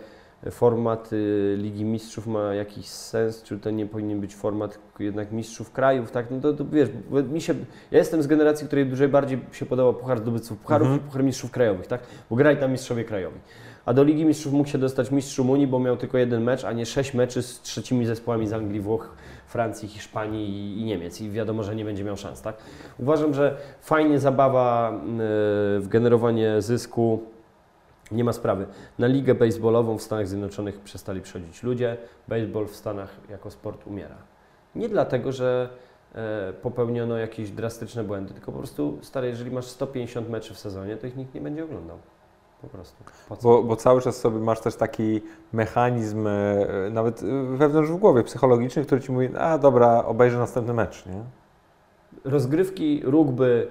[0.51, 5.71] format y, Ligi Mistrzów ma jakiś sens, czy to nie powinien być format jednak mistrzów
[5.71, 6.31] krajów, tak?
[6.31, 6.89] No to, to wiesz,
[7.31, 7.53] mi się,
[7.91, 11.01] ja jestem z generacji, której dużo bardziej się podobał Puchar Zdobywców Pucharów Mhm.
[11.01, 12.01] i Puchar Mistrzów Krajowych, tak?
[12.29, 13.39] Bo grali tam mistrzowie krajowi.
[13.85, 16.71] A do Ligi Mistrzów mógł się dostać mistrz Rumunii, bo miał tylko jeden mecz, a
[16.71, 19.15] nie sześć meczy z trzecimi zespołami z Anglii, Włoch,
[19.47, 22.57] Francji, Hiszpanii i, i Niemiec i wiadomo, że nie będzie miał szans, tak?
[22.99, 27.23] Uważam, że fajnie zabawa y, w generowanie zysku,
[28.11, 28.65] nie ma sprawy.
[28.99, 31.97] Na ligę baseballową w Stanach Zjednoczonych przestali przychodzić ludzie.
[32.27, 34.15] Baseball w Stanach jako sport umiera.
[34.75, 35.69] Nie dlatego, że
[36.15, 40.97] e, popełniono jakieś drastyczne błędy, tylko po prostu, stary, jeżeli masz 150 meczy w sezonie,
[40.97, 41.97] to ich nikt nie będzie oglądał.
[42.61, 43.03] Po prostu.
[43.29, 43.35] Po?
[43.35, 45.21] Bo, bo cały czas sobie masz też taki
[45.53, 47.23] mechanizm, e, nawet
[47.57, 51.23] wewnątrz w głowie, psychologiczny, który ci mówi, a dobra, obejrzę następny mecz, nie?
[52.23, 53.67] Rozgrywki rugby,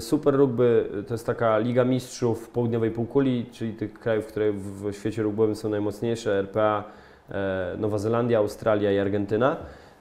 [0.00, 5.22] Super Rugby to jest taka Liga Mistrzów Południowej Półkuli, czyli tych krajów, które w świecie
[5.22, 6.84] rugbowym są najmocniejsze, RPA,
[7.30, 9.56] e, Nowa Zelandia, Australia i Argentyna.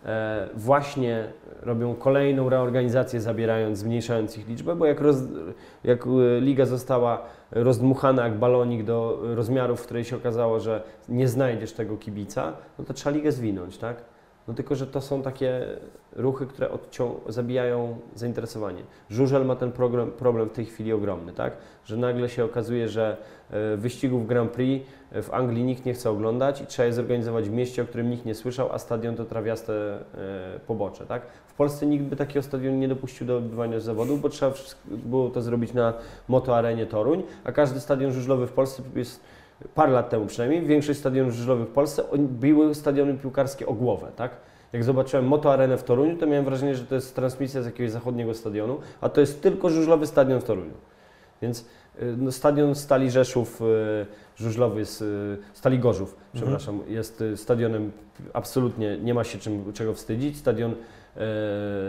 [0.06, 1.28] E, Właśnie
[1.62, 5.18] robią kolejną reorganizację, zabierając, zmniejszając ich liczbę, bo jak, roz,
[5.84, 7.22] jak e, liga została
[7.52, 12.86] rozdmuchana jak balonik do rozmiarów, w której się okazało, że nie znajdziesz tego kibica, no
[12.86, 14.15] to trzeba ligę zwinąć, tak?
[14.48, 15.66] No tylko, że to są takie
[16.16, 16.70] ruchy, które
[17.28, 18.82] zabijają zainteresowanie.
[19.10, 21.54] Żużel ma ten problem, problem w tej chwili ogromny, tak?
[21.86, 23.18] Że nagle się okazuje, że
[23.52, 27.50] e, wyścigów Grand Prix e, w Anglii nikt nie chce oglądać i trzeba je zorganizować
[27.50, 29.74] w mieście, o którym nikt nie słyszał, a stadion to trawiaste
[30.56, 31.22] e, pobocze, tak?
[31.48, 34.54] W Polsce nikt by takiego stadionu nie dopuścił do odbywania zawodów, bo trzeba
[34.86, 35.94] było to zrobić na
[36.28, 39.22] motoarenie Toruń, a każdy stadion żużlowy w Polsce jest
[39.76, 44.32] parę lat temu przynajmniej, większość stadionów żużlowych w Polsce były stadiony piłkarskie o głowę, tak?
[44.74, 47.92] Jak zobaczyłem Moto Arenę w Toruniu, to miałem wrażenie, że to jest transmisja z jakiegoś
[47.92, 50.74] zachodniego stadionu, a to jest tylko żużlowy stadion w Toruniu.
[51.42, 51.66] Więc
[52.02, 54.06] y, no, stadion Stali Rzeszów y,
[54.36, 57.92] żużlowy jest, y, Stali Gorzów, przepraszam, jest y, stadionem
[58.34, 60.38] absolutnie nie ma się czym, czego wstydzić.
[60.38, 60.76] Stadion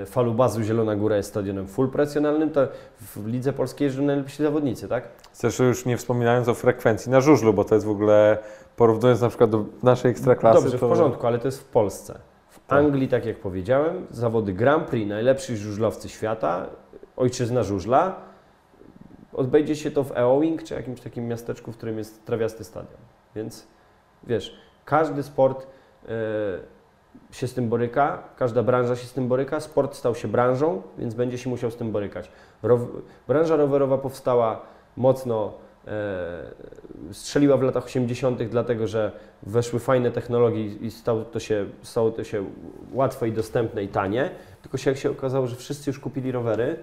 [0.06, 2.68] Falubazu Zielona Góra jest stadionem full presjonalnym, to
[3.00, 5.08] w lidze polskiej jeżdżą najlepsi zawodnicy, tak?
[5.32, 8.38] Zresztą już nie wspominając o frekwencji na żużlu, bo to jest w ogóle,
[8.76, 10.86] porównując na przykład do naszej ekstraklasy, Dobrze, to...
[10.86, 12.18] w porządku, ale to jest w Polsce.
[12.48, 12.78] W Tak.
[12.78, 16.66] Anglii, tak jak powiedziałem, zawody Grand Prix, najlepsi żużlowcy świata,
[17.16, 18.16] ojczyzna żużla,
[19.32, 23.00] odbędzie się to w Eowing, czy jakimś takim miasteczku, w którym jest trawiasty stadion.
[23.36, 23.66] Więc
[24.24, 25.66] wiesz, każdy sport
[26.08, 26.08] e,
[27.30, 31.14] się z tym boryka, każda branża się z tym boryka, sport stał się branżą, więc
[31.14, 32.30] będzie się musiał z tym borykać.
[32.62, 32.80] Row,
[33.28, 34.60] branża rowerowa powstała
[34.97, 35.52] mocno
[35.86, 39.12] e, strzeliła w latach 80., dlatego że
[39.43, 42.44] weszły fajne technologie i stało to, się, stało to się
[42.93, 44.30] łatwe i dostępne i tanie.
[44.62, 46.76] Tylko się, jak się okazało, że wszyscy już kupili rowery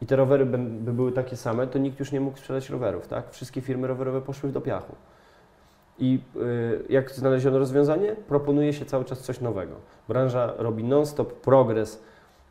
[0.00, 3.08] i te rowery by, by były takie same, to nikt już nie mógł sprzedać rowerów.
[3.08, 3.30] Tak?
[3.30, 4.94] Wszystkie firmy rowerowe poszły do piachu.
[5.98, 8.16] I y, jak znaleziono rozwiązanie?
[8.28, 9.74] Proponuje się cały czas coś nowego.
[10.08, 12.02] Branża robi non-stop progres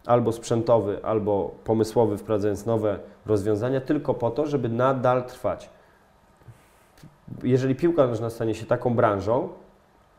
[0.06, 5.70] albo sprzętowy, albo pomysłowy, wprowadzając nowe rozwiązania, tylko po to, żeby nadal trwać.
[7.44, 9.50] Jeżeli piłka nożna stanie się taką branżą,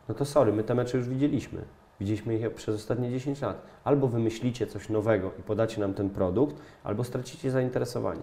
[0.08, 1.62] no to sorry, my te mecze już widzieliśmy.
[2.00, 3.62] Widzieliśmy ich przez ostatnie 10 lat.
[3.84, 8.22] Albo wymyślicie coś nowego i podacie nam ten produkt, albo stracicie zainteresowanie.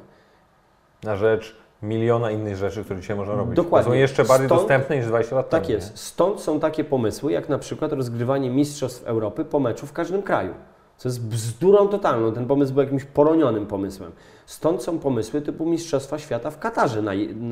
[1.04, 3.56] Na rzecz miliona innych rzeczy, które dzisiaj można robić.
[3.56, 3.86] Dokładnie.
[3.86, 5.74] To są jeszcze bardziej Stąd- dostępne niż 20 lat Tak temu.
[5.74, 5.98] jest.
[5.98, 10.54] Stąd są takie pomysły, jak na przykład rozgrywanie Mistrzostw Europy po meczu w każdym kraju.
[10.98, 12.32] Co jest bzdurą totalną.
[12.34, 14.12] Ten pomysł był jakimś poronionym pomysłem.
[14.46, 17.12] Stąd są pomysły typu Mistrzostwa Świata w Katarze na,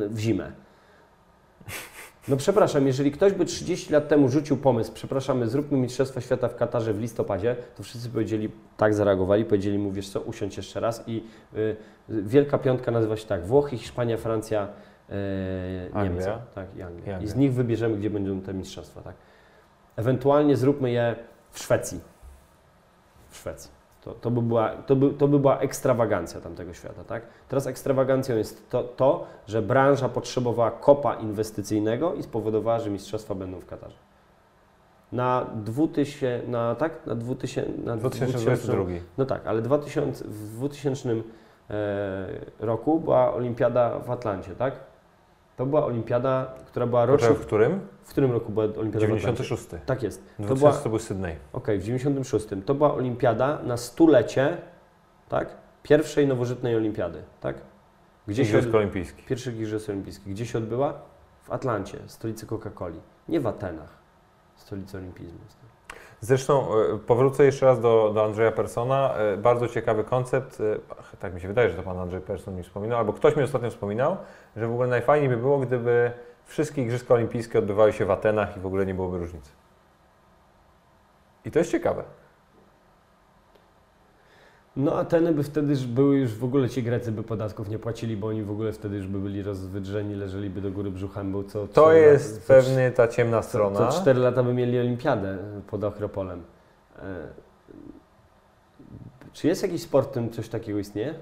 [0.09, 0.51] w zimę.
[2.27, 6.55] No przepraszam, jeżeli ktoś by 30 lat temu rzucił pomysł, przepraszamy, zróbmy Mistrzostwa Świata w
[6.55, 11.03] Katarze w listopadzie, to wszyscy powiedzieli, tak zareagowali, powiedzieli mu, wiesz co, usiądź jeszcze raz
[11.07, 11.23] i
[11.55, 11.75] y,
[12.09, 14.67] Wielka Piątka nazywa się tak, Włochy, Hiszpania, Francja,
[15.09, 15.13] y.
[16.03, 16.29] Niemcy.
[16.55, 17.07] Tak, i Anglia.
[17.07, 17.19] I Anglia.
[17.21, 19.15] I z nich wybierzemy, gdzie będą te mistrzostwa, tak.
[19.95, 21.15] Ewentualnie zróbmy je
[21.51, 21.99] w Szwecji.
[23.29, 23.78] W Szwecji.
[24.03, 27.23] To, to, by była, to, by, to by była ekstrawagancja tamtego świata, tak?
[27.49, 33.59] Teraz ekstrawagancją jest to, to, że branża potrzebowała kopa inwestycyjnego i spowodowała, że mistrzostwa będą
[33.59, 33.95] w Katarze.
[35.11, 37.05] Na 2000, na, tak?
[37.05, 38.83] Na 2000, na 2022.
[39.17, 41.15] no tak, ale 2000, w 2000 e,
[42.59, 44.88] roku była olimpiada w Atlancie, tak?
[45.59, 47.07] To była olimpiada, która była.
[47.07, 47.79] Poczekaj, w którym?
[48.03, 49.21] W którym roku była olimpiada w Atlancie?
[49.21, 49.67] 96.
[49.85, 50.23] Tak jest.
[50.37, 51.35] To 2000 była, to był Sydney.
[51.53, 52.47] okej, w 96.
[52.65, 54.57] To była olimpiada na stulecie,
[55.29, 55.49] tak?
[55.83, 57.55] Pierwszej nowożytnej olimpiady, tak?
[58.27, 58.75] Gdzie się Igrzysk od...
[58.75, 59.25] olimpijskich.
[59.25, 60.33] Pierwszych Igrzysk Olimpijskich.
[60.33, 60.93] Gdzie się odbyła?
[61.43, 62.99] W Atlancie, stolicy Coca-Coli.
[63.29, 63.97] Nie w Atenach,
[64.55, 65.39] stolicy olimpizmu.
[66.21, 69.13] Zresztą e, powrócę jeszcze raz do, do Andrzeja Persona.
[69.15, 70.57] E, Bardzo ciekawy koncept.
[71.11, 73.43] e, Tak mi się wydaje, że to pan Andrzej Person mi wspominał, albo ktoś mi
[73.43, 74.17] ostatnio wspominał,
[74.55, 76.11] że w ogóle najfajniej by było, gdyby
[76.45, 79.51] wszystkie Igrzyska Olimpijskie odbywały się w Atenach i w ogóle nie byłoby różnicy.
[81.45, 82.03] I to jest ciekawe.
[84.75, 88.17] No Ateny by wtedy już były już w ogóle ci Grecy by podatków nie płacili,
[88.17, 91.67] bo oni w ogóle wtedy już by byli rozwydrzeni, leżeliby do góry brzuchem, bo co
[91.67, 93.87] To co- jest co- pewnie ta ciemna co, strona.
[93.91, 95.37] co 4 lata by mieli olimpiadę
[95.67, 96.43] pod Akropolem.
[96.99, 97.01] E,
[99.33, 101.13] czy jest jakiś sport, w którym coś takiego istnieje?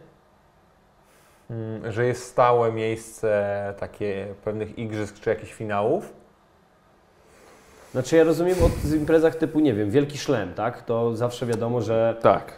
[1.49, 6.13] Mm, że jest stałe miejsce takie pewnych igrzysk czy jakichś finałów.
[7.91, 10.81] Znaczy ja rozumiem o imprezach typu, nie wiem, Wielki Szlem, tak?
[10.81, 12.53] To zawsze wiadomo, że Tak.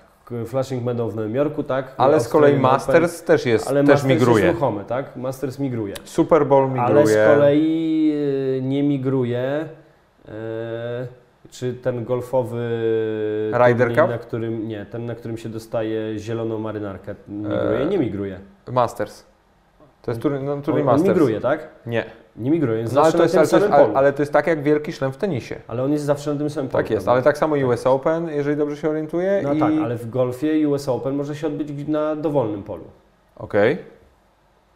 [0.46, 1.94] Flushing Meadow w Nowym Jorku, tak?
[1.98, 4.44] Ale z kolei Australian Masters też jest, Open, ale też Masters migruje.
[4.46, 5.16] jest ruchomy, tak?
[5.18, 5.94] Masters migruje.
[6.04, 6.86] Super Bowl migruje.
[6.86, 8.12] Ale z kolei
[8.58, 9.66] y, nie migruje.
[10.28, 10.32] y,
[11.52, 12.70] Czy ten golfowy
[13.54, 14.10] Ryder Cup?
[14.10, 17.80] na którym nie, ten na którym się dostaje zieloną marynarkę, migruje?
[17.80, 18.40] E, Nie migruje.
[18.72, 19.24] Masters.
[20.02, 21.10] To jest turniej, no, turniej Masters.
[21.10, 21.68] migruje, tak?
[21.86, 22.06] Nie.
[22.40, 23.86] Nie migruje, jest No, ale, zawsze to jest, na ale, tym to jest, samym ale,
[23.86, 23.98] polu.
[23.98, 25.56] ale to jest tak jak wielki szlem w tenisie.
[25.68, 26.84] Ale on jest zawsze na tym samym polu.
[26.84, 29.42] Tak jest, ale tak samo US Open, jeżeli dobrze się orientuję.
[29.44, 29.60] No i...
[29.60, 32.84] tak, ale w golfie US Open może się odbyć na dowolnym polu.
[33.36, 33.78] Okej,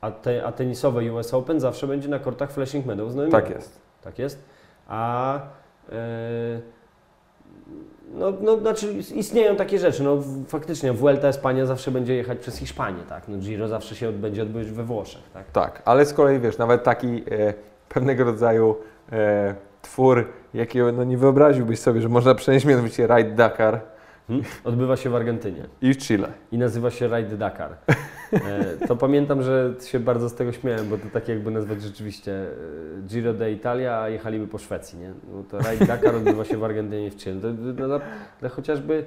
[0.02, 3.80] A, te, a tenisowe US Open zawsze będzie na kortach Flashing Meadows tak jest.
[4.02, 4.44] Tak jest.
[4.88, 5.35] A
[5.91, 5.94] e,
[8.14, 10.03] no, no, znaczy istnieją takie rzeczy.
[10.03, 10.18] No,
[10.48, 13.27] faktycznie Vuelta Espania zawsze będzie jechać przez Hiszpanię, tak?
[13.27, 15.52] No, Giro zawsze się będzie odbywać we Włoszech, tak?
[15.52, 17.53] Tak, ale z kolei wiesz, nawet taki e,
[17.90, 18.76] pewnego rodzaju
[19.11, 23.94] e, twór, jakiego no, nie wyobraziłbyś sobie, że można przenieść mianowicie Ride Dakar
[24.27, 24.45] Hmm?
[24.64, 26.27] Odbywa się w Argentynie i w Chile.
[26.52, 27.76] i nazywa się Ride Dakar.
[28.34, 32.31] E, to pamiętam, że się bardzo z tego śmiałem, bo to tak jakby nazwać rzeczywiście
[32.31, 35.14] e, Giro d'Italia, a jechaliby po Szwecji, nie?
[35.34, 37.35] No to Ride Dakar odbywa się w Argentynie w Chile.
[38.41, 39.05] Dla, chociażby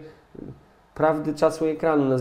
[0.94, 2.16] prawdy czasu ekranu.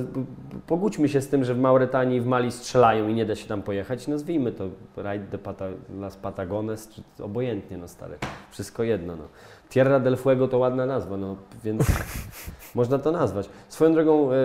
[0.68, 3.61] Pogódźmy się z tym, że w Mauretanii w Mali strzelają i nie da się tam
[3.61, 4.07] pojechać.
[4.07, 5.65] Nazwijmy to Ride de Pata,
[5.99, 8.18] Las Patagones, czy obojętnie, no stary.
[8.52, 9.27] Wszystko jedno, no.
[9.76, 11.86] Tierra del Fuego to ładna nazwa, no więc
[12.76, 13.50] można to nazwać.
[13.70, 14.36] Swoją drogą e,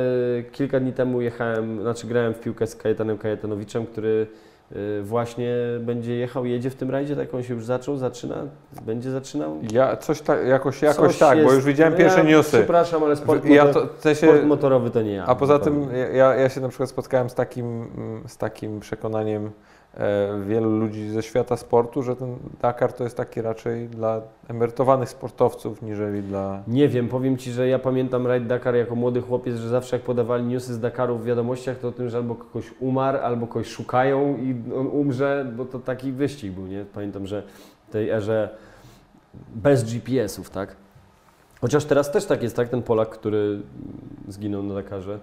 [0.52, 4.26] kilka dni temu jechałem, znaczy grałem w piłkę z Kajetanem Kajetanowiczem, który
[4.72, 8.36] e, właśnie będzie jechał, jedzie w tym rajdzie, tak on się już zaczął, zaczyna,
[8.82, 9.56] będzie zaczynał.
[9.72, 12.58] Ja coś tak, jakoś, jakoś Coś tak, bo jest- już widziałem no pierwsze ja, newsy.
[12.58, 15.26] Przepraszam, ale sport, Ja motor, to, w sensie, sport motorowy to nie ja.
[15.26, 17.86] a poza tym ja, ja się na przykład spotkałem z takim,
[18.26, 19.50] z takim przekonaniem
[20.46, 25.82] wielu ludzi ze świata sportu, że ten Dakar to jest taki raczej dla emerytowanych sportowców,
[25.82, 26.62] niżeli dla...
[26.68, 30.04] Nie wiem, powiem Ci, że ja pamiętam Raid Dakar jako młody chłopiec, że zawsze jak
[30.04, 33.68] podawali newsy z Dakaru w wiadomościach, to o tym, że albo kogoś umarł, albo kogoś
[33.68, 36.84] szukają i on umrze, bo to taki wyścig był, nie?
[36.84, 37.42] Pamiętam, że
[37.88, 38.48] w tej erze
[39.54, 40.76] bez GPS-ów, tak?
[41.60, 42.68] Chociaż teraz też tak jest, tak?
[42.68, 43.60] Ten Polak, który
[44.28, 45.18] zginął na Dakarze.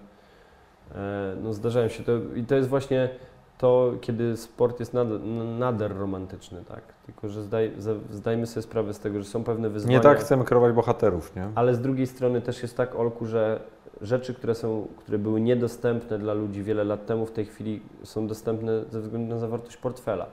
[0.96, 3.10] E, no zdarzają się to i to jest właśnie
[3.58, 5.22] to, kiedy sport jest nader,
[5.60, 6.82] nader romantyczny, tak?
[7.06, 7.72] Tylko, że zdaj,
[8.10, 9.98] zdajmy sobie sprawę z tego, że są pewne wyzwania.
[9.98, 11.50] Nie tak chcemy kreować bohaterów, nie?
[11.56, 13.60] Ale z drugiej strony też jest tak, Olku, że
[14.02, 18.28] rzeczy, które, są, które były niedostępne dla ludzi wiele lat temu, w tej chwili są
[18.28, 20.26] dostępne ze względu na zawartość portfela.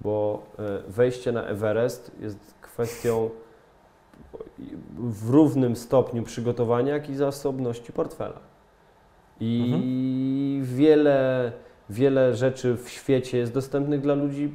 [0.00, 3.30] Bo e, wejście na Everest jest kwestią
[4.98, 8.38] w równym stopniu przygotowania, jak i zasobności portfela.
[9.40, 10.76] I mhm.
[10.76, 11.52] wiele,
[11.90, 14.52] wiele rzeczy w świecie jest dostępnych dla ludzi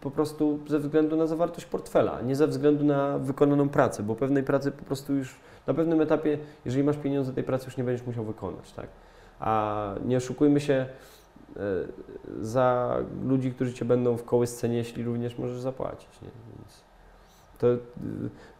[0.00, 4.42] po prostu ze względu na zawartość portfela, nie ze względu na wykonaną pracę, bo pewnej
[4.42, 5.36] pracy po prostu już
[5.66, 8.86] na pewnym etapie, jeżeli masz pieniądze, tej pracy już nie będziesz musiał wykonać, tak?
[9.40, 10.86] A nie oszukujmy się,
[11.56, 11.60] e,
[12.40, 16.28] za ludzi, którzy Cię będą w kołysce nieśli, również możesz zapłacić, nie?
[16.58, 16.86] Więc
[17.58, 17.66] to,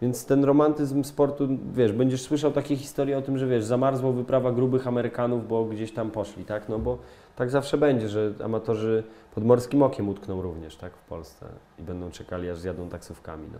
[0.02, 4.52] więc ten romantyzm sportu, wiesz, będziesz słyszał takie historie o tym, że wiesz, zamarzło wyprawa
[4.52, 6.68] grubych Amerykanów, bo gdzieś tam poszli, tak?
[6.68, 6.98] No bo
[7.36, 9.04] tak zawsze będzie, że amatorzy
[9.34, 11.46] pod morskim okiem utkną również, tak, w Polsce
[11.78, 13.58] i będą czekali, aż zjadą taksówkami, no.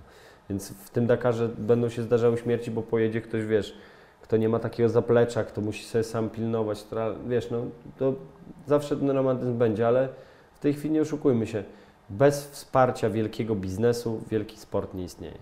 [0.51, 3.77] Więc w tym Dakarze będą się zdarzały śmierci, bo pojedzie ktoś, wiesz,
[4.23, 6.87] kto nie ma takiego zaplecza, kto musi sobie sam pilnować,
[7.29, 7.59] wiesz, no,
[7.99, 8.15] to
[8.67, 10.09] zawsze ten romantyzm będzie, ale
[10.55, 11.65] w tej chwili nie oszukujmy się,
[12.11, 15.39] bez wsparcia wielkiego biznesu wielki sport nie istnieje.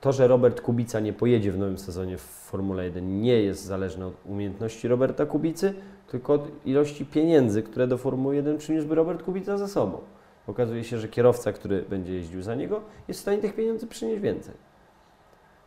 [0.00, 4.06] To, że Robert Kubica nie pojedzie w nowym sezonie w Formule 1 nie jest zależne
[4.06, 5.74] od umiejętności Roberta Kubicy,
[6.12, 9.98] tylko od ilości pieniędzy, które do Formuły 1 przyniósłby Robert Kubica za sobą.
[10.46, 14.20] Okazuje się, że kierowca, który będzie jeździł za niego, jest w stanie tych pieniędzy przynieść
[14.20, 14.54] więcej.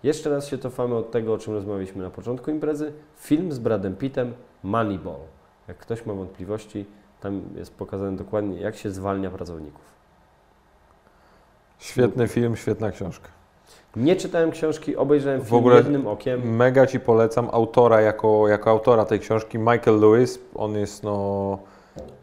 [0.04, 2.94] Jeszcze raz się cofamy od tego, o czym rozmawialiśmy na początku imprezy.
[3.18, 5.20] Film z Bradem Pittem, Moneyball.
[5.68, 6.86] Jak ktoś ma wątpliwości,
[7.22, 9.86] tam jest pokazane dokładnie, jak się zwalnia pracowników.
[11.80, 13.30] Świetny film, świetna książka.
[13.96, 16.56] Nie czytałem książki, obejrzałem film w ogóle jednym okiem.
[16.56, 20.40] Mega Ci polecam autora jako, jako autora tej książki, Michael Lewis.
[20.56, 21.58] On jest no,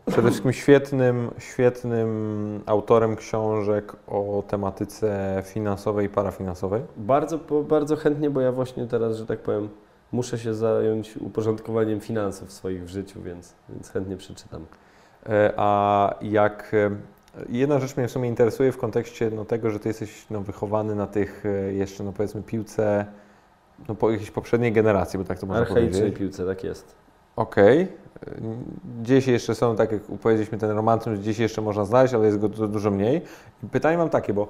[0.07, 6.83] przede wszystkim świetnym, świetnym autorem książek o tematyce finansowej i parafinansowej.
[6.97, 7.39] Bardzo,
[7.69, 9.69] bardzo chętnie, bo ja właśnie teraz, że tak powiem,
[10.13, 14.67] muszę się zająć uporządkowaniem finansów swoich w życiu, więc, więc chętnie przeczytam.
[15.29, 16.73] E, a jak
[17.49, 20.95] Jedna rzecz mnie w sumie interesuje w kontekście no, tego, że ty jesteś no, wychowany
[20.95, 23.07] na tych e, jeszcze, no powiedzmy, piłce
[23.89, 25.95] no, po jakiejś poprzedniej generacji, bo tak to można powiedzieć.
[25.95, 26.95] Archaicznej piłce, tak jest.
[27.37, 27.83] Okej.
[27.83, 28.03] Okay.
[29.03, 32.49] Gdzieś jeszcze są, tak jak powiedzieliśmy, ten romantyzm, gdzieś jeszcze można znaleźć, ale jest go
[32.49, 33.23] dużo mniej.
[33.71, 34.49] Pytanie mam takie, bo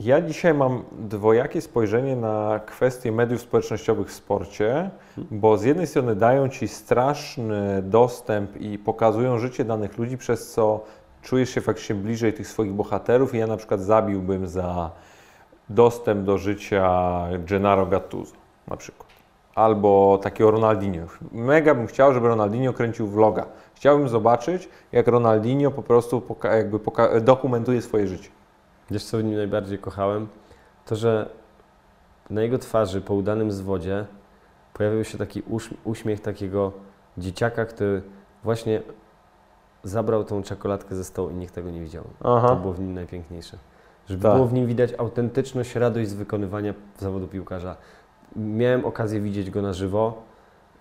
[0.00, 4.90] ja dzisiaj mam dwojakie spojrzenie na kwestie mediów społecznościowych w sporcie,
[5.30, 10.84] bo z jednej strony dają ci straszny dostęp i pokazują życie danych ludzi, przez co
[11.26, 14.90] czujesz się faktycznie bliżej tych swoich bohaterów i ja na przykład zabiłbym za
[15.68, 16.88] dostęp do życia
[17.38, 18.34] Gennaro Gattuso
[18.68, 19.08] na przykład.
[19.54, 21.06] Albo takiego Ronaldinho.
[21.32, 23.46] Mega bym chciał, żeby Ronaldinho kręcił vloga.
[23.74, 26.80] Chciałbym zobaczyć, jak Ronaldinho po prostu jakby
[27.20, 28.30] dokumentuje swoje życie.
[28.90, 30.28] Wiesz, co w nim najbardziej kochałem?
[30.84, 31.28] To, że
[32.30, 34.06] na jego twarzy po udanym zwodzie
[34.72, 35.42] pojawił się taki
[35.84, 36.72] uśmiech takiego
[37.18, 38.02] dzieciaka, który
[38.44, 38.82] właśnie
[39.88, 42.04] zabrał tą czekoladkę ze stołu i nikt tego nie widział.
[42.24, 42.48] Aha.
[42.48, 43.58] To było w nim najpiękniejsze.
[44.06, 44.34] Żeby tak.
[44.34, 47.76] było w nim widać autentyczność, radość z wykonywania zawodu piłkarza.
[48.36, 50.22] Miałem okazję widzieć go na żywo,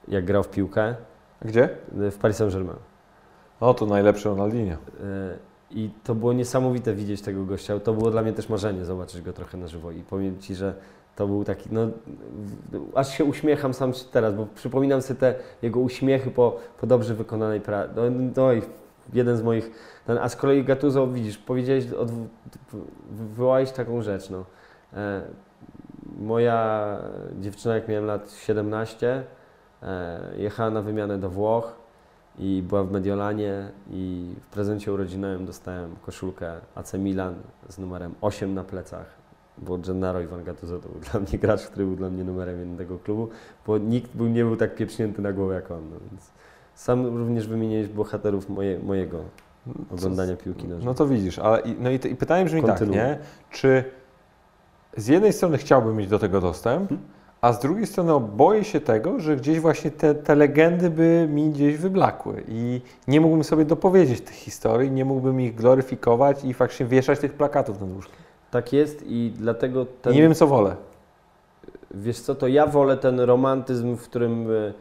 [0.07, 0.95] jak grał w piłkę.
[1.41, 1.69] Gdzie?
[1.91, 2.77] W Paris Saint-Germain.
[3.59, 4.75] O, to najlepszy Ronaldinho.
[4.75, 4.77] E,
[5.71, 7.79] I to było niesamowite widzieć tego gościa.
[7.79, 9.91] To było dla mnie też marzenie, zobaczyć go trochę na żywo.
[9.91, 10.75] I powiem Ci, że
[11.15, 11.87] to był taki, no,
[12.95, 17.61] aż się uśmiecham sam teraz, bo przypominam sobie te jego uśmiechy po, po dobrze wykonanej
[17.61, 17.93] pracy.
[17.95, 18.01] No,
[18.35, 18.61] no i
[19.13, 19.71] jeden z moich,
[20.05, 22.11] ten, a z kolei Gattuso, widzisz, powiedziałeś, od,
[23.11, 24.45] wywołałeś taką rzecz, no.
[24.93, 25.21] E,
[26.19, 26.99] moja
[27.39, 29.23] dziewczyna, jak miałem lat 17,
[29.83, 31.85] e, jechała na wymianę do Włoch
[32.39, 37.35] i była w Mediolanie i w prezencie urodzinowym dostałem koszulkę AC Milan
[37.69, 39.05] z numerem 8 na plecach,
[39.57, 42.99] bo Gennaro Ivan Gattuso to był dla mnie gracz, który był dla mnie numerem jednego
[42.99, 43.29] klubu,
[43.67, 45.89] bo nikt był, nie był tak pieprznięty na głowę jak on.
[45.89, 46.31] No, więc
[46.75, 49.19] sam również wymieniłeś bohaterów moje, mojego
[49.91, 50.85] oglądania piłki nożnej.
[50.85, 52.97] No to widzisz, ale no i, i pytanie brzmi Kontynuuj.
[52.97, 53.17] tak, nie?
[53.49, 53.83] Czy
[54.97, 57.07] z jednej strony chciałbym mieć do tego dostęp, hmm?
[57.41, 61.49] A z drugiej strony boję się tego, że gdzieś właśnie te, te legendy by mi
[61.49, 66.85] gdzieś wyblakły i nie mógłbym sobie dopowiedzieć tych historii, nie mógłbym ich gloryfikować i faktycznie
[66.85, 68.15] wieszać tych plakatów nad łóżkiem.
[68.51, 70.13] Tak jest i dlatego ten...
[70.13, 70.75] Nie wiem, co wolę.
[71.91, 74.73] Wiesz co, to ja wolę ten romantyzm, w którym, e,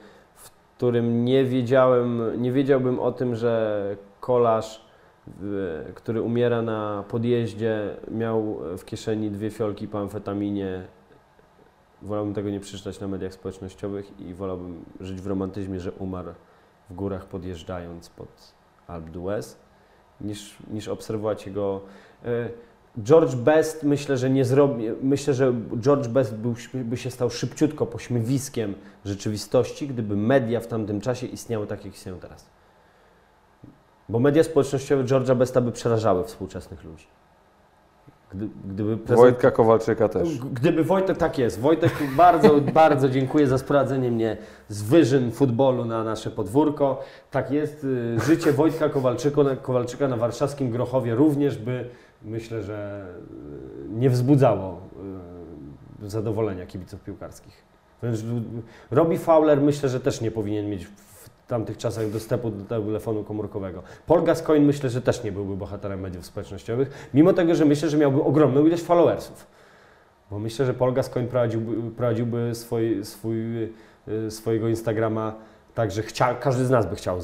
[0.84, 4.84] którym nie wiedziałem, nie wiedziałbym o tym, że kolarz,
[5.28, 10.82] e, który umiera na podjeździe, miał w kieszeni dwie fiolki po amfetaminie.
[12.02, 16.32] Wolałbym tego nie przeczytać na mediach społecznościowych i wolałbym żyć w romantyzmie, że umarł
[16.90, 18.54] w górach podjeżdżając pod
[18.86, 19.56] Alpe d'Huez,
[20.20, 21.80] niż, niż obserwować jego...
[22.24, 22.48] e,
[23.02, 24.84] George Best myślę, że nie zrobi.
[25.02, 31.00] Myślę, że George Best był, by się stał szybciutko pośmiewiskiem rzeczywistości, gdyby media w tamtym
[31.00, 32.46] czasie istniały tak, jak istnieją teraz.
[34.08, 37.06] Bo media społecznościowe George'a Besta by przerażały współczesnych ludzi.
[38.34, 40.38] Gdy, gdyby prezent- Wojtka Kowalczyka też.
[40.38, 41.60] Gdyby Wojtek, tak jest.
[41.60, 44.36] Wojtek, bardzo, bardzo dziękuję za sprowadzenie mnie
[44.68, 47.00] z wyżyn futbolu na nasze podwórko.
[47.30, 47.84] Tak jest.
[47.84, 51.90] y, Życie Wojtka Kowalczyka, Kowalczyka na warszawskim Grochowie również by,
[52.24, 53.06] myślę, że
[53.86, 54.80] y, nie wzbudzało
[56.02, 57.64] y, zadowolenia kibiców piłkarskich.
[58.90, 63.82] Robbie Fowler myślę, że też nie powinien mieć w tamtych czasach dostępu do telefonu komórkowego.
[64.06, 67.96] Paul Gascoigne myślę, że też nie byłby bohaterem mediów społecznościowych, mimo tego, że myślę, że
[67.96, 69.46] miałby ogromną ilość followersów.
[70.30, 73.64] Bo myślę, że Paul Gascoigne prowadziłby, prowadziłby swój, swój,
[74.08, 75.34] y, swojego Instagrama
[75.74, 76.02] tak, że
[76.40, 77.18] każdy z nas by chciał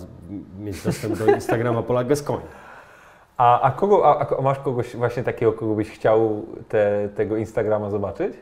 [0.59, 2.49] mieć dostęp do Instagrama Paula Gascoigne.
[3.41, 7.91] A, a, kogo, a, a masz kogoś właśnie takiego, kogo byś chciał te, tego Instagrama
[7.91, 8.35] zobaczyć?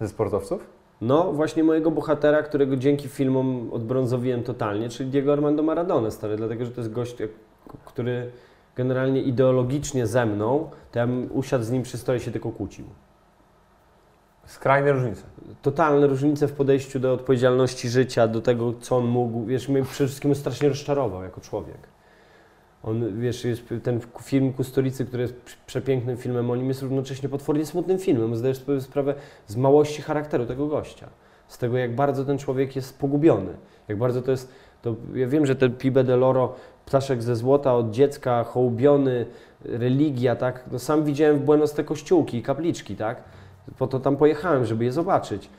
[0.00, 0.66] Ze sportowców?
[1.00, 6.64] No, właśnie mojego bohatera, którego dzięki filmom odbrązowiłem totalnie, czyli Diego Armando Maradona, stary, dlatego,
[6.64, 7.16] że to jest gość,
[7.84, 8.30] który
[8.76, 12.50] generalnie ideologicznie ze mną, to ja bym usiadł z nim przy stole i się tylko
[12.50, 12.84] kłócił.
[14.46, 15.22] Skrajne różnice.
[15.62, 19.44] totalne różnice w podejściu do odpowiedzialności życia, do tego, co on mógł.
[19.44, 21.91] Wiesz, mnie przede wszystkim strasznie rozczarował jako człowiek.
[22.82, 27.28] On, wiesz, jest ten film Kustolicy, który jest prze- przepięknym filmem o nim, jest równocześnie
[27.28, 28.36] potwornie smutnym filmem.
[28.36, 29.14] Zdajesz sobie sprawę
[29.46, 31.08] z małości charakteru tego gościa.
[31.48, 33.52] Z tego, jak bardzo ten człowiek jest pogubiony.
[33.88, 34.52] Jak bardzo to jest...
[34.82, 36.54] To, ja wiem, że ten Pibe de Loro,
[36.86, 39.26] ptaszek ze złota od dziecka, hołubiony,
[39.64, 40.64] religia, tak?
[40.72, 43.22] No, sam widziałem w Buenos te kościółki i kapliczki, tak?
[43.78, 45.50] Po to tam pojechałem, żeby je zobaczyć.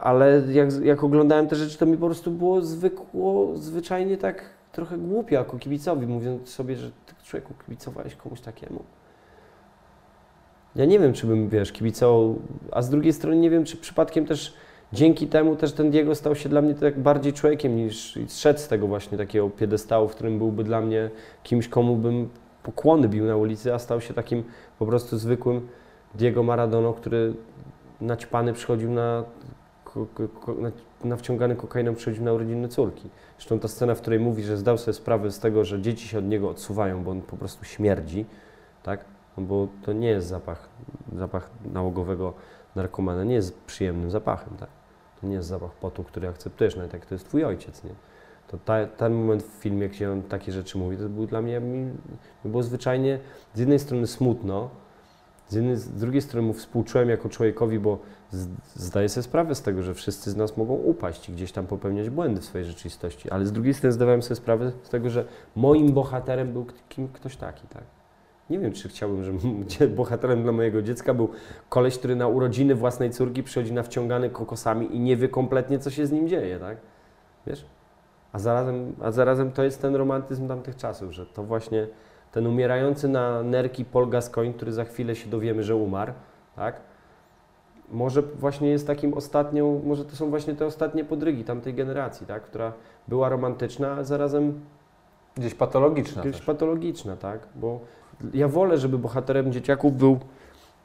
[0.00, 4.98] Ale jak, jak oglądałem te rzeczy, to mi po prostu było zwykło, zwyczajnie tak trochę
[4.98, 8.84] głupio jako kibicowi, mówiąc sobie, że ty człowieku kibicowałeś komuś takiemu.
[10.76, 12.38] Ja nie wiem, czy bym, wiesz, kibicował,
[12.72, 14.54] a z drugiej strony nie wiem, czy przypadkiem też
[14.92, 18.58] dzięki temu też ten Diego stał się dla mnie tak bardziej człowiekiem niż i zszedł
[18.58, 21.10] z tego właśnie takiego piedestału, w którym byłby dla mnie
[21.42, 22.28] kimś, komu bym
[22.62, 24.44] pokłony bił na ulicy, a stał się takim
[24.78, 25.68] po prostu zwykłym
[26.14, 27.34] Diego Maradono, który
[28.00, 29.24] naćpany przychodził na,
[31.00, 33.10] ko, ko, ko, na, na wciągany kokainą przychodził na urodziny córki.
[33.38, 36.18] Zresztą ta scena, w której mówi, że zdał sobie sprawę z tego, że dzieci się
[36.18, 38.26] od niego odsuwają, bo on po prostu śmierdzi,
[38.82, 39.04] tak?
[39.36, 40.68] No bo to nie jest zapach,
[41.16, 42.34] zapach nałogowego
[42.76, 44.68] narkomana, nie jest przyjemnym zapachem, tak?
[45.20, 47.90] To nie jest zapach potu, który akceptujesz, nawet jak to jest twój ojciec, nie?
[48.48, 51.60] To ta, ten moment w filmie, gdzie on takie rzeczy mówi, to był dla mnie,
[51.60, 51.78] mi,
[52.44, 53.18] mi było zwyczajnie
[53.54, 54.70] z jednej strony smutno,
[55.48, 57.98] z, jednej, z drugiej strony mu współczułem jako człowiekowi, bo
[58.74, 62.10] zdaję sobie sprawę z tego, że wszyscy z nas mogą upaść i gdzieś tam popełniać
[62.10, 65.24] błędy w swojej rzeczywistości, ale z drugiej strony zdawałem sobie sprawę z tego, że
[65.56, 67.82] moim bohaterem był kim, ktoś taki, tak?
[68.50, 71.28] Nie wiem, czy chciałbym, żeby bohaterem dla mojego dziecka był
[71.68, 76.06] koleś, który na urodziny własnej córki przychodzi nawciągany kokosami i nie wie kompletnie, co się
[76.06, 76.76] z nim dzieje, tak?
[77.46, 77.66] Wiesz?
[78.32, 81.86] A zarazem, a zarazem to jest ten romantyzm tamtych czasów, że to właśnie
[82.32, 86.12] ten umierający na nerki Paul Gascoigne, który za chwilę się dowiemy, że umarł,
[86.56, 86.80] tak?
[87.90, 92.42] Może właśnie jest takim ostatnią, może to są właśnie te ostatnie podrygi tamtej generacji, tak?
[92.42, 92.72] Która
[93.08, 94.60] była romantyczna, a zarazem
[95.36, 96.46] Gdzieś patologiczna Jakaś też.
[96.46, 97.40] patologiczna, tak?
[97.54, 97.80] Bo
[98.34, 100.18] ja wolę, żeby bohaterem dzieciaków był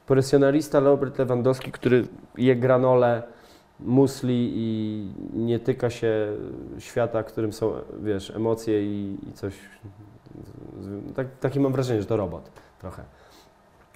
[0.06, 2.04] profesjonalista Robert Lewandowski, który
[2.38, 3.22] je granole,
[3.80, 6.32] musli i nie tyka się
[6.78, 7.72] świata, którym są,
[8.02, 9.54] wiesz, emocje i, i coś.
[11.16, 13.02] Tak, takie mam wrażenie, że to robot trochę.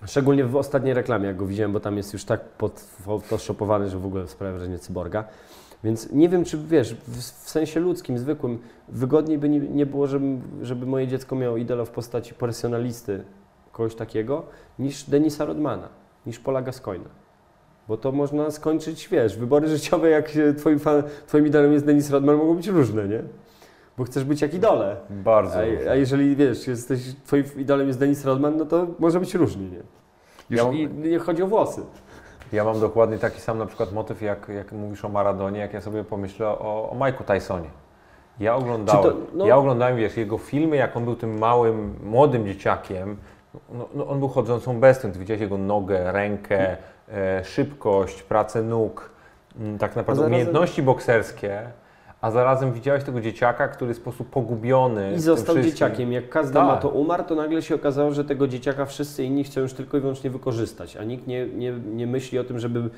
[0.07, 4.07] Szczególnie w ostatniej reklamie, jak go widziałem, bo tam jest już tak podphotoshopowany, że w
[4.07, 5.25] ogóle sprawia wrażenie cyborga.
[5.85, 8.59] Więc nie wiem, czy wiesz, w, sensie ludzkim, zwykłym,
[8.89, 13.25] wygodniej by nie, było, żeby, żeby moje dziecko miało idola w postaci profesjonalisty,
[13.73, 14.43] kogoś takiego,
[14.79, 15.89] niż Denisa Rodmana,
[16.27, 17.11] niż Paula Gascoigna.
[17.89, 22.37] Bo to można skończyć, wiesz, wybory życiowe, jak twoim, fan, twoim idolem jest Denis Rodman,
[22.37, 23.23] mogą być różne, nie?
[24.01, 24.97] Bo chcesz być jak idole.
[25.11, 25.55] Bardzo.
[25.59, 29.69] A, a jeżeli, wiesz, jesteś, twoim idolem jest Denis Rodman, no to może być różnie,
[29.69, 29.83] nie?
[30.51, 31.83] Ja Już, I nie chodzi o włosy.
[32.53, 35.81] Ja mam dokładnie taki sam na przykład motyw, jak, jak mówisz o Maradonie, jak ja
[35.81, 37.69] sobie pomyślę o, o Mike'u Tysonie.
[38.41, 42.47] Ja oglądałem, to, no- ja oglądałem wiesz, jego filmy, jak on był tym małym, młodym
[42.47, 43.17] dzieciakiem.
[43.73, 45.13] No, no on był chodzącą bestią.
[45.13, 46.77] Ty widziałeś jego nogę, rękę,
[47.13, 49.11] e, szybkość, pracę nóg,
[49.61, 51.71] m, tak naprawdę umiejętności bokserskie.
[52.21, 55.13] A zarazem widziałeś tego dzieciaka, który w sposób pogubiony.
[55.15, 56.13] I został dzieciakiem.
[56.13, 56.67] Jak każdy Tak.
[56.67, 59.97] ma to umarł, to nagle się okazało, że tego dzieciaka wszyscy inni chcą już tylko
[59.97, 62.91] i wyłącznie wykorzystać, a nikt nie, nie, nie myśli o tym, żeby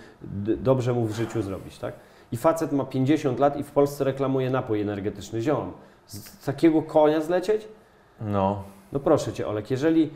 [0.57, 1.95] dobrze mu w życiu zrobić, tak?
[2.33, 5.41] I facet ma 50 lat i w Polsce reklamuje napój energetyczny.
[5.41, 5.73] Ziom,
[6.07, 7.69] z takiego konia zlecieć?
[8.21, 8.63] No.
[8.93, 10.11] No proszę Cię, Olek, jeżeli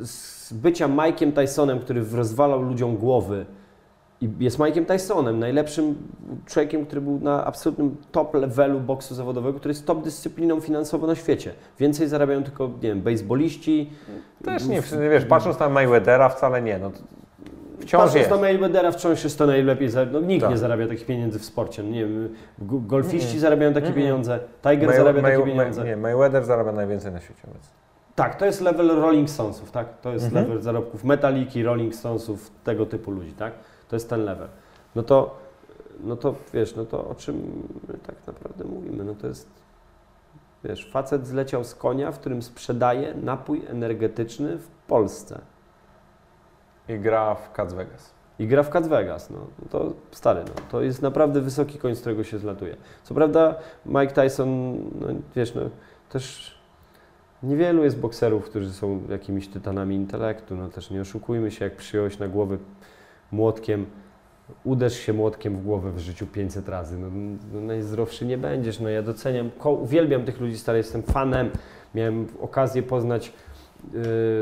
[0.00, 3.46] z bycia Mike'iem Tysonem, który rozwalał ludziom głowy
[4.22, 5.94] i jest Mike'iem Tysonem, najlepszym
[6.46, 11.14] człowiekiem, który był na absolutnym top levelu boksu zawodowego, który jest top dyscypliną finansowo na
[11.14, 11.52] świecie.
[11.80, 13.90] Więcej zarabiają tylko, nie wiem, baseballiści.
[14.44, 14.80] Też nie,
[15.10, 16.78] wiesz, patrząc na Mayweathera wcale nie.
[16.78, 16.90] No,
[17.78, 18.30] wciąż Patrząc jest.
[18.30, 20.50] na Mayweathera wciąż jest to najlepiej, no nikt Tak.
[20.50, 21.82] nie zarabia takich pieniędzy w sporcie.
[21.82, 25.84] No, nie wiem, go- golfiści zarabiają takie pieniądze, Tiger May- zarabia May- takie pieniądze.
[25.84, 27.70] Nie, Mayweather zarabia najwięcej na świecie obecnie.
[28.14, 30.00] Tak, to jest level Rolling Stonesów, tak?
[30.00, 30.44] To jest Mhm.
[30.44, 33.52] level zarobków Metaliki, Rolling Stonesów, tego typu ludzi, tak?
[33.92, 34.48] To jest ten level.
[34.94, 35.38] No to,
[36.00, 37.36] no to wiesz, no to o czym
[37.88, 39.04] my tak naprawdę mówimy?
[39.04, 39.48] No to jest,
[40.64, 45.40] wiesz, facet zleciał z konia, w którym sprzedaje napój energetyczny w Polsce
[46.88, 48.10] I gra w Cats Vegas.
[48.38, 49.38] i gra w Cat Vegas, no.
[49.38, 50.62] no to stary, no.
[50.70, 52.76] To jest naprawdę wysoki koń, z którego się zlatuje.
[53.02, 53.54] Co prawda
[53.86, 55.06] Mike Tyson, no
[55.36, 55.62] wiesz, no
[56.08, 56.54] też
[57.42, 62.18] niewielu jest bokserów, którzy są jakimiś tytanami intelektu, no też nie oszukujmy się, jak przyjąłeś
[62.18, 62.58] na głowę
[63.32, 63.86] młotkiem,
[64.64, 67.06] uderz się młotkiem w głowę w życiu 500 razy, no,
[67.52, 71.50] no najzdrowszy nie będziesz, no ja doceniam, uwielbiam tych ludzi, stary, jestem fanem,
[71.94, 73.32] miałem okazję poznać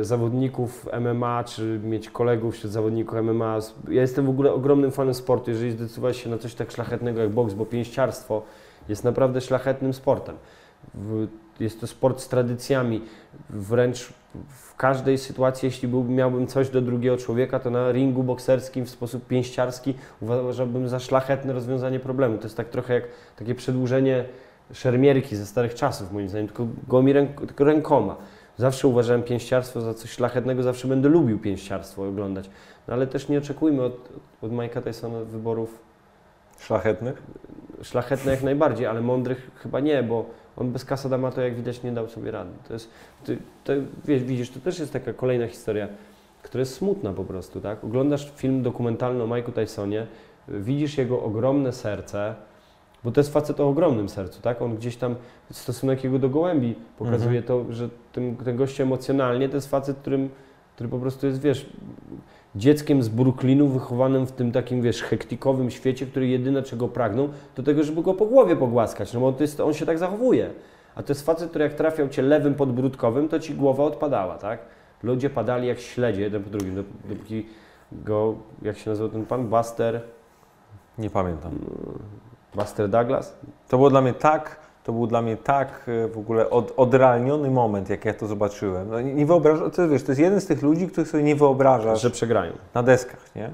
[0.01, 3.59] y, zawodników MMA, czy mieć kolegów wśród zawodników MMA.
[3.89, 7.31] Ja jestem w ogóle ogromnym fanem sportu, jeżeli zdecydowałeś się na coś tak szlachetnego jak
[7.31, 8.43] boks, bo pięściarstwo
[8.89, 10.37] jest naprawdę szlachetnym sportem.
[10.95, 11.27] W-
[11.61, 13.01] Jest to sport z tradycjami,
[13.51, 14.13] wręcz
[14.49, 18.91] w każdej sytuacji, jeśli był, miałbym coś do drugiego człowieka, to na ringu bokserskim w
[18.91, 22.39] sposób pięściarski uważałbym za szlachetne rozwiązanie problemu.
[22.39, 23.05] To jest tak trochę jak
[23.37, 24.25] takie przedłużenie
[24.73, 28.17] szermierki ze starych czasów, moim zdaniem, tylko gołymi ręk, tylko rękoma.
[28.57, 32.51] Zawsze uważałem pięściarstwo za coś szlachetnego, zawsze będę lubił pięściarstwo oglądać.
[32.89, 34.09] No ale też nie oczekujmy od,
[34.43, 35.79] od Mike'a Tysona wyborów
[36.59, 37.23] Szlachetnych?
[37.83, 40.27] szlachetnych jak najbardziej, ale mądrych chyba nie, bo
[40.57, 42.51] on bez Casadama to jak widać nie dał sobie rady.
[42.69, 42.91] To jest,
[43.65, 43.73] to,
[44.05, 45.89] wiesz, widzisz, to też jest taka kolejna historia,
[46.43, 47.85] która jest smutna po prostu, tak?
[47.85, 50.07] Oglądasz film dokumentalny o Mike'u Tysonie,
[50.49, 52.35] widzisz jego ogromne serce,
[53.05, 54.63] bo to jest facet o ogromnym sercu, tak?
[54.63, 55.15] On gdzieś tam,
[55.51, 60.29] stosunek jego do gołębi pokazuje to, że tym, ten gość emocjonalnie to jest facet, którym,
[60.75, 61.67] który po prostu jest, wiesz,
[62.57, 67.63] dzieckiem z Brooklynu, wychowanym w tym takim, wiesz, hektikowym świecie, który jedyne czego pragną, to
[67.63, 70.51] tego, żeby go po głowie pogłaskać, no bo to jest, on się tak zachowuje.
[70.95, 74.61] A to jest facet, który jak trafiał cię lewym podbródkowym, to ci głowa odpadała, tak?
[75.03, 77.47] Ludzie padali jak śledzie, jeden po drugim, dop- dopóki
[77.93, 80.01] go, jak się nazywał ten pan, Buster,
[80.99, 81.53] Nie pamiętam.
[82.55, 83.39] Buster Douglas?
[83.69, 85.69] To było dla mnie tak, to był dla mnie tak
[86.05, 88.89] e, w ogóle od, odrealniony moment, jak ja to zobaczyłem.
[88.91, 91.37] No, nie, nie wyobrażam, to, wiesz, to jest jeden z tych ludzi, których sobie nie
[91.37, 92.53] wyobrażasz Że przegrają.
[92.75, 93.51] na deskach, nie?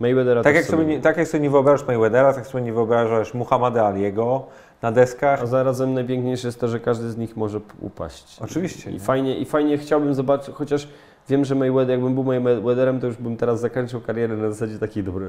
[0.00, 3.34] Mayweathera Tak jak, sobie nie, tak jak sobie nie wyobrażasz Mayweathera, tak sobie nie wyobrażasz
[3.34, 4.46] Muhammada Aliego
[4.82, 5.42] na deskach.
[5.42, 8.38] A zarazem najpiękniejsze jest to, że każdy z nich może upaść.
[8.40, 9.00] Oczywiście, I nie?
[9.00, 10.88] fajnie, I fajnie chciałbym zobaczyć, chociaż
[11.28, 15.04] wiem, że Mayweather, jakbym był Mayweatherem, to już bym teraz zakończył karierę na zasadzie takiej,
[15.04, 15.26] dobra,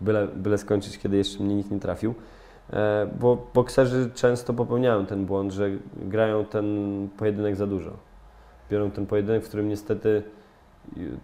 [0.00, 2.14] byle, byle skończyć, kiedy jeszcze mnie nikt nie trafił.
[2.72, 7.90] E, bo bokserzy często popełniają ten błąd, że grają ten pojedynek za dużo.
[8.70, 10.22] Biorą ten pojedynek, w którym niestety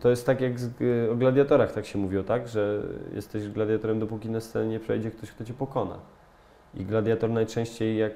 [0.01, 0.71] to jest tak jak z,
[1.13, 2.49] o gladiatorach tak się mówiło, tak?
[2.49, 2.83] Że
[3.15, 5.99] jesteś gladiatorem, dopóki na scenie nie przejdzie ktoś, kto cię pokona.
[6.75, 8.13] I gladiator najczęściej jak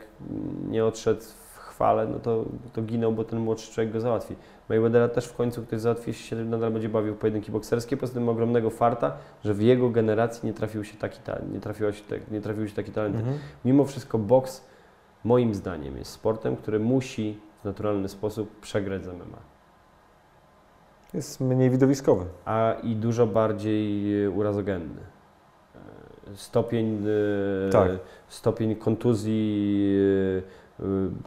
[0.68, 1.47] nie odszedł w
[1.78, 4.34] chwale, no to, to ginął, bo ten młodszy człowiek go załatwi.
[4.68, 7.96] Mayweathera też w końcu ktoś załatwi, jeśli się nadal będzie bawił pojedynki bokserskie.
[7.96, 12.04] Poza tym ogromnego farta, że w jego generacji nie trafił się taki, ta, nie, się,
[12.30, 13.18] nie trafiły się takie talenty.
[13.18, 13.38] Mhm.
[13.64, 14.64] Mimo wszystko boks
[15.24, 19.38] moim zdaniem jest sportem, który musi w naturalny sposób przegrać z MMA.
[21.14, 22.24] Jest mniej widowiskowy.
[22.44, 25.00] a i dużo bardziej e, urazogenny.
[26.32, 27.04] E, Stopień,
[27.66, 27.90] e, Tak.
[28.28, 29.98] stopień kontuzji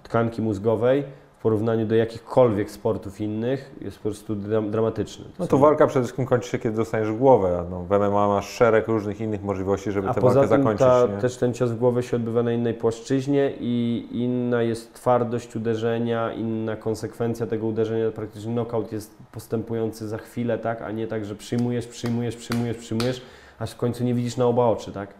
[0.03, 1.03] tkanki mózgowej
[1.39, 5.25] w porównaniu do jakichkolwiek sportów innych jest po prostu dram dramatyczny.
[5.39, 7.65] No to walka przede wszystkim kończy się, kiedy dostaniesz głowę.
[7.69, 10.87] No, w MMA masz szereg różnych innych możliwości, żeby A tę poza walkę tym zakończyć.
[10.87, 11.21] ta, nie?
[11.21, 16.33] też ten cios w głowę się odbywa na innej płaszczyźnie i inna jest twardość uderzenia,
[16.33, 18.11] inna konsekwencja tego uderzenia.
[18.11, 23.21] Praktycznie knockout jest postępujący za chwilę, tak, a nie tak, że przyjmujesz, przyjmujesz, przyjmujesz, przyjmujesz,
[23.59, 25.13] aż w końcu nie widzisz na oba oczy, tak.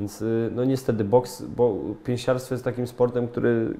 [0.00, 3.74] Więc y, no niestety boks, bo pięściarstwo jest takim sportem, który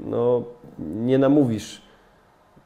[0.00, 0.42] no,
[0.78, 1.82] nie namówisz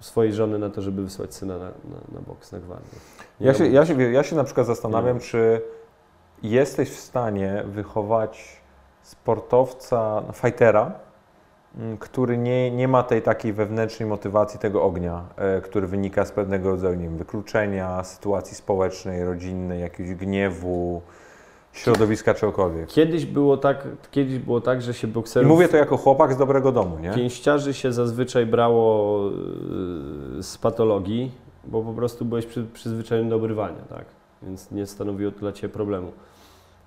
[0.00, 2.98] swojej żony na to, żeby wysłać syna na, na, na boks, na gwardię.
[3.40, 5.22] Nie Ja się, ja, się, ja się na przykład zastanawiam, Nie.
[5.22, 5.60] czy
[6.42, 8.60] jesteś w stanie wychować
[9.02, 10.92] sportowca, no, fightera,
[11.78, 16.32] m, który nie, nie ma tej takiej wewnętrznej motywacji tego ognia, e, który wynika z
[16.32, 21.02] pewnego rodzaju nie wiem, wykluczenia, sytuacji społecznej, rodzinnej, jakiegoś gniewu,
[21.74, 22.88] środowiska czegokolwiek.
[22.88, 25.48] Kiedyś było tak, kiedyś było tak, że się I bokserów...
[25.48, 27.10] mówię to jako chłopak z dobrego domu, nie?
[27.10, 29.20] Pięściarzy się zazwyczaj brało
[30.38, 31.30] y, z patologii,
[31.64, 34.04] bo po prostu byłeś przy, przyzwyczajony do obrywania, tak?
[34.42, 36.12] Więc nie stanowiło to dla Ciebie problemu.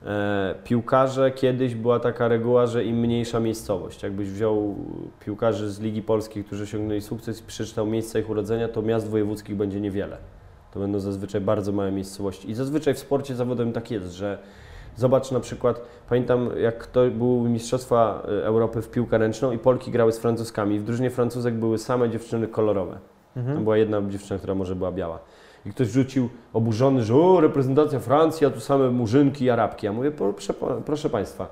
[0.06, 4.04] E, piłkarze kiedyś była taka reguła, że im mniejsza miejscowość.
[4.04, 4.76] Jakbyś wziął
[5.20, 9.56] piłkarzy z Ligi Polskiej, którzy osiągnęli sukces i przeczytał miejsca ich urodzenia, to miast wojewódzkich
[9.56, 10.18] będzie niewiele.
[10.74, 12.50] To będą zazwyczaj bardzo małe miejscowości.
[12.50, 14.38] I zazwyczaj w sporcie zawodowym tak jest, że
[14.98, 19.92] Zobacz na przykład, pamiętam jak to były Mistrzostwa y, Europy w piłkę ręczną i Polki
[19.92, 20.80] grały z Francuzkami.
[20.80, 22.98] W drużynie Francuzek były same dziewczyny kolorowe.
[23.36, 23.56] Mhm.
[23.56, 25.20] Tam była jedna dziewczyna, która może była biała.
[25.66, 29.86] I ktoś rzucił oburzony, że o, reprezentacja Francji, a tu same murzynki i Arabki.
[29.86, 30.54] Ja mówię, proszę,
[30.86, 31.50] proszę Państwa,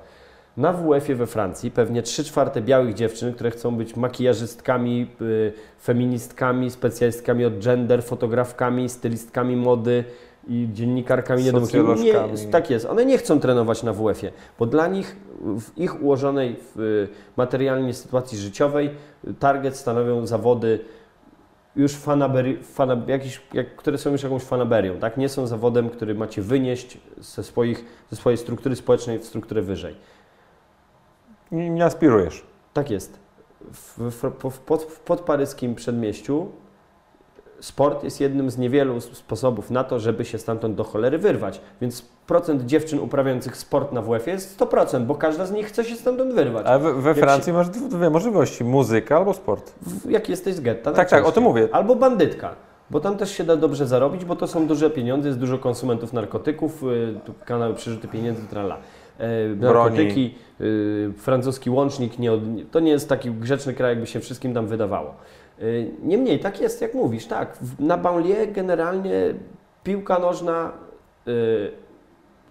[0.56, 5.52] na WF-ie we Francji pewnie 3 czwarte białych dziewczyn, które chcą być makijażystkami, y,
[5.82, 10.04] feministkami, specjalistkami od gender, fotografkami, stylistkami mody
[10.46, 11.86] i dziennikarkami nie wiadomo kim.
[11.86, 12.32] Socjolożkami.
[12.32, 12.86] Nie, tak jest.
[12.86, 15.16] One nie chcą trenować na WF-ie, bo dla nich
[15.60, 18.90] w ich ułożonej w, y, materialnie sytuacji życiowej
[19.28, 20.80] y, target stanowią zawody
[21.76, 25.16] już fanaberi, fana, jakiś, jak, które są już jakąś fanaberią, tak?
[25.16, 29.94] Nie są zawodem, który macie wynieść ze, swoich, ze swojej struktury społecznej w strukturę wyżej.
[31.52, 32.44] Nie, nie aspirujesz.
[32.72, 33.18] Tak jest.
[33.72, 36.48] W, w, w, pod, w podparyskim przedmieściu
[37.60, 41.60] sport jest jednym z niewielu sposobów na to, żeby się stamtąd do cholery wyrwać.
[41.80, 45.94] Więc procent dziewczyn uprawiających sport na WF jest 100%, bo każda z nich chce się
[45.96, 46.66] stamtąd wyrwać.
[46.66, 49.72] Ale we, we Francji masz dwie możliwości, muzyka albo sport.
[49.82, 50.92] W- Jak jesteś z getta.
[50.92, 51.68] Tak, tak, o tym mówię.
[51.72, 52.54] Albo bandytka.
[52.90, 56.12] Bo tam też się da dobrze zarobić, bo to są duże pieniądze, jest dużo konsumentów
[56.12, 58.76] narkotyków, y, tu kanały przerzuty pieniędzy, trala.
[59.18, 64.20] E, narkotyki, y, francuski łącznik, nie od, to nie jest taki grzeczny kraj, jakby się
[64.20, 65.14] wszystkim tam wydawało.
[65.62, 69.34] Y, Niemniej, tak jest, jak mówisz, tak, na banlieue generalnie
[69.84, 70.72] piłka nożna,
[71.28, 71.70] y,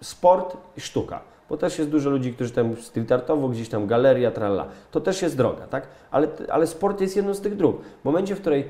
[0.00, 1.20] sport i sztuka.
[1.48, 4.66] Bo też jest dużo ludzi, którzy tam street artowo, gdzieś tam galeria, tralla.
[4.90, 5.88] To też jest droga, tak?
[6.10, 7.82] Ale, ale sport jest jedną z tych dróg.
[8.02, 8.64] W momencie, w, której,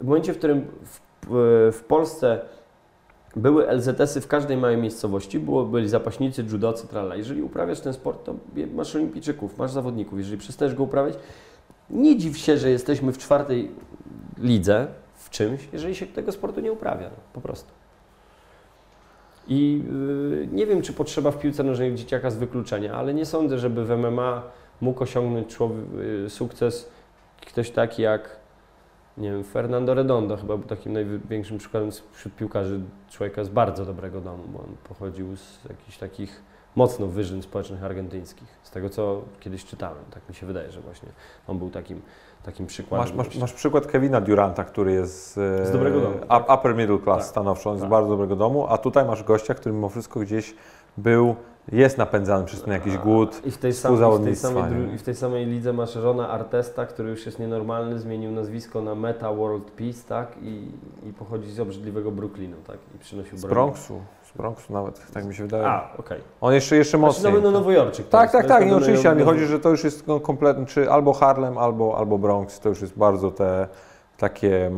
[0.00, 1.00] w, momencie, w którym w,
[1.72, 2.40] w Polsce
[3.36, 7.16] były LZS-y w każdej małej miejscowości, było, byli zapaśnicy, judocy, tralla.
[7.16, 8.34] Jeżeli uprawiasz ten sport, to
[8.74, 10.18] masz olimpijczyków, masz zawodników.
[10.18, 11.14] Jeżeli przestajesz go uprawiać,
[11.90, 13.70] nie dziw się, że jesteśmy w czwartej
[14.38, 17.72] lidze w czymś, jeżeli się tego sportu nie uprawia, po prostu.
[19.48, 19.82] I
[20.40, 23.84] yy, nie wiem, czy potrzeba w piłce nożnej dzieciaka z wykluczenia, ale nie sądzę, żeby
[23.84, 24.42] w MMA
[24.80, 25.56] mógł osiągnąć
[26.22, 26.88] yy, sukces
[27.46, 28.36] ktoś taki jak,
[29.18, 32.80] nie wiem, Fernando Redondo chyba był takim największym przykładem wśród piłkarzy
[33.10, 36.42] człowieka z bardzo dobrego domu, bo on pochodził z jakichś takich
[36.76, 38.48] mocno wyżyn społecznych argentyńskich.
[38.62, 41.08] Z tego, co kiedyś czytałem, tak mi się wydaje, że właśnie
[41.48, 42.02] on był takim,
[42.42, 43.16] takim przykładem.
[43.16, 46.58] Masz, masz, masz przykład Kevina Duranta, który jest e, Z dobrego domu, up- tak.
[46.58, 47.90] upper middle class Tak, stanowczo, on jest z tak.
[47.90, 50.54] bardzo dobrego domu, a tutaj masz gościa, który mimo wszystko gdzieś
[50.96, 51.36] był,
[51.72, 53.40] jest napędzany przez ten jakiś głód.
[53.44, 56.28] I w tej, sam, i, w tej samej, I w tej samej lidze masz Rona
[56.28, 60.36] Artesta, który już jest nienormalny, zmienił nazwisko na Meta World Peace, tak?
[60.42, 60.68] I,
[61.08, 62.76] i pochodzi z obrzydliwego Brooklynu, tak?
[62.94, 63.54] I przynosił Z broń.
[63.54, 64.00] Bronxu,
[64.34, 65.66] z Bronxu nawet, tak mi się wydaje.
[65.66, 66.20] A, okej.
[66.40, 67.32] On jeszcze, jeszcze Znaczy, mocniej.
[67.34, 68.08] no, no Nowojorczyk.
[68.08, 70.90] Tak, tak, tak, nie oczywiście, ale mi chodzi, że to już jest kon- kompletny, czy
[70.90, 73.68] albo Harlem, albo, albo Bronx, to już jest bardzo te
[74.18, 74.70] takie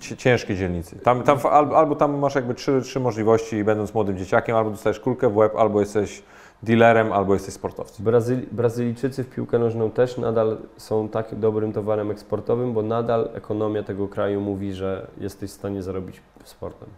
[0.00, 0.96] ci- ciężkie dzielnice.
[0.96, 1.38] Tam, tam,
[1.74, 5.56] albo, tam masz jakby trzy, trzy możliwości, będąc młodym dzieciakiem, albo dostajesz kulkę w łeb,
[5.56, 6.22] albo jesteś
[6.62, 8.04] dealerem, albo jesteś sportowcem.
[8.04, 13.82] Brazyl, Brazylijczycy w piłkę nożną też nadal są tak dobrym towarem eksportowym, bo nadal ekonomia
[13.82, 16.88] tego kraju mówi, że jesteś w stanie zarobić sportem.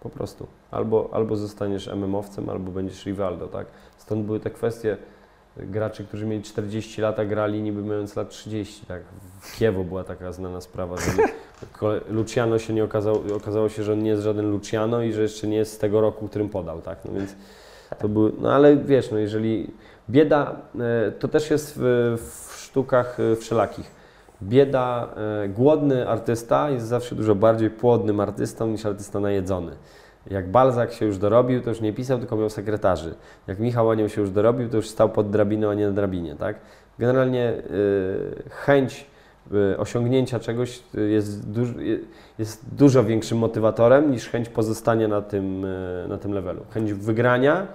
[0.00, 0.46] Po prostu.
[0.70, 3.66] Albo, albo zostaniesz MM-owcem, albo będziesz Rivaldo, tak?
[3.98, 4.96] Stąd były te kwestie
[5.56, 9.02] graczy, którzy mieli 40 lat, a grali niby mając lat 30, tak?
[9.40, 11.10] W Kiewo była taka znana sprawa, że
[12.16, 15.46] Luciano się nie okazało, okazało się, że on nie jest żaden Luciano i że jeszcze
[15.46, 16.98] nie jest z tego roku, którym podał, tak?
[17.04, 17.34] No więc
[17.98, 19.70] to były, no ale wiesz, no jeżeli
[20.10, 23.97] bieda, e, to też jest w, w sztukach e, wszelakich.
[24.42, 25.08] Bieda,
[25.44, 29.72] e, głodny artysta jest zawsze dużo bardziej płodnym artystą niż artysta najedzony.
[30.30, 33.14] Jak Balzak się już dorobił, to już nie pisał, tylko miał sekretarzy.
[33.46, 36.34] Jak Michał Anioł się już dorobił, to już stał pod drabiną, a nie na drabinie,
[36.34, 36.56] tak?
[36.98, 39.06] Generalnie y, chęć
[39.52, 41.68] y, osiągnięcia czegoś jest, duż,
[42.38, 45.66] jest dużo większym motywatorem niż chęć pozostania na tym,
[46.08, 46.60] na tym levelu.
[46.70, 47.66] Chęć wygrania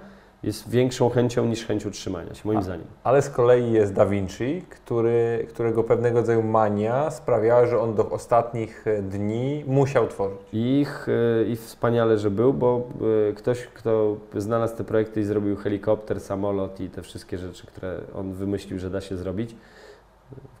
[0.44, 2.86] jest większą chęcią niż chęć utrzymania się, moim A, zdaniem.
[3.04, 8.10] Ale z kolei jest Da Vinci, który, którego pewnego rodzaju mania sprawiała, że on do
[8.10, 10.38] ostatnich e, dni musiał tworzyć.
[10.52, 12.88] Ich, e, I wspaniale, że był, bo
[13.30, 18.00] e, ktoś, kto znalazł te projekty i zrobił helikopter, samolot i te wszystkie rzeczy, które
[18.14, 19.56] on wymyślił, że da się zrobić,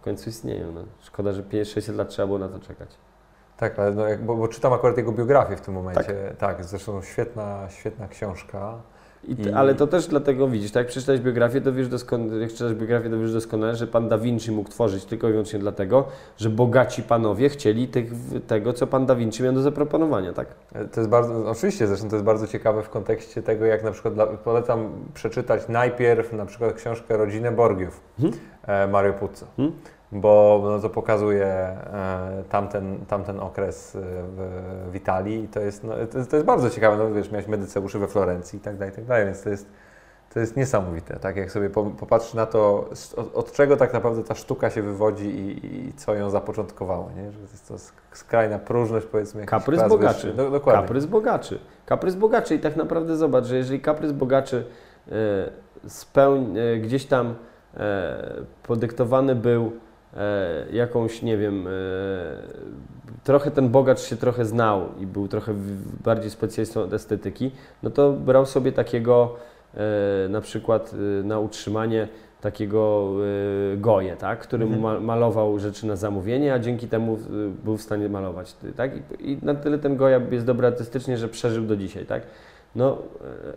[0.00, 0.72] końcu istnieją.
[0.72, 0.80] No.
[1.00, 2.88] Szkoda, że 5-6 lat trzeba było na to czekać.
[3.56, 6.02] Tak, ale no, bo, bo, czytam akurat jego biografię w tym momencie.
[6.38, 8.78] Tak, tak zresztą świetna, świetna książka.
[9.28, 12.74] I, Ale to też dlatego widzisz, tak jak przeczytać biografię, to wiesz doskonale, jak czytasz
[12.74, 16.04] biografię, to wiesz doskonale, że pan Da Vinci mógł tworzyć tylko i wyłącznie dlatego,
[16.36, 18.12] że bogaci panowie chcieli tych,
[18.46, 20.48] tego, co pan Da Vinci miał do zaproponowania, tak?
[20.92, 24.14] To jest bardzo, oczywiście, zresztą to jest bardzo ciekawe w kontekście tego, jak na przykład
[24.14, 28.90] dla, polecam przeczytać najpierw na przykład książkę Rodzinę Borgiów hmm?
[28.90, 29.46] Mario Puzo.
[29.56, 29.74] Hmm?
[30.14, 35.84] Bo no, to pokazuje e, tamten, tamten okres e, w, w Italii i to jest,
[35.84, 38.76] no, to, jest, to jest bardzo ciekawe, no wiesz, miałeś Medyceuszy we Florencji i tak
[38.76, 39.66] dalej, i tak dalej, więc to jest,
[40.34, 44.34] to jest niesamowite, tak jak sobie popatrzysz na to, od, od, czego tak naprawdę ta
[44.34, 47.32] sztuka się wywodzi i, i co ją zapoczątkowało, nie?
[47.32, 47.74] że to jest to
[48.16, 49.46] skrajna próżność, powiedzmy.
[49.46, 50.32] Kaprys bogaczy.
[50.32, 50.82] Do, dokładnie.
[50.82, 51.58] Kaprys bogaczy.
[51.86, 54.64] Kaprys bogaczy i tak naprawdę zobacz, że jeżeli kaprys bogaczy
[55.08, 55.12] e,
[55.88, 57.34] spełń, e, gdzieś tam
[57.76, 59.72] e, podyktowany był
[60.72, 61.70] jakąś, nie wiem, e,
[63.24, 65.54] trochę ten bogacz się trochę znał i był trochę
[66.04, 67.50] bardziej specjalistą od estetyki,
[67.82, 69.36] no to brał sobie takiego
[69.74, 72.08] e, na przykład na utrzymanie
[72.40, 73.12] takiego
[73.76, 75.04] goje, tak, który mhm.
[75.04, 77.18] malował rzeczy na zamówienie, a dzięki temu
[77.64, 78.56] był w stanie malować.
[78.76, 78.90] Tak?
[79.20, 82.06] I na tyle ten goja jest dobry artystycznie, że przeżył do dzisiaj.
[82.06, 82.22] Tak?
[82.76, 82.98] No,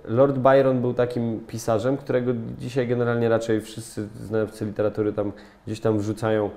[0.05, 5.31] Lord Byron był takim pisarzem, którego dzisiaj generalnie raczej wszyscy znawcy literatury tam
[5.67, 6.49] gdzieś tam wrzucają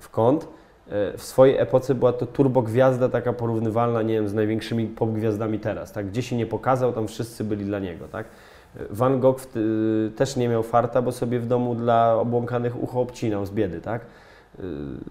[0.00, 0.48] w kąt.
[0.88, 5.92] E, w swojej epoce była to turbogwiazda taka porównywalna, nie wiem, z największymi popgwiazdami teraz,
[5.92, 6.06] tak?
[6.06, 8.26] Gdzie się nie pokazał, tam wszyscy byli dla niego, tak?
[8.90, 9.40] Van Gogh
[10.16, 14.02] też nie miał farta, bo sobie w domu dla obłąkanych ucho obcinał z biedy, tak?
[14.02, 14.62] E,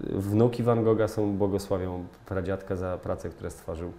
[0.10, 3.92] wnuki Van Gogha są błogosławią pradziadka za pracę, które stworzył,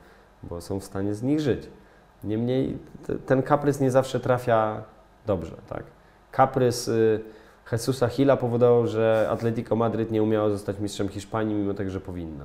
[0.43, 1.69] bo są w stanie z nich żyć.
[2.25, 2.79] Niemniej
[3.27, 4.83] ten kaprys nie zawsze trafia
[5.27, 5.57] dobrze.
[5.69, 5.83] Tak?
[6.31, 7.21] Kaprys y,
[7.73, 12.45] Jesusa Hilla powodował, że Atletico Madryt nie umiało zostać mistrzem Hiszpanii, mimo tego, że powinno.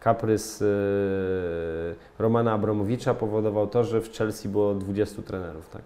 [0.00, 5.70] Kaprys y, Romana Abramowicza powodował to, że w Chelsea było 20 trenerów.
[5.70, 5.82] Tak?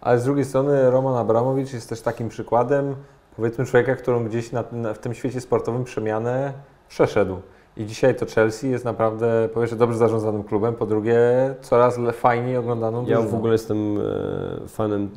[0.00, 2.94] Ale z drugiej strony Roman Abramowicz jest też takim przykładem,
[3.36, 6.52] powiedzmy, człowieka, którą gdzieś na, na, w tym świecie sportowym przemianę
[6.88, 7.40] przeszedł.
[7.76, 11.20] I dzisiaj to Chelsea jest naprawdę, po pierwsze, dobrze zarządzanym klubem, po drugie,
[11.60, 15.10] coraz fajniej oglądaną Ja w ogóle jestem e, fanem,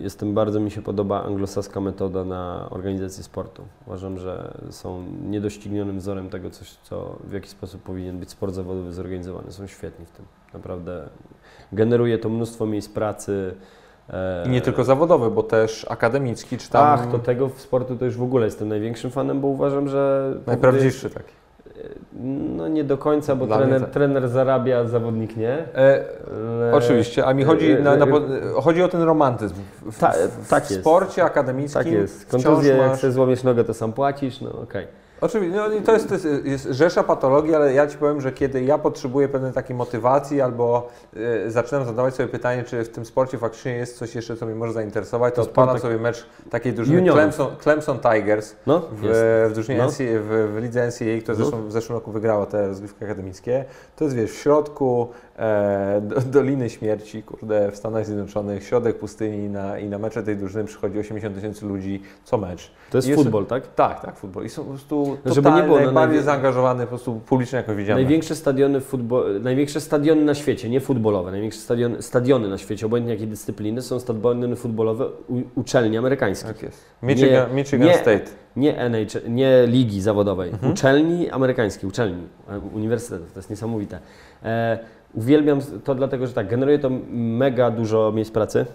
[0.00, 3.62] e, jestem bardzo mi się podoba anglosaska metoda na organizację sportu.
[3.86, 8.92] Uważam, że są niedoścignionym wzorem tego, coś, co, w jaki sposób powinien być sport zawodowy
[8.92, 9.52] zorganizowany.
[9.52, 10.24] Są świetni w tym.
[10.54, 11.08] Naprawdę
[11.72, 13.54] generuje to mnóstwo miejsc pracy.
[14.10, 16.86] E, I nie tylko zawodowy, bo też akademicki, czy tam...
[16.86, 20.34] Ach, to tego w sportu to już w ogóle jestem największym fanem, bo uważam, że...
[20.46, 21.43] Najprawdziwszy taki.
[22.56, 23.90] No nie do końca, bo trener, tak.
[23.90, 25.58] trener zarabia, zawodnik nie.
[25.74, 26.04] E,
[26.72, 28.20] oczywiście, a mi chodzi, e, na, na, e,
[28.62, 29.54] chodzi o ten romantyzm.
[29.82, 30.12] W, ta,
[30.50, 32.30] tak w sporcie akademickim Tak jest.
[32.30, 32.86] Kontuzję, masz...
[32.86, 34.62] jak sobie złomiesz nogę, to sam płacisz, no okej.
[34.62, 35.03] Okay.
[35.20, 38.62] Oczywiście, no, to, jest, to jest, jest, rzesza patologii, ale ja Ci powiem, że kiedy
[38.62, 43.38] ja potrzebuję pewnej takiej motywacji albo y, zaczynam zadawać sobie pytanie, czy w tym sporcie
[43.38, 45.82] faktycznie jest coś jeszcze, co mnie może zainteresować, to, to odpalam tak...
[45.82, 49.84] sobie mecz takiej drużyny Clemson, Clemson, Tigers no, w, w drużynie no.
[49.84, 51.62] NCAA, w, w lidze NCAA, która no.
[51.62, 53.64] w zeszłym roku wygrała te rozgrywki akademickie.
[53.96, 55.08] To jest, wiesz, w środku
[56.00, 60.64] do, Doliny Śmierci, kurde, w Stanach Zjednoczonych, środek pustyni na, i na mecze tej drużyny
[60.64, 62.70] przychodzi 80 tysięcy ludzi co mecz.
[62.90, 63.74] To jest futbol, tak?
[63.74, 64.44] Tak, tak, futbol.
[64.44, 67.74] I są po prostu żeby nie było, no, najbardziej no, zaangażowany po prostu publicznie jako
[67.74, 68.00] widziany.
[68.00, 73.12] Największe stadiony, futbol, największe stadiony na świecie, nie futbolowe, największe stadiony, stadiony na świecie, obojętnie
[73.12, 76.52] jakiej dyscypliny, są stadiony futbolowe u, uczelni amerykańskich.
[76.52, 76.84] Tak jest.
[77.02, 78.30] Michigan, nie, Michigan nie, State.
[78.56, 80.72] Nie NHL, nie ligi zawodowej, mhm.
[80.72, 83.98] uczelni amerykańskiej, uczelni, e, uniwersytetów, to jest niesamowite.
[84.42, 84.78] E,
[85.14, 88.66] uwielbiam to dlatego, że tak, generuje to mega dużo miejsc pracy,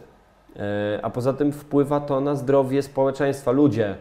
[0.56, 3.52] e, a poza tym wpływa to na zdrowie społeczeństwa.
[3.52, 3.95] Ludzie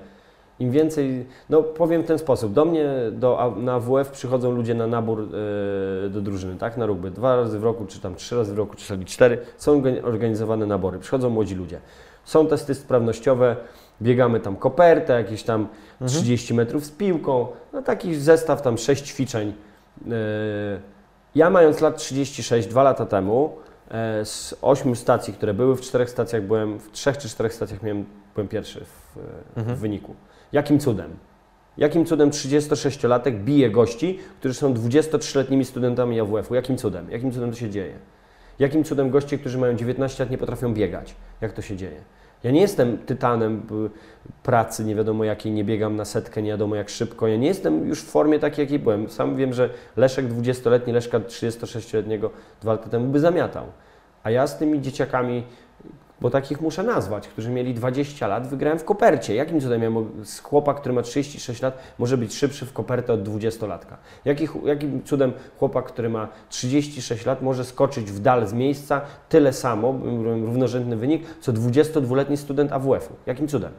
[0.61, 4.87] im więcej, no powiem w ten sposób, do mnie do, na WF przychodzą ludzie na
[4.87, 7.11] nabór y, do drużyny, tak, na rugby.
[7.11, 10.99] Dwa razy w roku, czy tam trzy razy w roku, czasami cztery, są organizowane nabory.
[10.99, 11.81] Przychodzą młodzi ludzie.
[12.25, 13.57] Są testy sprawnościowe,
[14.03, 15.69] Biegamy tam kopertę, jakieś tam
[16.07, 19.53] 30 metrów z piłką, no taki zestaw tam 6 ćwiczeń.
[20.07, 20.13] Yy,
[21.39, 23.57] Ja mając lat 36, dwa lata temu,
[23.91, 27.83] e, z 8 stacji, które były, w czterech stacjach byłem, w trzech czy czterech stacjach
[27.83, 28.05] miałem,
[28.35, 29.17] byłem pierwszy w,
[29.57, 30.15] e, w wyniku.
[30.53, 31.17] Jakim cudem?
[31.77, 36.55] Jakim cudem 36-latek bije gości, którzy są 23-letnimi studentami AWF-u?
[36.55, 37.11] Jakim cudem?
[37.11, 37.95] Jakim cudem to się dzieje?
[38.59, 41.15] Jakim cudem goście, którzy mają 19 lat, nie potrafią biegać?
[41.41, 42.01] Jak to się dzieje?
[42.45, 43.91] Ja nie jestem tytanem y,
[44.43, 47.29] pracy, nie wiadomo jakiej, nie biegam na setkę, nie wiadomo jak szybko.
[47.29, 49.11] Ja nie jestem już w formie takiej, jakiej byłem.
[49.11, 53.67] Sam wiem, że Leszek 20-letni, Leszka 36-letniego dwa lata temu by zamiatał.
[54.23, 55.45] A ja z tymi dzieciakami,
[56.21, 59.35] bo takich muszę nazwać, którzy mieli 20 lat, wygrałem w kopercie.
[59.35, 59.91] Jakim cudem ja
[60.25, 63.97] z chłopa, który ma 36 lat, może być szybszy w kopertę od 20-latka?
[64.25, 69.53] Jaki, jakim cudem chłopak, który ma 36 lat, może skoczyć w dal z miejsca tyle
[69.53, 73.15] samo, równorzędny wynik, co 22-letni student AWF-u?
[73.27, 73.73] Jakim cudem?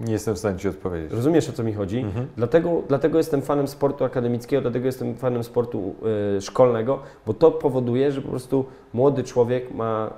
[0.00, 1.12] Nie jestem w stanie Ci odpowiedzieć.
[1.12, 1.98] Rozumiesz o co mi chodzi?
[1.98, 2.26] Mhm.
[2.36, 5.94] Dlatego, dlatego jestem fanem sportu akademickiego, dlatego jestem fanem sportu
[6.36, 10.10] y, szkolnego, bo to powoduje, że po prostu młody człowiek ma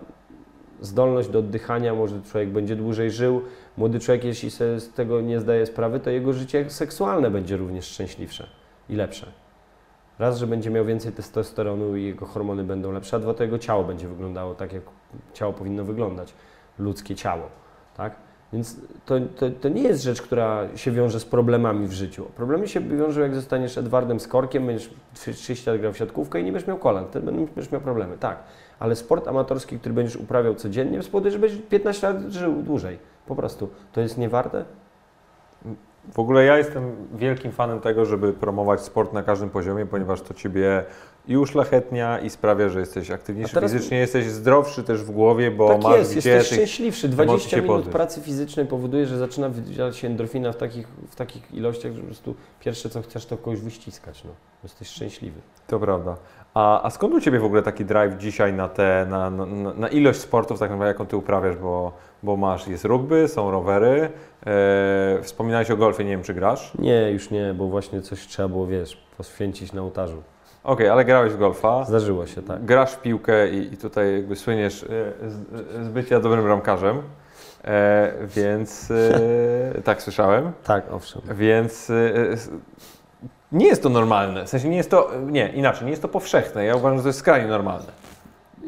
[0.82, 3.42] zdolność do oddychania, może człowiek będzie dłużej żył.
[3.76, 7.84] Młody człowiek, jeśli sobie z tego nie zdaje sprawy, to jego życie seksualne będzie również
[7.84, 8.46] szczęśliwsze
[8.88, 9.26] i lepsze.
[10.18, 13.59] Raz, że będzie miał więcej testosteronu i jego hormony będą lepsze, a dwa, to jego
[13.59, 14.82] ciało będzie wyglądało tak, jak
[15.32, 16.34] ciało powinno wyglądać.
[16.78, 17.42] Ludzkie ciało,
[17.96, 18.16] tak?
[18.52, 18.76] Więc
[19.06, 22.24] to, to, to nie jest rzecz, która się wiąże z problemami w życiu.
[22.36, 26.52] Problemy się wiążą, jak zostaniesz Edwardem Skorkiem, będziesz 30 lat grał w siatkówkę i nie
[26.52, 28.42] będziesz miał kolan, wtedy będziesz miał problemy, tak.
[28.82, 32.98] Ale sport amatorski, który będziesz uprawiał codziennie, spowoduje, że będziesz 15 lat żył dłużej.
[33.26, 33.68] Po prostu.
[33.92, 34.64] To jest niewarte?
[36.12, 40.34] W ogóle ja jestem wielkim fanem tego, żeby promować sport na każdym poziomie, ponieważ to
[40.34, 40.84] Ciebie
[41.28, 45.82] i uszlachetnia i sprawia, że jesteś aktywniejszy fizycznie, jesteś zdrowszy też w głowie, bo tak
[45.82, 46.59] masz jest, gdzie jesteś tych...
[46.59, 47.06] szczęśliwszy.
[47.06, 51.14] emocji 20 się minut pracy fizycznej powoduje, że zaczyna wydzielać się endorfina w takich, w
[51.16, 54.24] takich ilościach, że po prostu pierwsze co chcesz to kogoś wyściskać.
[54.24, 54.30] No.
[54.62, 55.40] Jesteś szczęśliwy.
[55.66, 56.16] To prawda.
[56.54, 59.88] A, a skąd u Ciebie w ogóle taki drive dzisiaj na, te, na, na, na-
[59.88, 61.92] ilość sportów, tak naprawdę, jaką Ty uprawiasz, bo,
[62.22, 64.10] bo masz, jest rugby, są rowery,
[64.46, 66.72] e, wspominałeś o golfie, nie wiem czy grasz.
[66.78, 70.22] Nie, już nie, bo właśnie coś trzeba było, wiesz, poświęcić na ołtarzu.
[70.64, 71.84] Okej, ale grałeś w golfa.
[71.84, 72.64] Zdarzyło się, tak.
[72.64, 74.86] Grasz w piłkę i, i tutaj jakby słyniesz e,
[75.30, 77.02] z, z bycia dobrym bramkarzem,
[77.64, 81.22] e, więc e, tak słyszałem, Tak, owszem.
[81.34, 81.94] więc e,
[82.30, 82.50] s-
[83.52, 86.64] nie jest to normalne, w sensie nie jest to, nie, inaczej, nie jest to powszechne,
[86.64, 87.92] ja uważam, że to jest skrajnie normalne.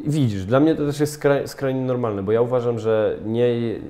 [0.06, 3.80] Widzisz, dla mnie to też jest skra- skrajnie normalne, bo ja uważam, że nie, yy,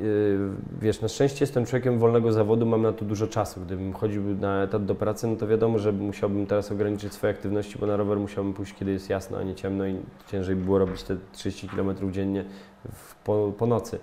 [0.81, 3.61] wiesz, na szczęście jestem człowiekiem wolnego zawodu, mam na to dużo czasu.
[3.61, 7.79] Gdybym chodził na etat do pracy, no to wiadomo, że musiałbym teraz ograniczyć swoje aktywności,
[7.79, 9.97] bo na rower musiałbym pójść, kiedy jest jasno, a nie ciemno i
[10.31, 12.45] ciężej by było robić te 30 km dziennie
[12.93, 13.99] w, po, po nocy.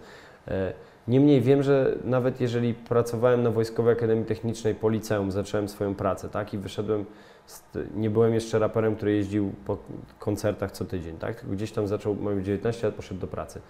[0.48, 0.74] E,
[1.12, 6.30] Niemniej wiem, że nawet jeżeli pracowałem na Wojskowej Akademii Technicznej po liceum, zacząłem swoją pracę,
[6.30, 7.06] tak, i wyszedłem,
[7.46, 7.64] z,
[7.96, 9.78] nie byłem jeszcze raperem, który jeździł po
[10.20, 13.62] koncertach co tydzień, tak, tylko gdzieś tam zaczął, miał 19 lat, poszedł do pracy.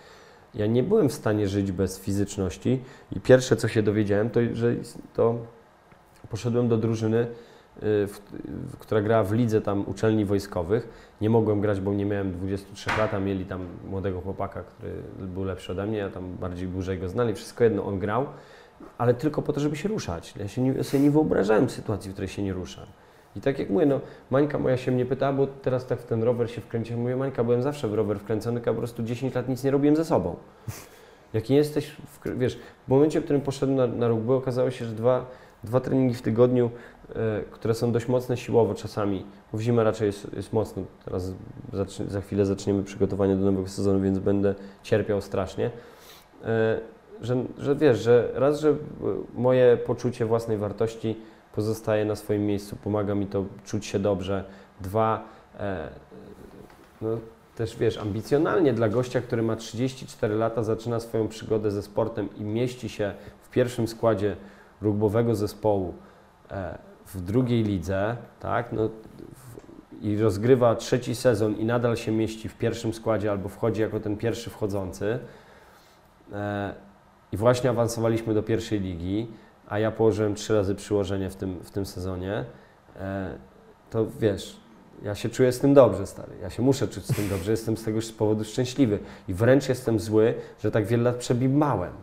[0.55, 2.79] Ja nie byłem w stanie żyć bez fizyczności
[3.15, 4.75] i pierwsze, co się dowiedziałem, to, że
[5.13, 5.35] to
[6.29, 7.27] poszedłem do drużyny,
[7.81, 8.19] w,
[8.71, 10.89] w, która grała w lidze tam uczelni wojskowych.
[11.21, 15.43] Nie mogłem grać, bo nie miałem 23 lat, a mieli tam młodego chłopaka, który był
[15.43, 17.33] lepszy ode mnie, ja tam bardziej dłużej go znali.
[17.33, 18.25] Wszystko jedno, on grał,
[18.97, 20.33] ale tylko po to, żeby się ruszać.
[20.37, 22.85] Ja się nie, sobie nie wyobrażałem sytuacji, w której się nie ruszam.
[23.35, 23.99] I tak jak mówię, no
[24.29, 27.01] Mańka moja się mnie pytała, bo teraz tak w ten rower się wkręciłem.
[27.01, 29.95] Mówię, Mańka, byłem zawsze w rower wkręcony, tylko po prostu 10 lat nic nie robiłem
[29.95, 30.35] ze sobą.
[31.33, 34.85] Jak nie jesteś, w, wiesz, w momencie, w którym poszedłem na, na rugby, okazało się,
[34.85, 35.25] że dwa,
[35.63, 36.71] dwa treningi w tygodniu,
[37.51, 41.33] które są dość mocne siłowo czasami, bo w zimę raczej jest, jest mocno, teraz
[42.07, 45.71] za chwilę zaczniemy przygotowanie do nowego sezonu, więc będę cierpiał strasznie,
[46.45, 46.79] e,
[47.21, 48.75] że, że wiesz, że raz, że e,
[49.33, 51.15] moje poczucie własnej wartości
[51.55, 54.43] pozostaje na swoim miejscu, pomaga mi to czuć się dobrze,
[54.81, 55.23] dwa,
[55.59, 55.89] e,
[57.01, 57.17] no,
[57.55, 62.43] też wiesz, ambicjonalnie dla gościa, który ma 34 lata, zaczyna swoją przygodę ze sportem i
[62.43, 64.35] mieści się w pierwszym składzie
[64.81, 65.93] rugbowego zespołu.
[66.51, 68.89] E, w drugiej lidze, tak, no,
[70.01, 74.17] i rozgrywa trzeci sezon i nadal się mieści w pierwszym składzie albo wchodzi jako ten
[74.17, 75.19] pierwszy wchodzący
[76.33, 76.73] e,
[77.31, 79.27] i właśnie awansowaliśmy do pierwszej ligi,
[79.67, 82.45] a ja położyłem trzy razy przyłożenie w tym, w tym sezonie,
[82.99, 83.37] e,
[83.89, 84.61] to wiesz,
[85.03, 86.31] ja się czuję z tym dobrze, stary.
[86.41, 88.99] Ja się muszę czuć z tym dobrze, jestem z tego powodu szczęśliwy.
[89.27, 91.93] I wręcz jestem zły, że tak wiele lat przebimałem.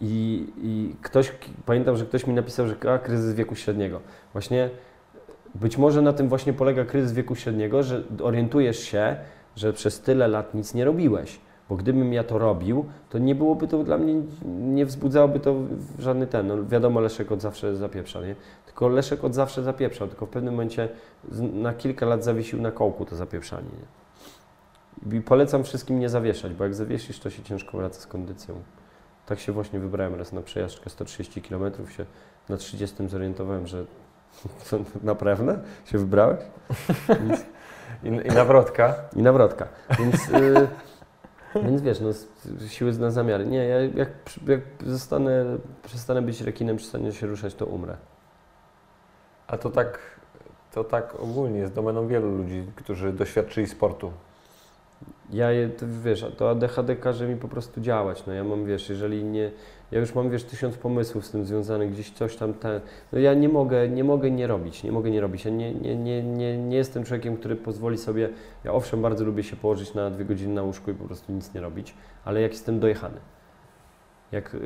[0.00, 1.32] I, I ktoś,
[1.66, 4.00] pamiętam, że ktoś mi napisał, że a, kryzys wieku średniego.
[4.32, 4.70] Właśnie
[5.54, 9.16] być może na tym właśnie polega kryzys wieku średniego, że orientujesz się,
[9.56, 11.40] że przez tyle lat nic nie robiłeś.
[11.68, 14.14] Bo gdybym ja to robił, to nie byłoby to dla mnie,
[14.58, 15.54] nie wzbudzałoby to
[15.98, 16.46] żadny ten.
[16.46, 18.36] No wiadomo, Leszek od zawsze zapieprza, nie?
[18.66, 20.88] Tylko Leszek od zawsze zapieprzał, tylko w pewnym momencie
[21.52, 23.68] na kilka lat zawiesił na kołku to zapieprzanie.
[25.12, 25.18] Nie?
[25.18, 28.54] I polecam wszystkim nie zawieszać, bo jak zawiesisz, to się ciężko wraca z kondycją.
[29.28, 32.04] Tak się właśnie wybrałem raz na przejażdżkę 130 km, się
[32.48, 33.84] na 30 zorientowałem, że
[35.02, 36.40] naprawdę się wybrałeś?
[37.20, 37.44] Więc...
[38.02, 38.94] I, I nawrotka.
[39.16, 39.68] I nawrotka.
[39.98, 40.68] Więc, yy,
[41.64, 42.10] więc wiesz, no,
[42.68, 43.46] siły na zamiary.
[43.46, 44.08] Nie, ja jak,
[44.46, 45.44] jak zostanę,
[45.82, 47.96] przestanę być rekinem, przestanę się ruszać, to umrę.
[49.46, 49.98] A to tak,
[50.72, 54.12] to tak ogólnie jest domeną wielu ludzi, którzy doświadczyli sportu.
[55.30, 55.48] Ja,
[55.78, 58.26] to, wiesz, to ADHD każe mi po prostu działać.
[58.26, 59.50] No ja mam, wiesz, jeżeli nie,
[59.90, 62.80] ja już mam, wiesz, tysiąc pomysłów z tym związanych, gdzieś coś tam, te,
[63.12, 65.44] no ja nie mogę, nie mogę nie robić, nie mogę nie robić.
[65.44, 68.28] Ja nie, nie, nie, nie, nie jestem człowiekiem, który pozwoli sobie,
[68.64, 71.54] ja owszem, bardzo lubię się położyć na dwie godziny na łóżku i po prostu nic
[71.54, 71.94] nie robić,
[72.24, 73.20] ale jak jestem dojechany,
[74.32, 74.58] jak y,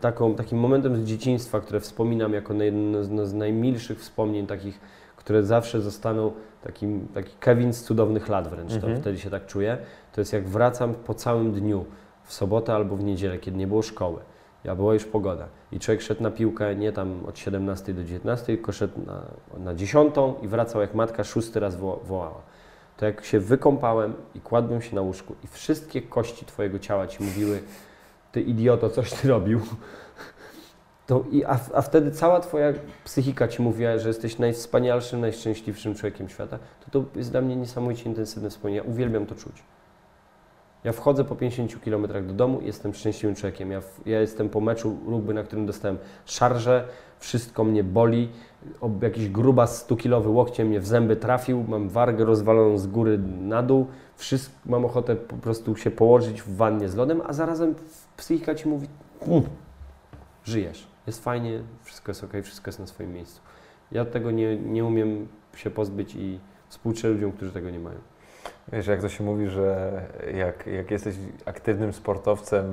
[0.00, 4.80] taką, takim momentem z dzieciństwa, które wspominam jako jedno z, no, z najmilszych wspomnień takich,
[5.20, 6.32] które zawsze zostaną
[6.62, 8.94] takim, taki Kevin z cudownych lat wręcz, mhm.
[8.94, 9.78] to wtedy się tak czuję,
[10.12, 11.84] to jest jak wracam po całym dniu,
[12.24, 14.20] w sobotę albo w niedzielę, kiedy nie było szkoły,
[14.64, 18.46] ja była już pogoda i człowiek szedł na piłkę nie tam od 17 do 19,
[18.46, 19.22] tylko szedł na,
[19.58, 22.42] na 10 i wracał jak matka szósty raz wo, wołała.
[22.96, 27.22] To jak się wykąpałem i kładłem się na łóżku i wszystkie kości Twojego ciała Ci
[27.22, 27.62] mówiły,
[28.32, 29.60] Ty idioto, coś Ty robił,
[31.10, 32.72] to i, a, a wtedy cała Twoja
[33.04, 38.04] psychika Ci mówiła, że jesteś najwspanialszym, najszczęśliwszym człowiekiem świata, to to jest dla mnie niesamowicie
[38.04, 38.76] intensywne wspomnienie.
[38.86, 39.62] Ja uwielbiam to czuć.
[40.84, 43.70] Ja wchodzę po 50 km do domu jestem szczęśliwym człowiekiem.
[43.70, 46.84] Ja, ja jestem po meczu rugby, na którym dostałem szarżę,
[47.18, 48.28] wszystko mnie boli,
[49.02, 53.86] jakiś gruba 100-kilowy łokcie mnie w zęby trafił, mam wargę rozwaloną z góry na dół,
[54.16, 57.74] wszystko, mam ochotę po prostu się położyć w wannie z lodem, a zarazem
[58.16, 58.88] psychika Ci mówi,
[59.26, 59.42] mm,
[60.44, 63.40] żyjesz jest fajnie, wszystko jest ok, wszystko jest na swoim miejscu.
[63.92, 67.98] Ja tego nie, nie umiem się pozbyć i współczuję ludziom, którzy tego nie mają.
[68.72, 70.00] Wiesz, jak to się mówi, że
[70.34, 71.14] jak, jak jesteś
[71.44, 72.64] aktywnym sportowcem,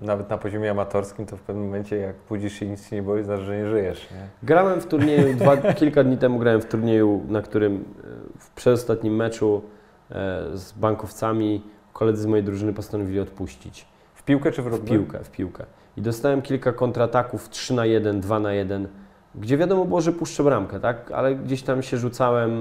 [0.00, 3.02] nawet na poziomie amatorskim, to w pewnym momencie, jak budzisz się i nic ci nie
[3.02, 4.10] boi, znaczy, że nie żyjesz.
[4.10, 4.26] Nie?
[4.42, 9.16] Grałem w turnieju, dwa, kilka dni temu grałem w turnieju, na którym e, w przedostatnim
[9.16, 9.62] meczu
[10.10, 10.14] e,
[10.54, 13.86] z bankowcami koledzy z mojej drużyny postanowili odpuścić.
[14.14, 14.86] W piłkę czy w rugby?
[14.86, 15.66] W piłkę, w piłkę
[15.96, 18.88] i dostałem kilka kontrataków 3 na 1, 2 na 1,
[19.34, 21.12] gdzie wiadomo było, że puszczę bramkę, tak?
[21.12, 22.52] ale gdzieś tam się rzucałem,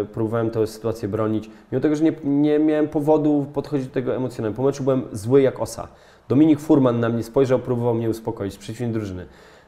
[0.00, 4.16] e, próbowałem tę sytuację bronić, mimo tego, że nie, nie miałem powodu podchodzić do tego
[4.16, 4.56] emocjonalnie.
[4.56, 5.88] Po meczu byłem zły jak osa.
[6.28, 9.26] Dominik Furman na mnie spojrzał, próbował mnie uspokoić z przeciwnej drużyny.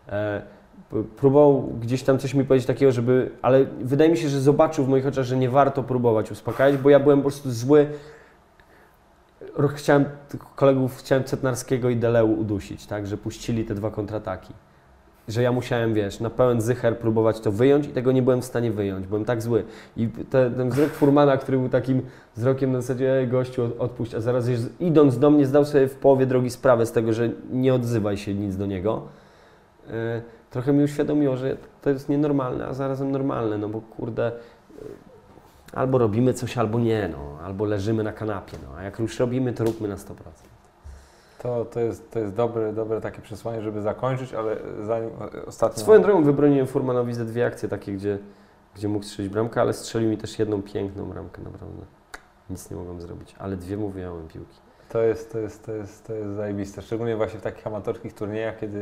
[0.08, 0.42] E,
[1.16, 4.88] próbował gdzieś tam coś mi powiedzieć takiego, żeby, ale wydaje mi się, że zobaczył w
[4.88, 7.86] moich oczach, że nie warto próbować uspokajać, bo ja byłem po prostu zły,
[9.74, 10.04] chciałem
[10.56, 14.52] kolegów, chciałem Cetnarskiego i Deleu udusić, tak, że puścili te dwa kontrataki.
[15.28, 18.44] Że ja musiałem, wiesz, na pełen zycher próbować to wyjąć i tego nie byłem w
[18.44, 19.64] stanie wyjąć, byłem tak zły.
[19.96, 22.02] I te, ten wzrok Furmana, który był takim
[22.36, 24.48] wzrokiem na zasadzie, ej gościu, odpuść, a zaraz
[24.80, 28.34] idąc do mnie zdał sobie w połowie drogi sprawę z tego, że nie odzywaj się
[28.34, 29.02] nic do niego.
[29.86, 29.92] Yy,
[30.50, 34.32] trochę mi uświadomiło, że to jest nienormalne, a zarazem normalne, no bo kurde,
[35.74, 38.56] albo robimy coś, albo nie, no, albo leżymy na kanapie.
[38.62, 40.14] No, a jak już robimy, to róbmy na 100%.
[41.38, 45.10] To, to, jest, to jest dobre, dobre takie przesłanie, żeby zakończyć, ale zanim
[45.46, 45.82] ostatnio...
[45.82, 48.18] Swoją drogą wybroniłem Furmanowi ze dwie akcje takie, gdzie,
[48.74, 51.82] gdzie mógł strzelić bramkę, ale strzelił mi też jedną piękną bramkę, naprawdę.
[52.50, 54.58] Nic nie mogłem zrobić, ale dwie mu wyjąłem piłki.
[54.88, 56.82] To jest, to, jest, to, jest, to jest zajebiste.
[56.82, 58.80] Szczególnie właśnie w takich amatorskich turniejach, kiedy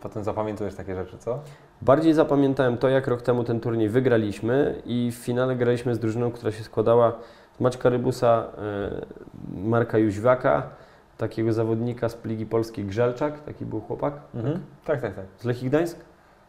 [0.00, 1.40] potem zapamiętujesz takie rzeczy, co?
[1.82, 6.30] Bardziej zapamiętałem to, jak rok temu ten turniej wygraliśmy i w finale graliśmy z drużyną,
[6.30, 7.12] która się składała
[7.56, 10.62] z Maćka Rybusa, e, Marka Jóźwiaka,
[11.18, 14.14] takiego zawodnika z Ligi Polskiej Grzelczak, taki był chłopak.
[14.34, 14.60] Mhm.
[14.84, 15.24] Tak, tak, tak.
[15.38, 15.98] Z Lechii Gdańsk?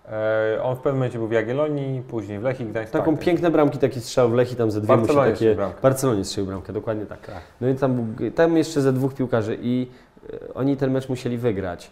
[0.09, 2.93] E, on w pewnym momencie był w Jagiellonii, później w Lechii Gdańsk.
[2.93, 5.55] Taką tak, piękne bramki, taki strzał w Lechii, tam ze dwie musi takie...
[5.55, 7.25] W Barcelonie strzelił bramkę, dokładnie tak.
[7.25, 7.41] tak.
[7.61, 9.87] No i tam, tam jeszcze ze dwóch piłkarzy i
[10.33, 11.91] e, oni ten mecz musieli wygrać,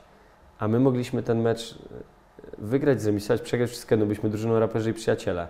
[0.60, 1.80] a my mogliśmy ten mecz
[2.62, 5.48] wygrać, zremisować, przegrać wszystko, no byliśmy drużyną raperzy i przyjaciele.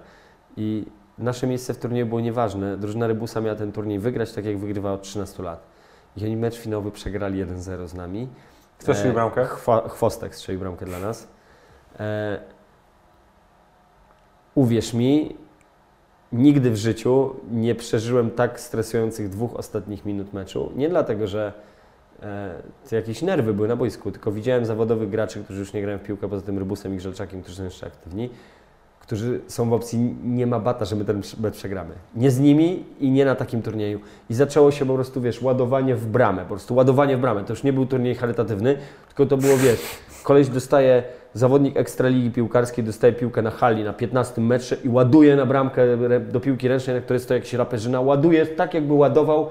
[0.57, 0.85] I
[1.17, 2.77] nasze miejsce w turnieju było nieważne.
[2.77, 5.63] Drużyna Rybusa miała ten turniej wygrać, tak jak wygrywała od 13 lat.
[6.17, 8.27] I oni mecz finałowy przegrali 1-0 z nami.
[8.79, 9.45] Kto strzelił bramkę?
[9.45, 11.27] Chwa, chwostek strzelił bramkę dla nas.
[11.99, 12.39] E,
[14.55, 15.35] uwierz mi,
[16.31, 20.71] nigdy w życiu nie przeżyłem tak stresujących dwóch ostatnich minut meczu.
[20.75, 21.53] Nie dlatego, że
[22.91, 26.03] e, jakieś nerwy były na boisku, tylko widziałem zawodowych graczy, którzy już nie grają w
[26.03, 28.29] piłkę, poza tym Rybusem i Grzelczakiem, którzy są jeszcze aktywni,
[28.99, 31.93] którzy są w opcji nie ma bata, że my ten mecz przegramy.
[32.15, 33.99] Nie z nimi i nie na takim turnieju.
[34.29, 37.43] I zaczęło się po prostu, wiesz, ładowanie w bramę, po prostu ładowanie w bramę.
[37.43, 38.77] To już nie był turniej charytatywny,
[39.07, 39.79] tylko to było, wiesz,
[40.23, 45.45] koleś dostaje, zawodnik Ekstraligi Piłkarskiej dostaje piłkę na hali na 15 metrze i ładuje na
[45.45, 45.81] bramkę
[46.31, 49.49] do piłki ręcznej, na której stoi jakiś raperzyna, ładuje tak, jakby ładował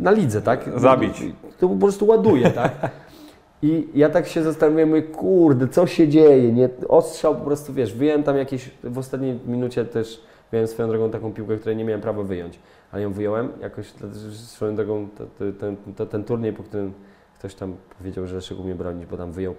[0.00, 0.70] na lidze, tak?
[0.76, 1.22] Zabić.
[1.58, 2.90] To po prostu ładuje, tak?
[3.62, 6.68] I ja tak się zastanawiam, mówię, kurde, co się dzieje, nie?
[6.88, 10.22] Ostrzał po prostu, wiesz, wyjąłem tam jakieś, w ostatniej minucie też
[10.52, 12.58] miałem swoją drogą taką piłkę, której nie miałem prawa wyjąć,
[12.92, 13.86] ale ją wyjąłem, jakoś
[14.32, 15.08] swoją drogą
[15.58, 16.92] ten, to, ten turniej, po którym
[17.38, 19.54] ktoś tam powiedział, że Leszek umie bronić, bo tam wyjął,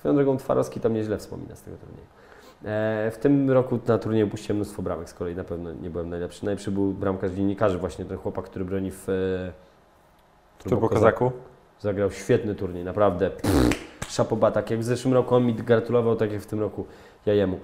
[0.00, 2.06] swoją drogą Twarowski tam nieźle wspomina z tego turnieju.
[2.64, 6.10] E, w tym roku na turnieju puściłem mnóstwo bramek, z kolei na pewno nie byłem
[6.10, 6.44] najlepszy.
[6.44, 11.32] Najlepszy był bramkarz dziennikarzy, właśnie ten chłopak, który broni w e, Turbo Kozaku.
[11.80, 13.30] Zagrał świetny turniej, naprawdę.
[14.08, 16.86] Szapoba, tak jak w zeszłym roku on mi gratulował, tak jak w tym roku
[17.26, 17.56] ja jemu.
[17.56, 17.60] E,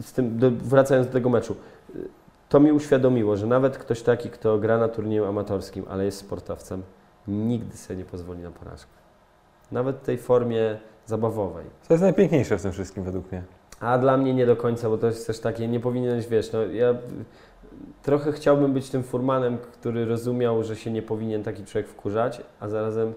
[0.00, 1.56] z tym, do, wracając do tego meczu,
[2.48, 6.82] to mi uświadomiło, że nawet ktoś taki, kto gra na turnieju amatorskim, ale jest sportowcem,
[7.28, 8.92] nigdy sobie nie pozwoli na porażkę.
[9.72, 11.64] Nawet w tej formie zabawowej.
[11.88, 13.42] To jest najpiękniejsze w tym wszystkim według mnie.
[13.80, 16.62] A dla mnie nie do końca, bo to jest też takie, nie powinieneś, wiesz, no
[16.62, 16.94] ja
[18.02, 22.68] trochę chciałbym być tym furmanem, który rozumiał, że się nie powinien taki człowiek wkurzać, a
[22.68, 23.12] zarazem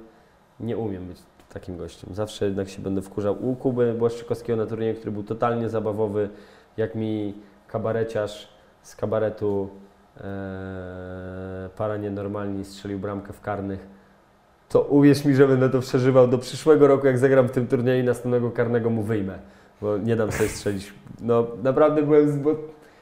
[0.60, 1.18] nie umiem być
[1.54, 2.10] takim gościem.
[2.14, 3.50] Zawsze jednak się będę wkurzał.
[3.50, 6.30] U Kuby Błaszczykowskiego na turnieju, który był totalnie zabawowy,
[6.78, 7.34] jak mi
[7.68, 8.50] kabareciarz
[8.82, 9.70] z kabaretu
[10.18, 13.88] e, para nienormalni strzelił bramkę w karnych,
[14.70, 18.04] to uwierz mi, że będę to przeżywał do przyszłego roku, jak zagram w tym turnieju
[18.04, 19.40] i następnego karnego mu wyjmę,
[19.82, 20.94] bo nie dam sobie strzelić.
[21.22, 22.56] No naprawdę byłem, bo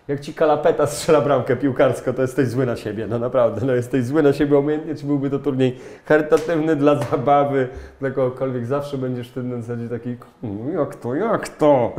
[0.07, 4.05] jak ci kalapeta strzela bramkę piłkarsko, to jesteś zły na siebie, no naprawdę, no jesteś
[4.05, 7.67] zły na siebie obojętnie, czy byłby to turniej charytatywny dla zabawy,
[7.99, 11.93] dla kogokolwiek, zawsze będziesz wtedy na zasadzie taki, mm, jak to, jak to?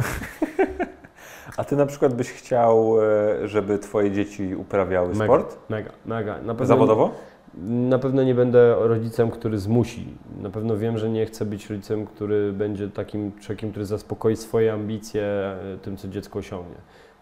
[1.57, 5.57] A ty na przykład byś chciał, e, żeby twoje dzieci uprawiały mega, sport?
[5.69, 6.35] Mega, mega.
[6.35, 7.11] Na pewno, Zawodowo?
[7.57, 10.07] Na pewno nie będę rodzicem, który zmusi.
[10.41, 14.73] Na pewno wiem, że nie chcę być rodzicem, który będzie takim człowiekiem, który zaspokoi swoje
[14.73, 16.77] ambicje e, tym, co dziecko osiągnie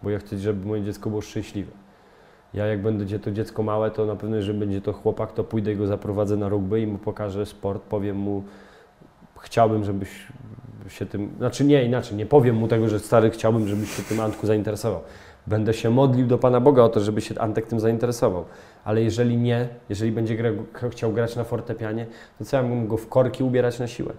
[0.05, 1.73] bo ja chcę, żeby moje dziecko było szczęśliwe.
[2.55, 5.73] Ja jak będzie to dziecko małe, to na pewno, jeżeli będzie to chłopak, to pójdę
[5.73, 8.43] i go zaprowadzę na rugby i mu pokażę sport, powiem mu,
[9.41, 10.09] chciałbym, żebyś
[10.89, 14.21] się tym, znaczy nie, inaczej, nie powiem mu tego, że stary, chciałbym, żebyś się tym
[14.21, 15.01] Antku zainteresował.
[15.47, 18.45] Będę się modlił do Pana Boga o to, żeby się Antek tym zainteresował.
[18.85, 20.51] Ale jeżeli nie, jeżeli będzie gra,
[20.91, 22.07] chciał grać na fortepianie,
[22.39, 24.13] to co ja mógł go w korki ubierać na siłę?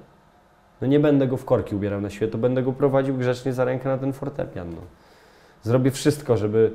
[0.81, 3.65] No nie będę go w korki ubierał na siłę, to będę go prowadził grzecznie za
[3.65, 4.69] rękę na ten fortepian.
[4.69, 4.81] No.
[5.63, 6.71] Zrobię wszystko, żeby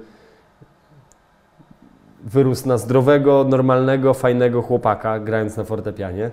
[2.24, 6.31] wyrósł na zdrowego, normalnego, fajnego chłopaka, grając na fortepianie.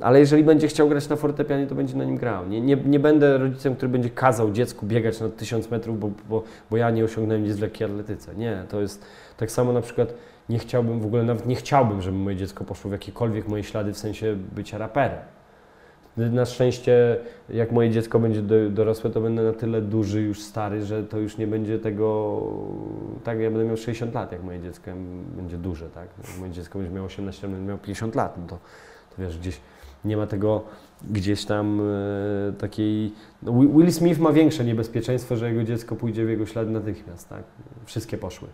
[0.00, 2.48] Ale jeżeli będzie chciał grać na fortepianie, to będzie na nim grał.
[2.48, 6.42] Nie, nie, nie będę rodzicem, który będzie kazał dziecku biegać na tysiąc metrów, bo, bo,
[6.70, 8.34] bo ja nie osiągnąłem nic w lekkiej atletyce.
[8.34, 9.04] Nie, to jest
[9.36, 10.14] tak samo na przykład
[10.48, 13.92] nie chciałbym w ogóle, nawet nie chciałbym, żeby moje dziecko poszło w jakiekolwiek moje ślady
[13.92, 15.18] w sensie bycia raperem.
[16.16, 17.16] Na szczęście,
[17.48, 21.38] jak moje dziecko będzie dorosłe, to będę na tyle duży, już stary, że to już
[21.38, 22.40] nie będzie tego.
[23.24, 24.90] Tak, ja będę miał 60 lat, jak moje dziecko
[25.36, 26.08] będzie duże, tak?
[26.28, 28.58] Jak moje dziecko będzie miało 18 lat, będę miał 50 lat, no to,
[29.16, 29.60] to wiesz, gdzieś
[30.04, 30.62] nie ma tego
[31.10, 33.12] gdzieś tam e, takiej.
[33.42, 37.42] No, Will Smith ma większe niebezpieczeństwo, że jego dziecko pójdzie w jego ślady natychmiast, tak?
[37.84, 38.48] Wszystkie poszły.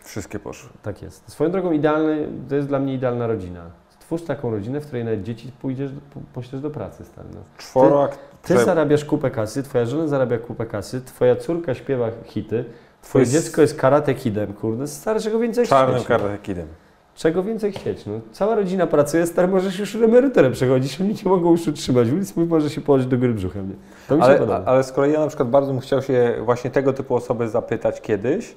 [0.00, 0.70] Wszystkie poszły.
[0.82, 1.30] Tak jest.
[1.30, 3.70] Swoją drogą idealny, to jest dla mnie idealna rodzina
[4.12, 5.90] Twórz taką rodzinę, w której nawet dzieci pójdziesz,
[6.34, 7.28] poślesz do pracy stale.
[7.58, 8.08] Czworo,
[8.42, 12.64] ty, ty zarabiasz kupę kasy, twoja żona zarabia kupę kasy, twoja córka śpiewa hity,
[13.02, 13.32] twoje jest...
[13.32, 15.66] dziecko jest karate kidem, kurde, stary, czego więcej?
[15.66, 16.66] Czarnym karate kidem.
[17.14, 18.06] Czego więcej chcieć?
[18.06, 22.10] No, cała rodzina pracuje, stary, możesz już emeryturę przechodzić, oni cię mogą już utrzymać.
[22.10, 23.68] Willis może się położyć do góry brzuchem.
[23.68, 23.74] Nie?
[24.08, 24.62] To mi ale, się podoba.
[24.66, 28.00] Ale z kolei ja na przykład bardzo bym chciał się właśnie tego typu osoby zapytać
[28.00, 28.54] kiedyś,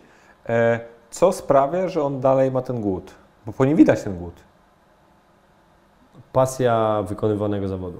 [0.50, 0.80] e,
[1.10, 3.12] co sprawia, że on dalej ma ten głód?
[3.46, 4.34] Bo po nim widać ten głód.
[6.34, 7.98] Pasja wykonywanego zawodu.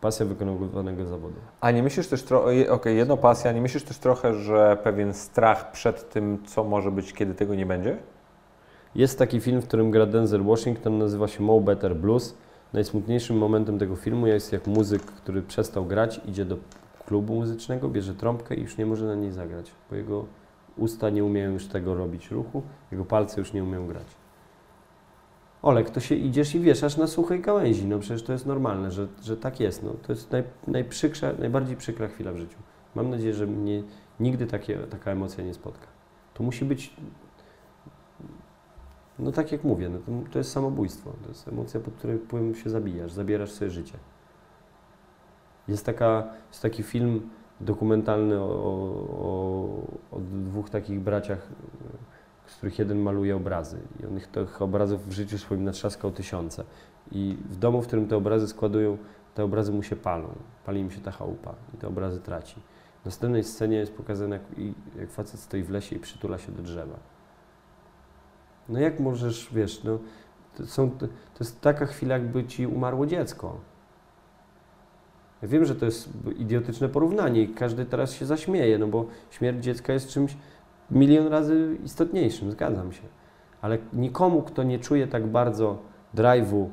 [0.00, 1.36] Pasja wykonywanego zawodu.
[1.60, 5.14] A nie myślisz też trochę, okej, okay, jedno pasja, nie myślisz też trochę, że pewien
[5.14, 7.96] strach przed tym, co może być, kiedy tego nie będzie?
[8.96, 12.34] Jest taki film, w którym gra Denzel Washington, nazywa się Mo Better Blues.
[12.72, 16.56] Najsmutniejszym momentem tego filmu jest, jak muzyk, który przestał grać, idzie do
[17.06, 20.24] klubu muzycznego, bierze trąbkę i już nie może na niej zagrać, bo jego
[20.76, 22.62] usta nie umieją już tego robić ruchu,
[22.92, 24.06] jego palce już nie umieją grać.
[25.62, 27.86] Olek, to się idziesz i wieszasz na suchej gałęzi.
[27.86, 29.82] No przecież to jest normalne, że, że tak jest.
[29.82, 32.58] No, to jest naj, najprzykrza, najbardziej przykra chwila w życiu.
[32.94, 33.82] Mam nadzieję, że mnie
[34.20, 35.86] nigdy takie, taka emocja nie spotka.
[36.34, 36.96] To musi być,
[39.18, 41.12] no tak jak mówię, no to, to jest samobójstwo.
[41.22, 43.98] To jest emocja, pod której wpływem się zabijasz, zabierasz sobie życie.
[45.68, 47.30] Jest, taka, jest taki film
[47.60, 48.46] dokumentalny o,
[49.20, 51.48] o, o dwóch takich braciach,
[52.46, 53.78] z których jeden maluje obrazy.
[54.00, 56.64] I on ich tych obrazów w życiu swoim natrzaskał tysiące.
[57.12, 58.98] I w domu, w którym te obrazy składują,
[59.34, 60.28] te obrazy mu się palą.
[60.64, 62.60] Pali im się ta chałupa i te obrazy traci.
[63.02, 64.66] W następnej scenie jest pokazane, jak,
[64.98, 67.15] jak facet stoi w lesie i przytula się do drzewa.
[68.68, 69.98] No jak możesz, wiesz, no,
[70.56, 71.06] to, są, to
[71.40, 73.56] jest taka chwila, jakby ci umarło dziecko.
[75.42, 79.64] Ja wiem, że to jest idiotyczne porównanie i każdy teraz się zaśmieje, no bo śmierć
[79.64, 80.36] dziecka jest czymś
[80.90, 83.02] milion razy istotniejszym, zgadzam się.
[83.60, 85.78] Ale nikomu, kto nie czuje tak bardzo
[86.14, 86.66] drive'u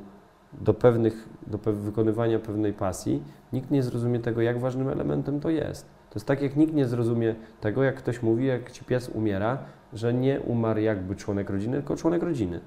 [0.52, 3.22] do, pewnych, do pe wykonywania pewnej pasji,
[3.52, 5.86] nikt nie zrozumie tego, jak ważnym elementem to jest.
[5.86, 9.58] To jest tak, jak nikt nie zrozumie tego, jak ktoś mówi, jak ci pies umiera,
[9.94, 12.60] że nie umarł jakby członek rodziny, tylko członek rodziny.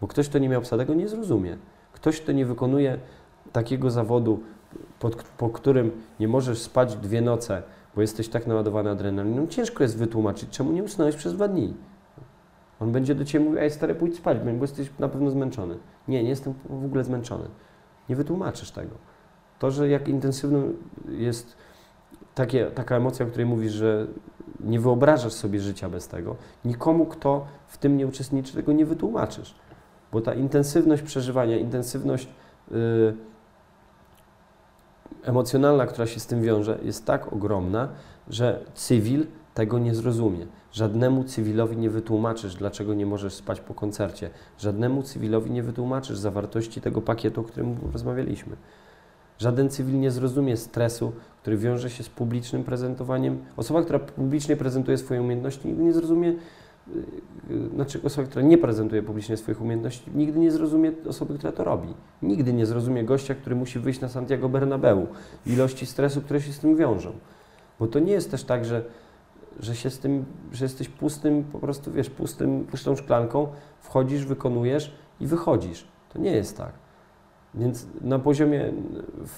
[0.00, 1.56] Bo ktoś, kto nie miał psa, tego nie zrozumie.
[1.92, 2.98] Ktoś, kto nie wykonuje
[3.52, 4.40] takiego zawodu,
[4.98, 5.90] pod, po którym
[6.20, 7.62] nie możesz spać dwie noce,
[7.94, 11.74] bo jesteś tak naładowany adrenaliną, ciężko jest wytłumaczyć, czemu nie usnąłeś przez dwa dni.
[12.80, 15.76] On będzie do Ciebie mówił, ej stary, pójdź spać, bo jesteś na pewno zmęczony.
[16.08, 17.44] Nie, nie jestem w ogóle zmęczony.
[18.08, 18.94] Nie wytłumaczysz tego.
[19.58, 20.72] To, że jak intensywną
[21.08, 21.56] jest
[22.34, 24.06] takie, taka emocja, o której mówisz, że
[24.60, 29.54] nie wyobrażasz sobie życia bez tego, nikomu, kto w tym nie uczestniczy, tego nie wytłumaczysz.
[30.12, 32.28] Bo ta intensywność przeżywania, intensywność
[32.70, 33.14] yy,
[35.22, 37.88] emocjonalna, która się z tym wiąże, jest tak ogromna,
[38.28, 40.46] że cywil tego nie zrozumie.
[40.72, 44.30] Żadnemu cywilowi nie wytłumaczysz, dlaczego nie możesz spać po koncercie.
[44.58, 48.56] Żadnemu cywilowi nie wytłumaczysz zawartości tego pakietu, o którym rozmawialiśmy.
[49.38, 51.12] Żaden cywil nie zrozumie stresu,
[51.42, 53.38] który wiąże się z publicznym prezentowaniem.
[53.56, 56.34] Osoba, która publicznie prezentuje swoje umiejętności, nigdy nie zrozumie,
[57.50, 61.64] yy, znaczy osoba, która nie prezentuje publicznie swoich umiejętności, nigdy nie zrozumie osoby, która to
[61.64, 61.94] robi.
[62.22, 65.06] Nigdy nie zrozumie gościa, który musi wyjść na Santiago Bernabeu,
[65.46, 67.12] ilości stresu, które się z tym wiążą.
[67.78, 68.84] Bo to nie jest też tak, że,
[69.60, 73.48] że się z tym, że jesteś pustym, po prostu wiesz, pustym, pustą szklanką,
[73.80, 75.88] wchodzisz, wykonujesz i wychodzisz.
[76.12, 76.87] To nie jest tak.
[77.58, 78.72] Więc na poziomie,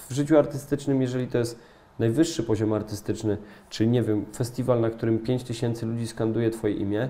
[0.07, 1.59] w życiu artystycznym, jeżeli to jest
[1.99, 3.37] najwyższy poziom artystyczny,
[3.69, 7.09] czyli nie wiem, festiwal, na którym 5 tysięcy ludzi skanduje Twoje imię,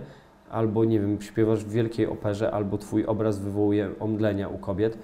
[0.50, 4.98] albo nie wiem, śpiewasz w wielkiej operze, albo Twój obraz wywołuje omdlenia u kobiet,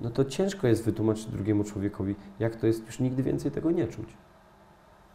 [0.00, 3.86] no to ciężko jest wytłumaczyć drugiemu człowiekowi, jak to jest już nigdy więcej tego nie
[3.86, 4.16] czuć.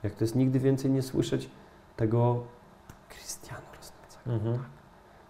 [0.03, 1.49] Jak to jest nigdy więcej nie słyszeć
[1.95, 2.43] tego
[3.09, 4.35] Krystianu Rosnacego.
[4.35, 4.57] Mhm.
[4.57, 4.65] Tak.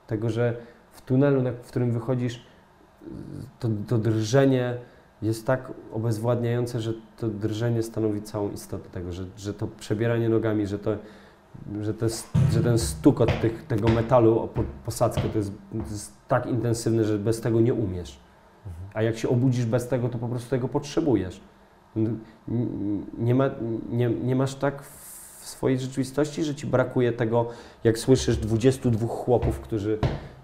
[0.07, 0.55] Tego, że
[0.91, 2.45] w tunelu, w którym wychodzisz,
[3.59, 4.77] to, to drżenie
[5.21, 10.67] jest tak obezwładniające, że to drżenie stanowi całą istotę tego, że, że to przebieranie nogami,
[10.67, 10.97] że, to,
[11.81, 14.49] że, to jest, że ten stukot tych, tego metalu o
[14.85, 18.19] posadzkę to jest, to jest tak intensywny, że bez tego nie umiesz.
[18.67, 18.89] Mhm.
[18.93, 21.41] A jak się obudzisz bez tego, to po prostu tego potrzebujesz.
[23.17, 23.49] Nie, ma,
[23.89, 27.49] nie, nie masz tak w swojej rzeczywistości, że ci brakuje tego,
[27.83, 29.99] jak słyszysz 22 chłopów, którzy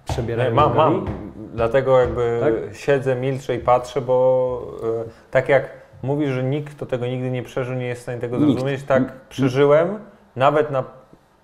[0.08, 1.06] przebierają mam, mam.
[1.54, 2.76] Dlatego jakby tak?
[2.76, 5.70] siedzę, milczę i patrzę, bo e, tak jak
[6.04, 8.52] mówisz, że nikt, kto tego nigdy nie przeżył, nie jest w stanie tego nikt.
[8.52, 9.14] zrozumieć, tak nikt.
[9.30, 10.00] przeżyłem,
[10.36, 10.84] nawet na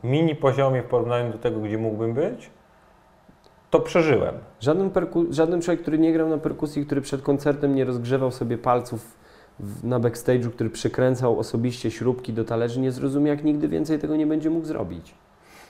[0.03, 2.49] mini poziomie w porównaniu do tego, gdzie mógłbym być,
[3.69, 4.35] to przeżyłem.
[4.59, 4.91] Żaden,
[5.29, 9.17] żaden człowiek, który nie grał na perkusji, który przed koncertem nie rozgrzewał sobie palców
[9.83, 14.27] na backstage'u, który przykręcał osobiście śrubki do talerzy, nie zrozumie, jak nigdy więcej tego nie
[14.27, 15.13] będzie mógł zrobić.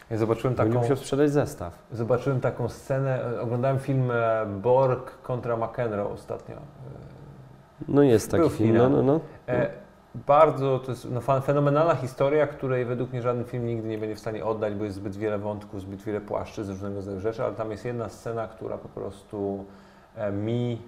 [0.09, 0.73] Ja zobaczyłem taką...
[0.73, 1.83] musiał sprzedać zestaw.
[1.91, 6.55] Zobaczyłem taką scenę, oglądałem film e, Borg kontra McEnroe ostatnio.
[7.87, 9.19] No jest taki film, no, no, no.
[9.47, 9.69] E,
[10.15, 14.19] bardzo, to jest no, fenomenalna historia, której według mnie żaden film nigdy nie będzie w
[14.19, 17.53] stanie oddać, bo jest zbyt wiele wątków, zbyt wiele płaszczy z różnego rodzaju rzeczy, ale
[17.53, 19.65] tam jest jedna scena, która po prostu
[20.15, 20.81] e, mi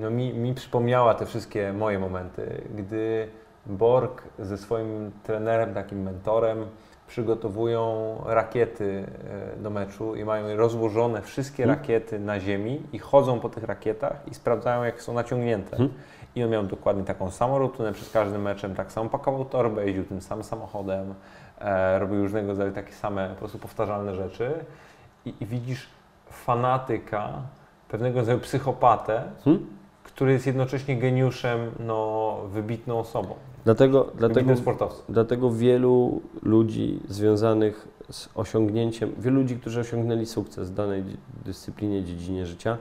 [0.00, 3.28] no mi, mi przypomniała te wszystkie moje momenty, gdy
[3.66, 6.66] Borg ze swoim trenerem, takim mentorem,
[7.10, 9.06] przygotowują rakiety
[9.56, 11.78] e, do meczu i mają rozłożone wszystkie hmm.
[11.78, 15.76] rakiety na ziemi i chodzą po tych rakietach i sprawdzają, jak są naciągnięte.
[15.76, 15.94] Hmm.
[16.34, 20.04] I on miał dokładnie taką samą rutynę przed każdym meczem, tak samo pakował torbę, jeździł
[20.04, 21.14] tym samym samochodem,
[21.58, 24.64] e, robił różnego rodzaju takie same po prostu powtarzalne rzeczy.
[25.24, 25.88] I, i widzisz
[26.30, 27.32] fanatyka
[27.88, 29.66] pewnego rodzaju psychopatę, hmm?
[30.04, 33.34] który jest jednocześnie geniuszem, no, wybitną osobą.
[33.64, 34.54] Dlatego, dlatego,
[35.08, 41.04] dlatego wielu ludzi związanych z osiągnięciem, wielu ludzi, którzy osiągnęli sukces w danej
[41.44, 42.78] dyscyplinie, dziedzinie życia,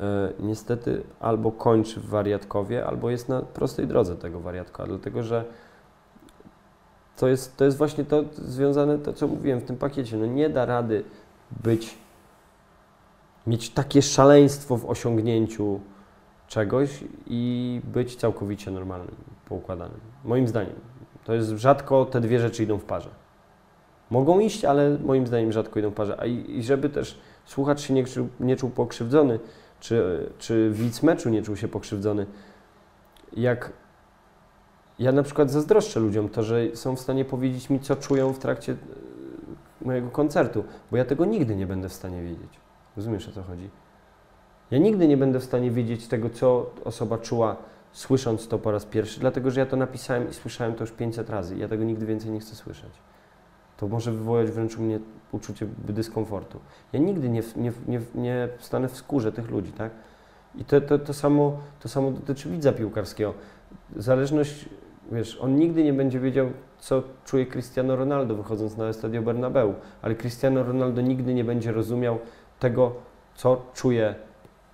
[0.00, 5.44] e, niestety albo kończy w wariatkowie, albo jest na prostej drodze tego wariatka, dlatego że
[7.16, 10.50] to jest, to jest właśnie to związane, to co mówiłem w tym pakiecie, no nie
[10.50, 11.04] da rady
[11.64, 11.98] być
[13.46, 15.80] mieć takie szaleństwo w osiągnięciu
[16.48, 20.00] czegoś i być całkowicie normalnym, poukładanym.
[20.24, 20.74] Moim zdaniem.
[21.24, 23.10] To jest rzadko te dwie rzeczy idą w parze.
[24.10, 26.20] Mogą iść, ale moim zdaniem rzadko idą w parze.
[26.20, 28.04] A i, i żeby też słuchacz się nie,
[28.40, 29.38] nie czuł pokrzywdzony,
[29.80, 32.26] czy, czy widz meczu nie czuł się pokrzywdzony,
[33.32, 33.72] jak
[34.98, 38.38] ja na przykład zazdroszczę ludziom to, że są w stanie powiedzieć mi, co czują w
[38.38, 38.76] trakcie e,
[39.84, 42.60] mojego koncertu, bo ja tego nigdy nie będę w stanie wiedzieć.
[42.96, 43.70] Rozumiesz o co chodzi?
[44.70, 47.56] Ja nigdy nie będę w stanie wiedzieć tego, co osoba czuła,
[47.96, 51.30] słysząc to po raz pierwszy, dlatego że ja to napisałem i słyszałem to już 500
[51.30, 51.56] razy.
[51.56, 52.92] Ja tego nigdy więcej nie chcę słyszeć.
[53.76, 55.00] To może wywołać wręcz u mnie
[55.32, 56.60] uczucie dyskomfortu.
[56.92, 59.90] Ja nigdy nie, nie, nie, nie stanę w skórze tych ludzi, tak?
[60.54, 63.34] I to, to, to, samo, to samo dotyczy widza piłkarskiego.
[63.96, 64.68] Zależność,
[65.12, 70.14] wiesz, on nigdy nie będzie wiedział, co czuje Cristiano Ronaldo wychodząc na Estadio Bernabeu, ale
[70.14, 72.18] Cristiano Ronaldo nigdy nie będzie rozumiał
[72.58, 72.92] tego,
[73.34, 74.14] co czuje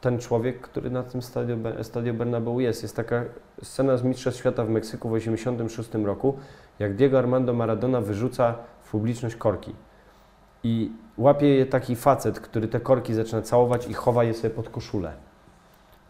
[0.03, 2.83] ten człowiek, który na tym stadio, stadio Bernabeu jest.
[2.83, 3.25] Jest taka
[3.63, 6.39] scena z Mistrzostw Świata w Meksyku w 1986 roku,
[6.79, 9.75] jak Diego Armando Maradona wyrzuca w publiczność korki.
[10.65, 14.69] I łapie je taki facet, który te korki zaczyna całować i chowa je sobie pod
[14.69, 15.13] koszulę.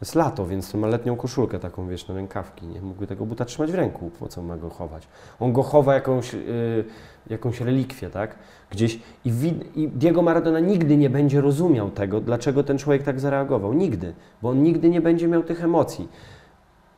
[0.03, 2.66] Jest lato, więc ma letnią koszulkę taką, wiesz, na rękawki.
[2.66, 5.09] Nie mógłby tego buta trzymać w ręku, po co ma go chować.
[5.41, 6.85] On go chowa jakąś, yy,
[7.31, 8.35] jakąś relikwię, tak?
[8.70, 9.33] Gdzieś i,
[9.77, 13.73] i Diego Maradona nigdy nie będzie rozumiał tego, dlaczego ten człowiek tak zareagował.
[13.73, 16.09] Nigdy, bo on nigdy nie będzie miał tych emocji.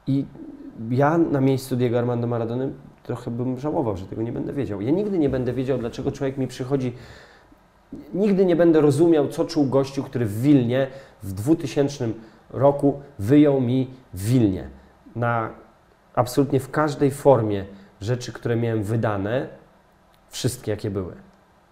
[0.07, 0.25] I
[0.91, 2.73] ja na miejscu Diego Armando Maradony
[3.03, 4.81] trochę bym żałował, że tego nie będę wiedział.
[4.81, 6.93] Ja nigdy nie będę wiedział, dlaczego człowiek mi przychodzi.
[8.15, 10.87] Nigdy nie będę rozumiał, co czuł gościu, który w Wilnie
[11.23, 12.09] w 2000
[12.55, 14.69] roku wyjął mi w Wilnie.
[15.17, 15.51] Na
[16.15, 17.65] absolutnie w każdej formie
[18.01, 19.49] rzeczy, które miałem wydane,
[20.29, 21.13] wszystkie jakie były.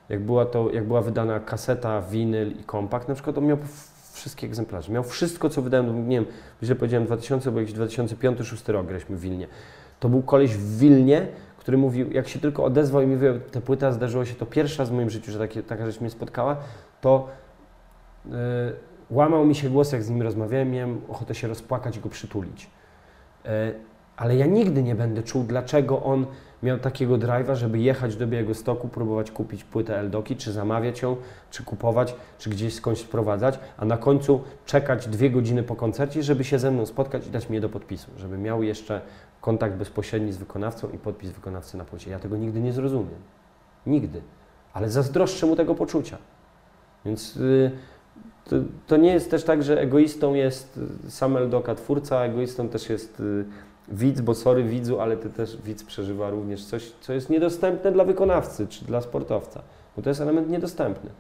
[0.09, 3.59] Jak była, to, jak była wydana kaseta, winyl i kompakt, na przykład, to miał
[4.13, 4.93] wszystkie egzemplarze.
[4.93, 6.27] Miał wszystko, co wydałem, nie wiem,
[6.63, 9.47] źle powiedziałem 2000, bo jakiś 2005-2006 rok graliśmy w Wilnie.
[10.01, 11.27] To był koleś w Wilnie,
[11.59, 14.79] który mówił, jak się tylko odezwał i mi mówił, tę płyta zdarzyło się to pierwszy
[14.79, 16.57] raz w moim życiu, że takie, taka rzecz mnie spotkała,
[17.01, 17.29] to
[18.25, 18.33] yy,
[19.13, 22.71] łamał mi się głos, jak z nim rozmawiałem, miałem ochotę się rozpłakać i go przytulić.
[23.45, 23.51] Yy,
[24.17, 26.27] ale ja nigdy nie będę czuł, dlaczego on
[26.63, 31.17] miał takiego drive'a, żeby jechać do Białego Stoku, próbować kupić płytę Eldoki, czy zamawiać ją,
[31.51, 36.45] czy kupować, czy gdzieś skądś sprowadzać, a na końcu czekać dwie godziny po koncercie, żeby
[36.45, 39.01] się ze mną spotkać i dać mi je do podpisu, żeby miał jeszcze
[39.41, 42.11] kontakt bezpośredni z wykonawcą i podpis wykonawcy na płycie.
[42.11, 43.21] Ja tego nigdy nie zrozumiem.
[43.87, 44.21] Nigdy.
[44.73, 46.19] Ale zazdroszczę mu tego poczucia.
[47.05, 47.71] Więc yy,
[48.49, 48.57] to,
[48.87, 53.45] to, nie jest też tak, że egoistą jest sam Eldoka twórca, egoistą też jest yy,
[53.89, 58.05] widz, bo sorry widzu, ale ty też widz przeżywa również coś, co jest niedostępne dla
[58.05, 59.63] wykonawcy czy dla sportowca,
[59.97, 61.11] bo to jest element niedostępny.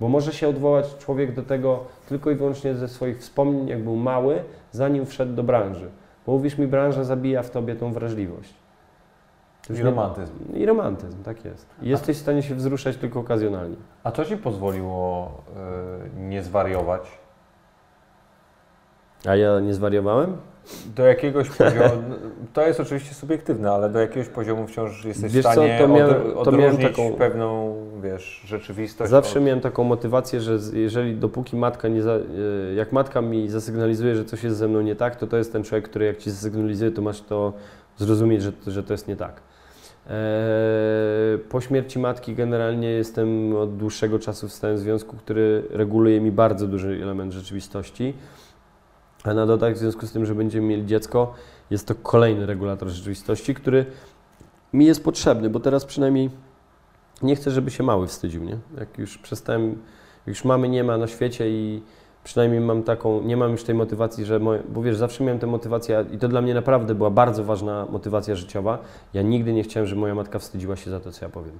[0.00, 3.96] Bo może się odwołać człowiek do tego tylko i wyłącznie ze swoich wspomnień, jak był
[3.96, 4.42] mały,
[4.72, 5.90] zanim wszedł do branży.
[6.26, 8.54] Bo mówisz mi, branża zabija w tobie tą wrażliwość.
[9.70, 10.32] I romantyzm.
[10.54, 11.66] I romantyzm, tak jest.
[11.82, 13.76] Jesteś w stanie się wzruszać tylko okazjonalnie.
[14.04, 15.32] A co Ci pozwoliło
[16.16, 17.02] y, nie zwariować?
[19.28, 20.36] A ja nie zwariowałem?
[20.96, 22.02] Do jakiegoś poziomu,
[22.52, 25.92] to jest oczywiście subiektywne, ale do jakiegoś poziomu wciąż jesteś Wiesz w stanie co, to
[25.92, 29.10] miałem, od, to odróżnić taką, pewną, wiesz, rzeczywistość.
[29.10, 29.44] Zawsze od...
[29.44, 34.24] miałem taką motywację, że jeżeli dopóki matka nie, za, e, jak matka mi zasygnalizuje, że
[34.24, 36.90] coś jest ze mną nie tak, to to jest ten człowiek, który jak ci zasygnalizuje,
[36.90, 37.52] to masz to
[37.96, 39.40] zrozumieć, że, że to jest nie tak.
[40.10, 46.32] Eee, po śmierci matki generalnie jestem od dłuższego czasu w stałym związku, który reguluje mi
[46.32, 48.14] bardzo duży element rzeczywistości.
[49.24, 51.34] A na dodatek w związku z tym, że będziemy mieli dziecko,
[51.70, 53.86] jest to kolejny regulator rzeczywistości, który
[54.72, 56.30] mi jest potrzebny, bo teraz przynajmniej
[57.22, 58.58] nie chcę, żeby się mały wstydził, nie?
[58.78, 59.68] Jak już przestałem,
[60.26, 61.82] jak już mamy nie ma na świecie i
[62.24, 65.46] przynajmniej mam taką, nie mam już tej motywacji, że, moje, bo wiesz, zawsze miałem tę
[65.46, 68.78] motywację i to dla mnie naprawdę była bardzo ważna motywacja życiowa.
[69.14, 71.58] Ja nigdy nie chciałem, żeby moja matka wstydziła się za to, co ja powiem.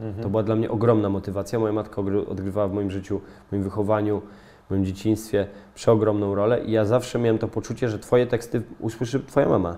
[0.00, 0.22] Mhm.
[0.22, 1.58] To była dla mnie ogromna motywacja.
[1.58, 4.22] Moja matka odgrywała w moim życiu, w moim wychowaniu,
[4.66, 9.20] w moim dzieciństwie przeogromną rolę i ja zawsze miałem to poczucie, że Twoje teksty usłyszy
[9.20, 9.76] Twoja mama.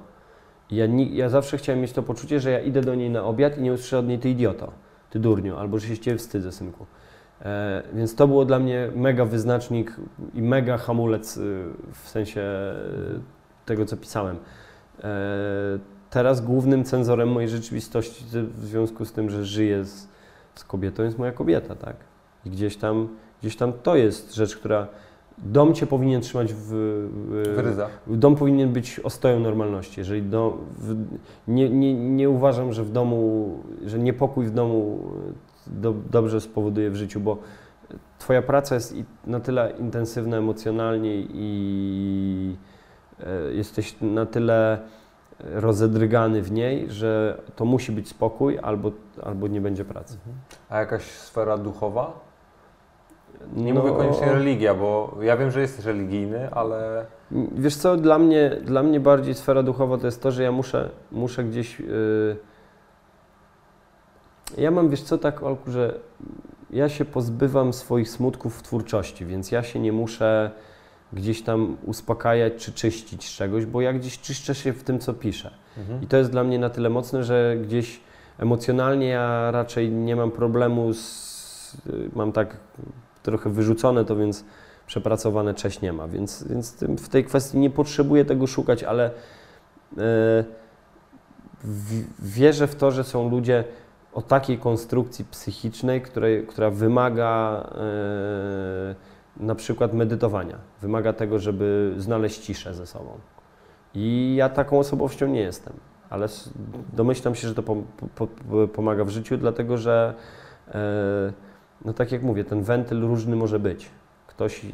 [0.70, 3.58] I ja, ja zawsze chciałem mieć to poczucie, że ja idę do niej na obiad
[3.58, 4.72] i nie usłyszę od niej Ty idioto,
[5.10, 6.86] Ty durniu, albo że się z Ciebie wstydzę, synku.
[7.42, 9.96] E, więc to było dla mnie mega wyznacznik
[10.34, 13.20] i mega hamulec y, w sensie y,
[13.66, 14.36] tego, co pisałem.
[15.04, 15.08] E,
[16.10, 20.08] teraz głównym cenzorem mojej rzeczywistości w związku z tym, że żyję z,
[20.54, 21.96] z kobietą jest moja kobieta, tak?
[22.44, 23.08] I gdzieś tam
[23.40, 24.86] Gdzieś tam to jest rzecz, która
[25.38, 28.16] dom cię powinien trzymać w, w, w.
[28.16, 30.00] Dom powinien być ostoją normalności.
[30.00, 30.96] Jeżeli do, w,
[31.48, 33.50] nie, nie, nie uważam, że w domu,
[33.86, 34.98] że niepokój w domu
[35.72, 37.38] do, dobrze spowoduje w życiu, bo
[38.18, 38.94] Twoja praca jest
[39.26, 42.56] na tyle intensywna emocjonalnie i
[43.20, 44.78] e, jesteś na tyle
[45.40, 48.92] rozedrgany w niej, że to musi być spokój albo,
[49.22, 50.18] albo nie będzie pracy.
[50.68, 52.12] A jakaś sfera duchowa?
[53.56, 57.06] Nie No, mówię koniecznie religia, bo ja wiem, że jesteś religijny, ale
[57.52, 60.90] Wiesz co, dla mnie, dla mnie bardziej sfera duchowa to jest to, że ja muszę,
[61.12, 61.80] muszę gdzieś...
[61.80, 62.36] Yy...
[64.58, 65.98] Ja mam, wiesz co, tak, Olku, że
[66.70, 70.50] ja się pozbywam swoich smutków w twórczości, więc ja się nie muszę
[71.12, 75.14] gdzieś tam uspokajać czy czyścić z czegoś, bo ja gdzieś czyszczę się w tym, co
[75.14, 75.50] piszę.
[76.02, 78.00] I to jest dla mnie na tyle mocne, że gdzieś
[78.38, 81.76] emocjonalnie ja raczej nie mam problemu z...
[82.14, 82.56] Mam tak
[83.22, 84.44] trochę wyrzucone to, więc
[84.86, 89.10] przepracowane cześć nie ma, więc, więc w tej kwestii nie potrzebuję tego szukać, ale
[91.64, 93.64] w, wierzę w to, że są ludzie
[94.12, 98.94] o takiej konstrukcji psychicznej, której, która wymaga e,
[99.36, 103.18] na przykład medytowania, wymaga tego, żeby znaleźć ciszę ze sobą.
[103.94, 105.72] I ja taką osobowością nie jestem,
[106.10, 106.28] ale
[106.92, 107.76] domyślam się, że to po,
[108.14, 108.26] po,
[108.68, 110.14] pomaga w życiu, dlatego że,
[110.68, 111.32] e,
[111.84, 113.90] no tak jak mówię, ten wentyl różny może być.
[114.26, 114.66] Ktoś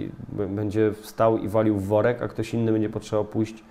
[0.49, 3.65] będzie wstał i walił w worek, a ktoś inny będzie potrzebował pójść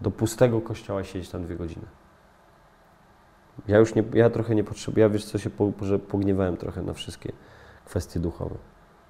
[0.00, 1.86] do pustego kościoła siedzieć tam dwie godziny.
[3.68, 6.82] Ja już nie, ja trochę nie potrzebuję, ja wiesz co się, po, że pogniewałem trochę
[6.82, 7.32] na wszystkie
[7.84, 8.54] kwestie duchowe.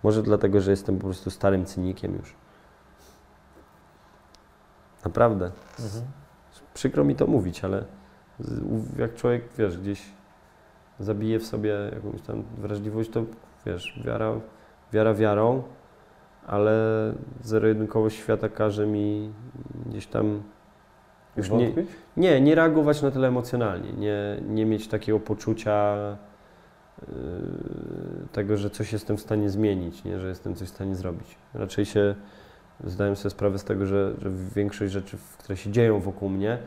[0.02, 2.34] Może dlatego, że jestem po prostu starym cynikiem już.
[5.04, 5.50] Naprawdę.
[6.74, 7.84] Przykro mi to mówić, ale
[8.98, 10.02] jak człowiek, wiesz, gdzieś
[11.00, 13.24] zabije w sobie jakąś tam wrażliwość, to
[13.66, 14.32] wiesz, wiara,
[14.92, 15.62] wiara wiarą,
[16.46, 16.74] ale
[17.42, 19.32] zero-jedynkowość świata każe mi
[19.86, 20.42] gdzieś tam
[21.36, 21.72] już nie,
[22.16, 25.96] nie, nie reagować na tyle emocjonalnie, nie, nie mieć takiego poczucia
[27.00, 27.08] yy,
[28.32, 31.36] tego, że coś jestem w stanie zmienić, nie, że jestem coś w stanie zrobić.
[31.54, 32.14] Raczej się
[32.84, 36.58] zdałem sobie sprawę z tego, że, że większość rzeczy, które się dzieją wokół mnie,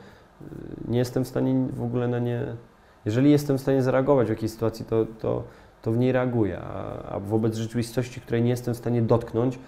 [0.41, 0.47] yy,
[0.87, 2.41] nie jestem w stanie w ogóle na nie.
[3.05, 5.43] Jeżeli jestem w stanie zareagować w jakiejś sytuacji, to, to,
[5.81, 9.59] to w niej reaguję, a, a wobec rzeczywistości, której nie jestem w stanie dotknąć,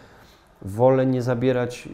[0.61, 1.89] wolę nie zabierać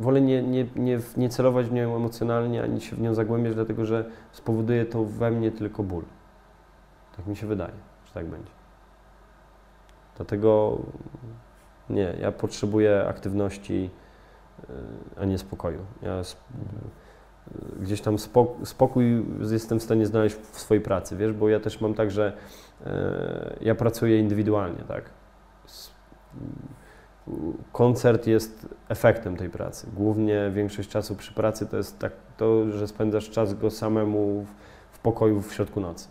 [0.00, 3.84] wolę nie, nie, nie, nie celować w nią emocjonalnie, ani się w nią zagłębiać, dlatego
[3.84, 6.04] że spowoduje to we mnie tylko ból.
[7.16, 7.72] Tak mi się wydaje,
[8.06, 8.50] że tak będzie.
[10.16, 10.78] Dlatego
[11.90, 13.90] nie, ja potrzebuję aktywności,
[14.68, 14.74] yy,
[15.20, 15.78] a nie spokoju.
[16.02, 16.24] Ja yy,
[17.80, 21.80] gdzieś tam spok- spokój jestem w stanie znaleźć w swojej pracy, wiesz, bo ja też
[21.80, 22.32] mam tak, że
[22.80, 22.90] yy,
[23.60, 25.04] ja pracuję indywidualnie, tak.
[27.72, 29.86] Koncert jest efektem tej pracy.
[29.94, 34.96] Głównie większość czasu przy pracy to jest tak to, że spędzasz czas go samemu w,
[34.96, 36.08] w pokoju w środku nocy.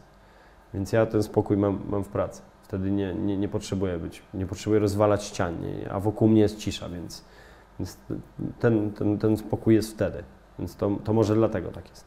[0.73, 2.41] Więc ja ten spokój mam, mam w pracy.
[2.63, 6.57] Wtedy nie, nie, nie potrzebuję być, nie potrzebuję rozwalać ścian, nie, a wokół mnie jest
[6.57, 7.23] cisza, więc,
[7.79, 7.97] więc
[8.59, 10.23] ten, ten, ten spokój jest wtedy.
[10.59, 12.05] Więc to, to może dlatego tak jest.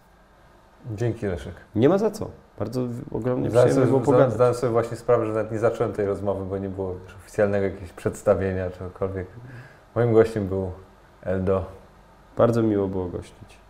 [0.94, 1.54] Dzięki Leszek.
[1.74, 2.30] Nie ma za co.
[2.62, 2.80] Bardzo
[3.12, 4.34] ogromnie Zdałem przyjemnie było sobie, zdałem, pogadać.
[4.34, 7.92] zdałem sobie właśnie sprawę, że nawet nie zacząłem tej rozmowy, bo nie było oficjalnego jakiegoś
[7.92, 9.26] przedstawienia, czegokolwiek.
[9.94, 10.70] Moim gościem był
[11.22, 11.64] Eldo.
[12.36, 13.61] Bardzo miło było gościć.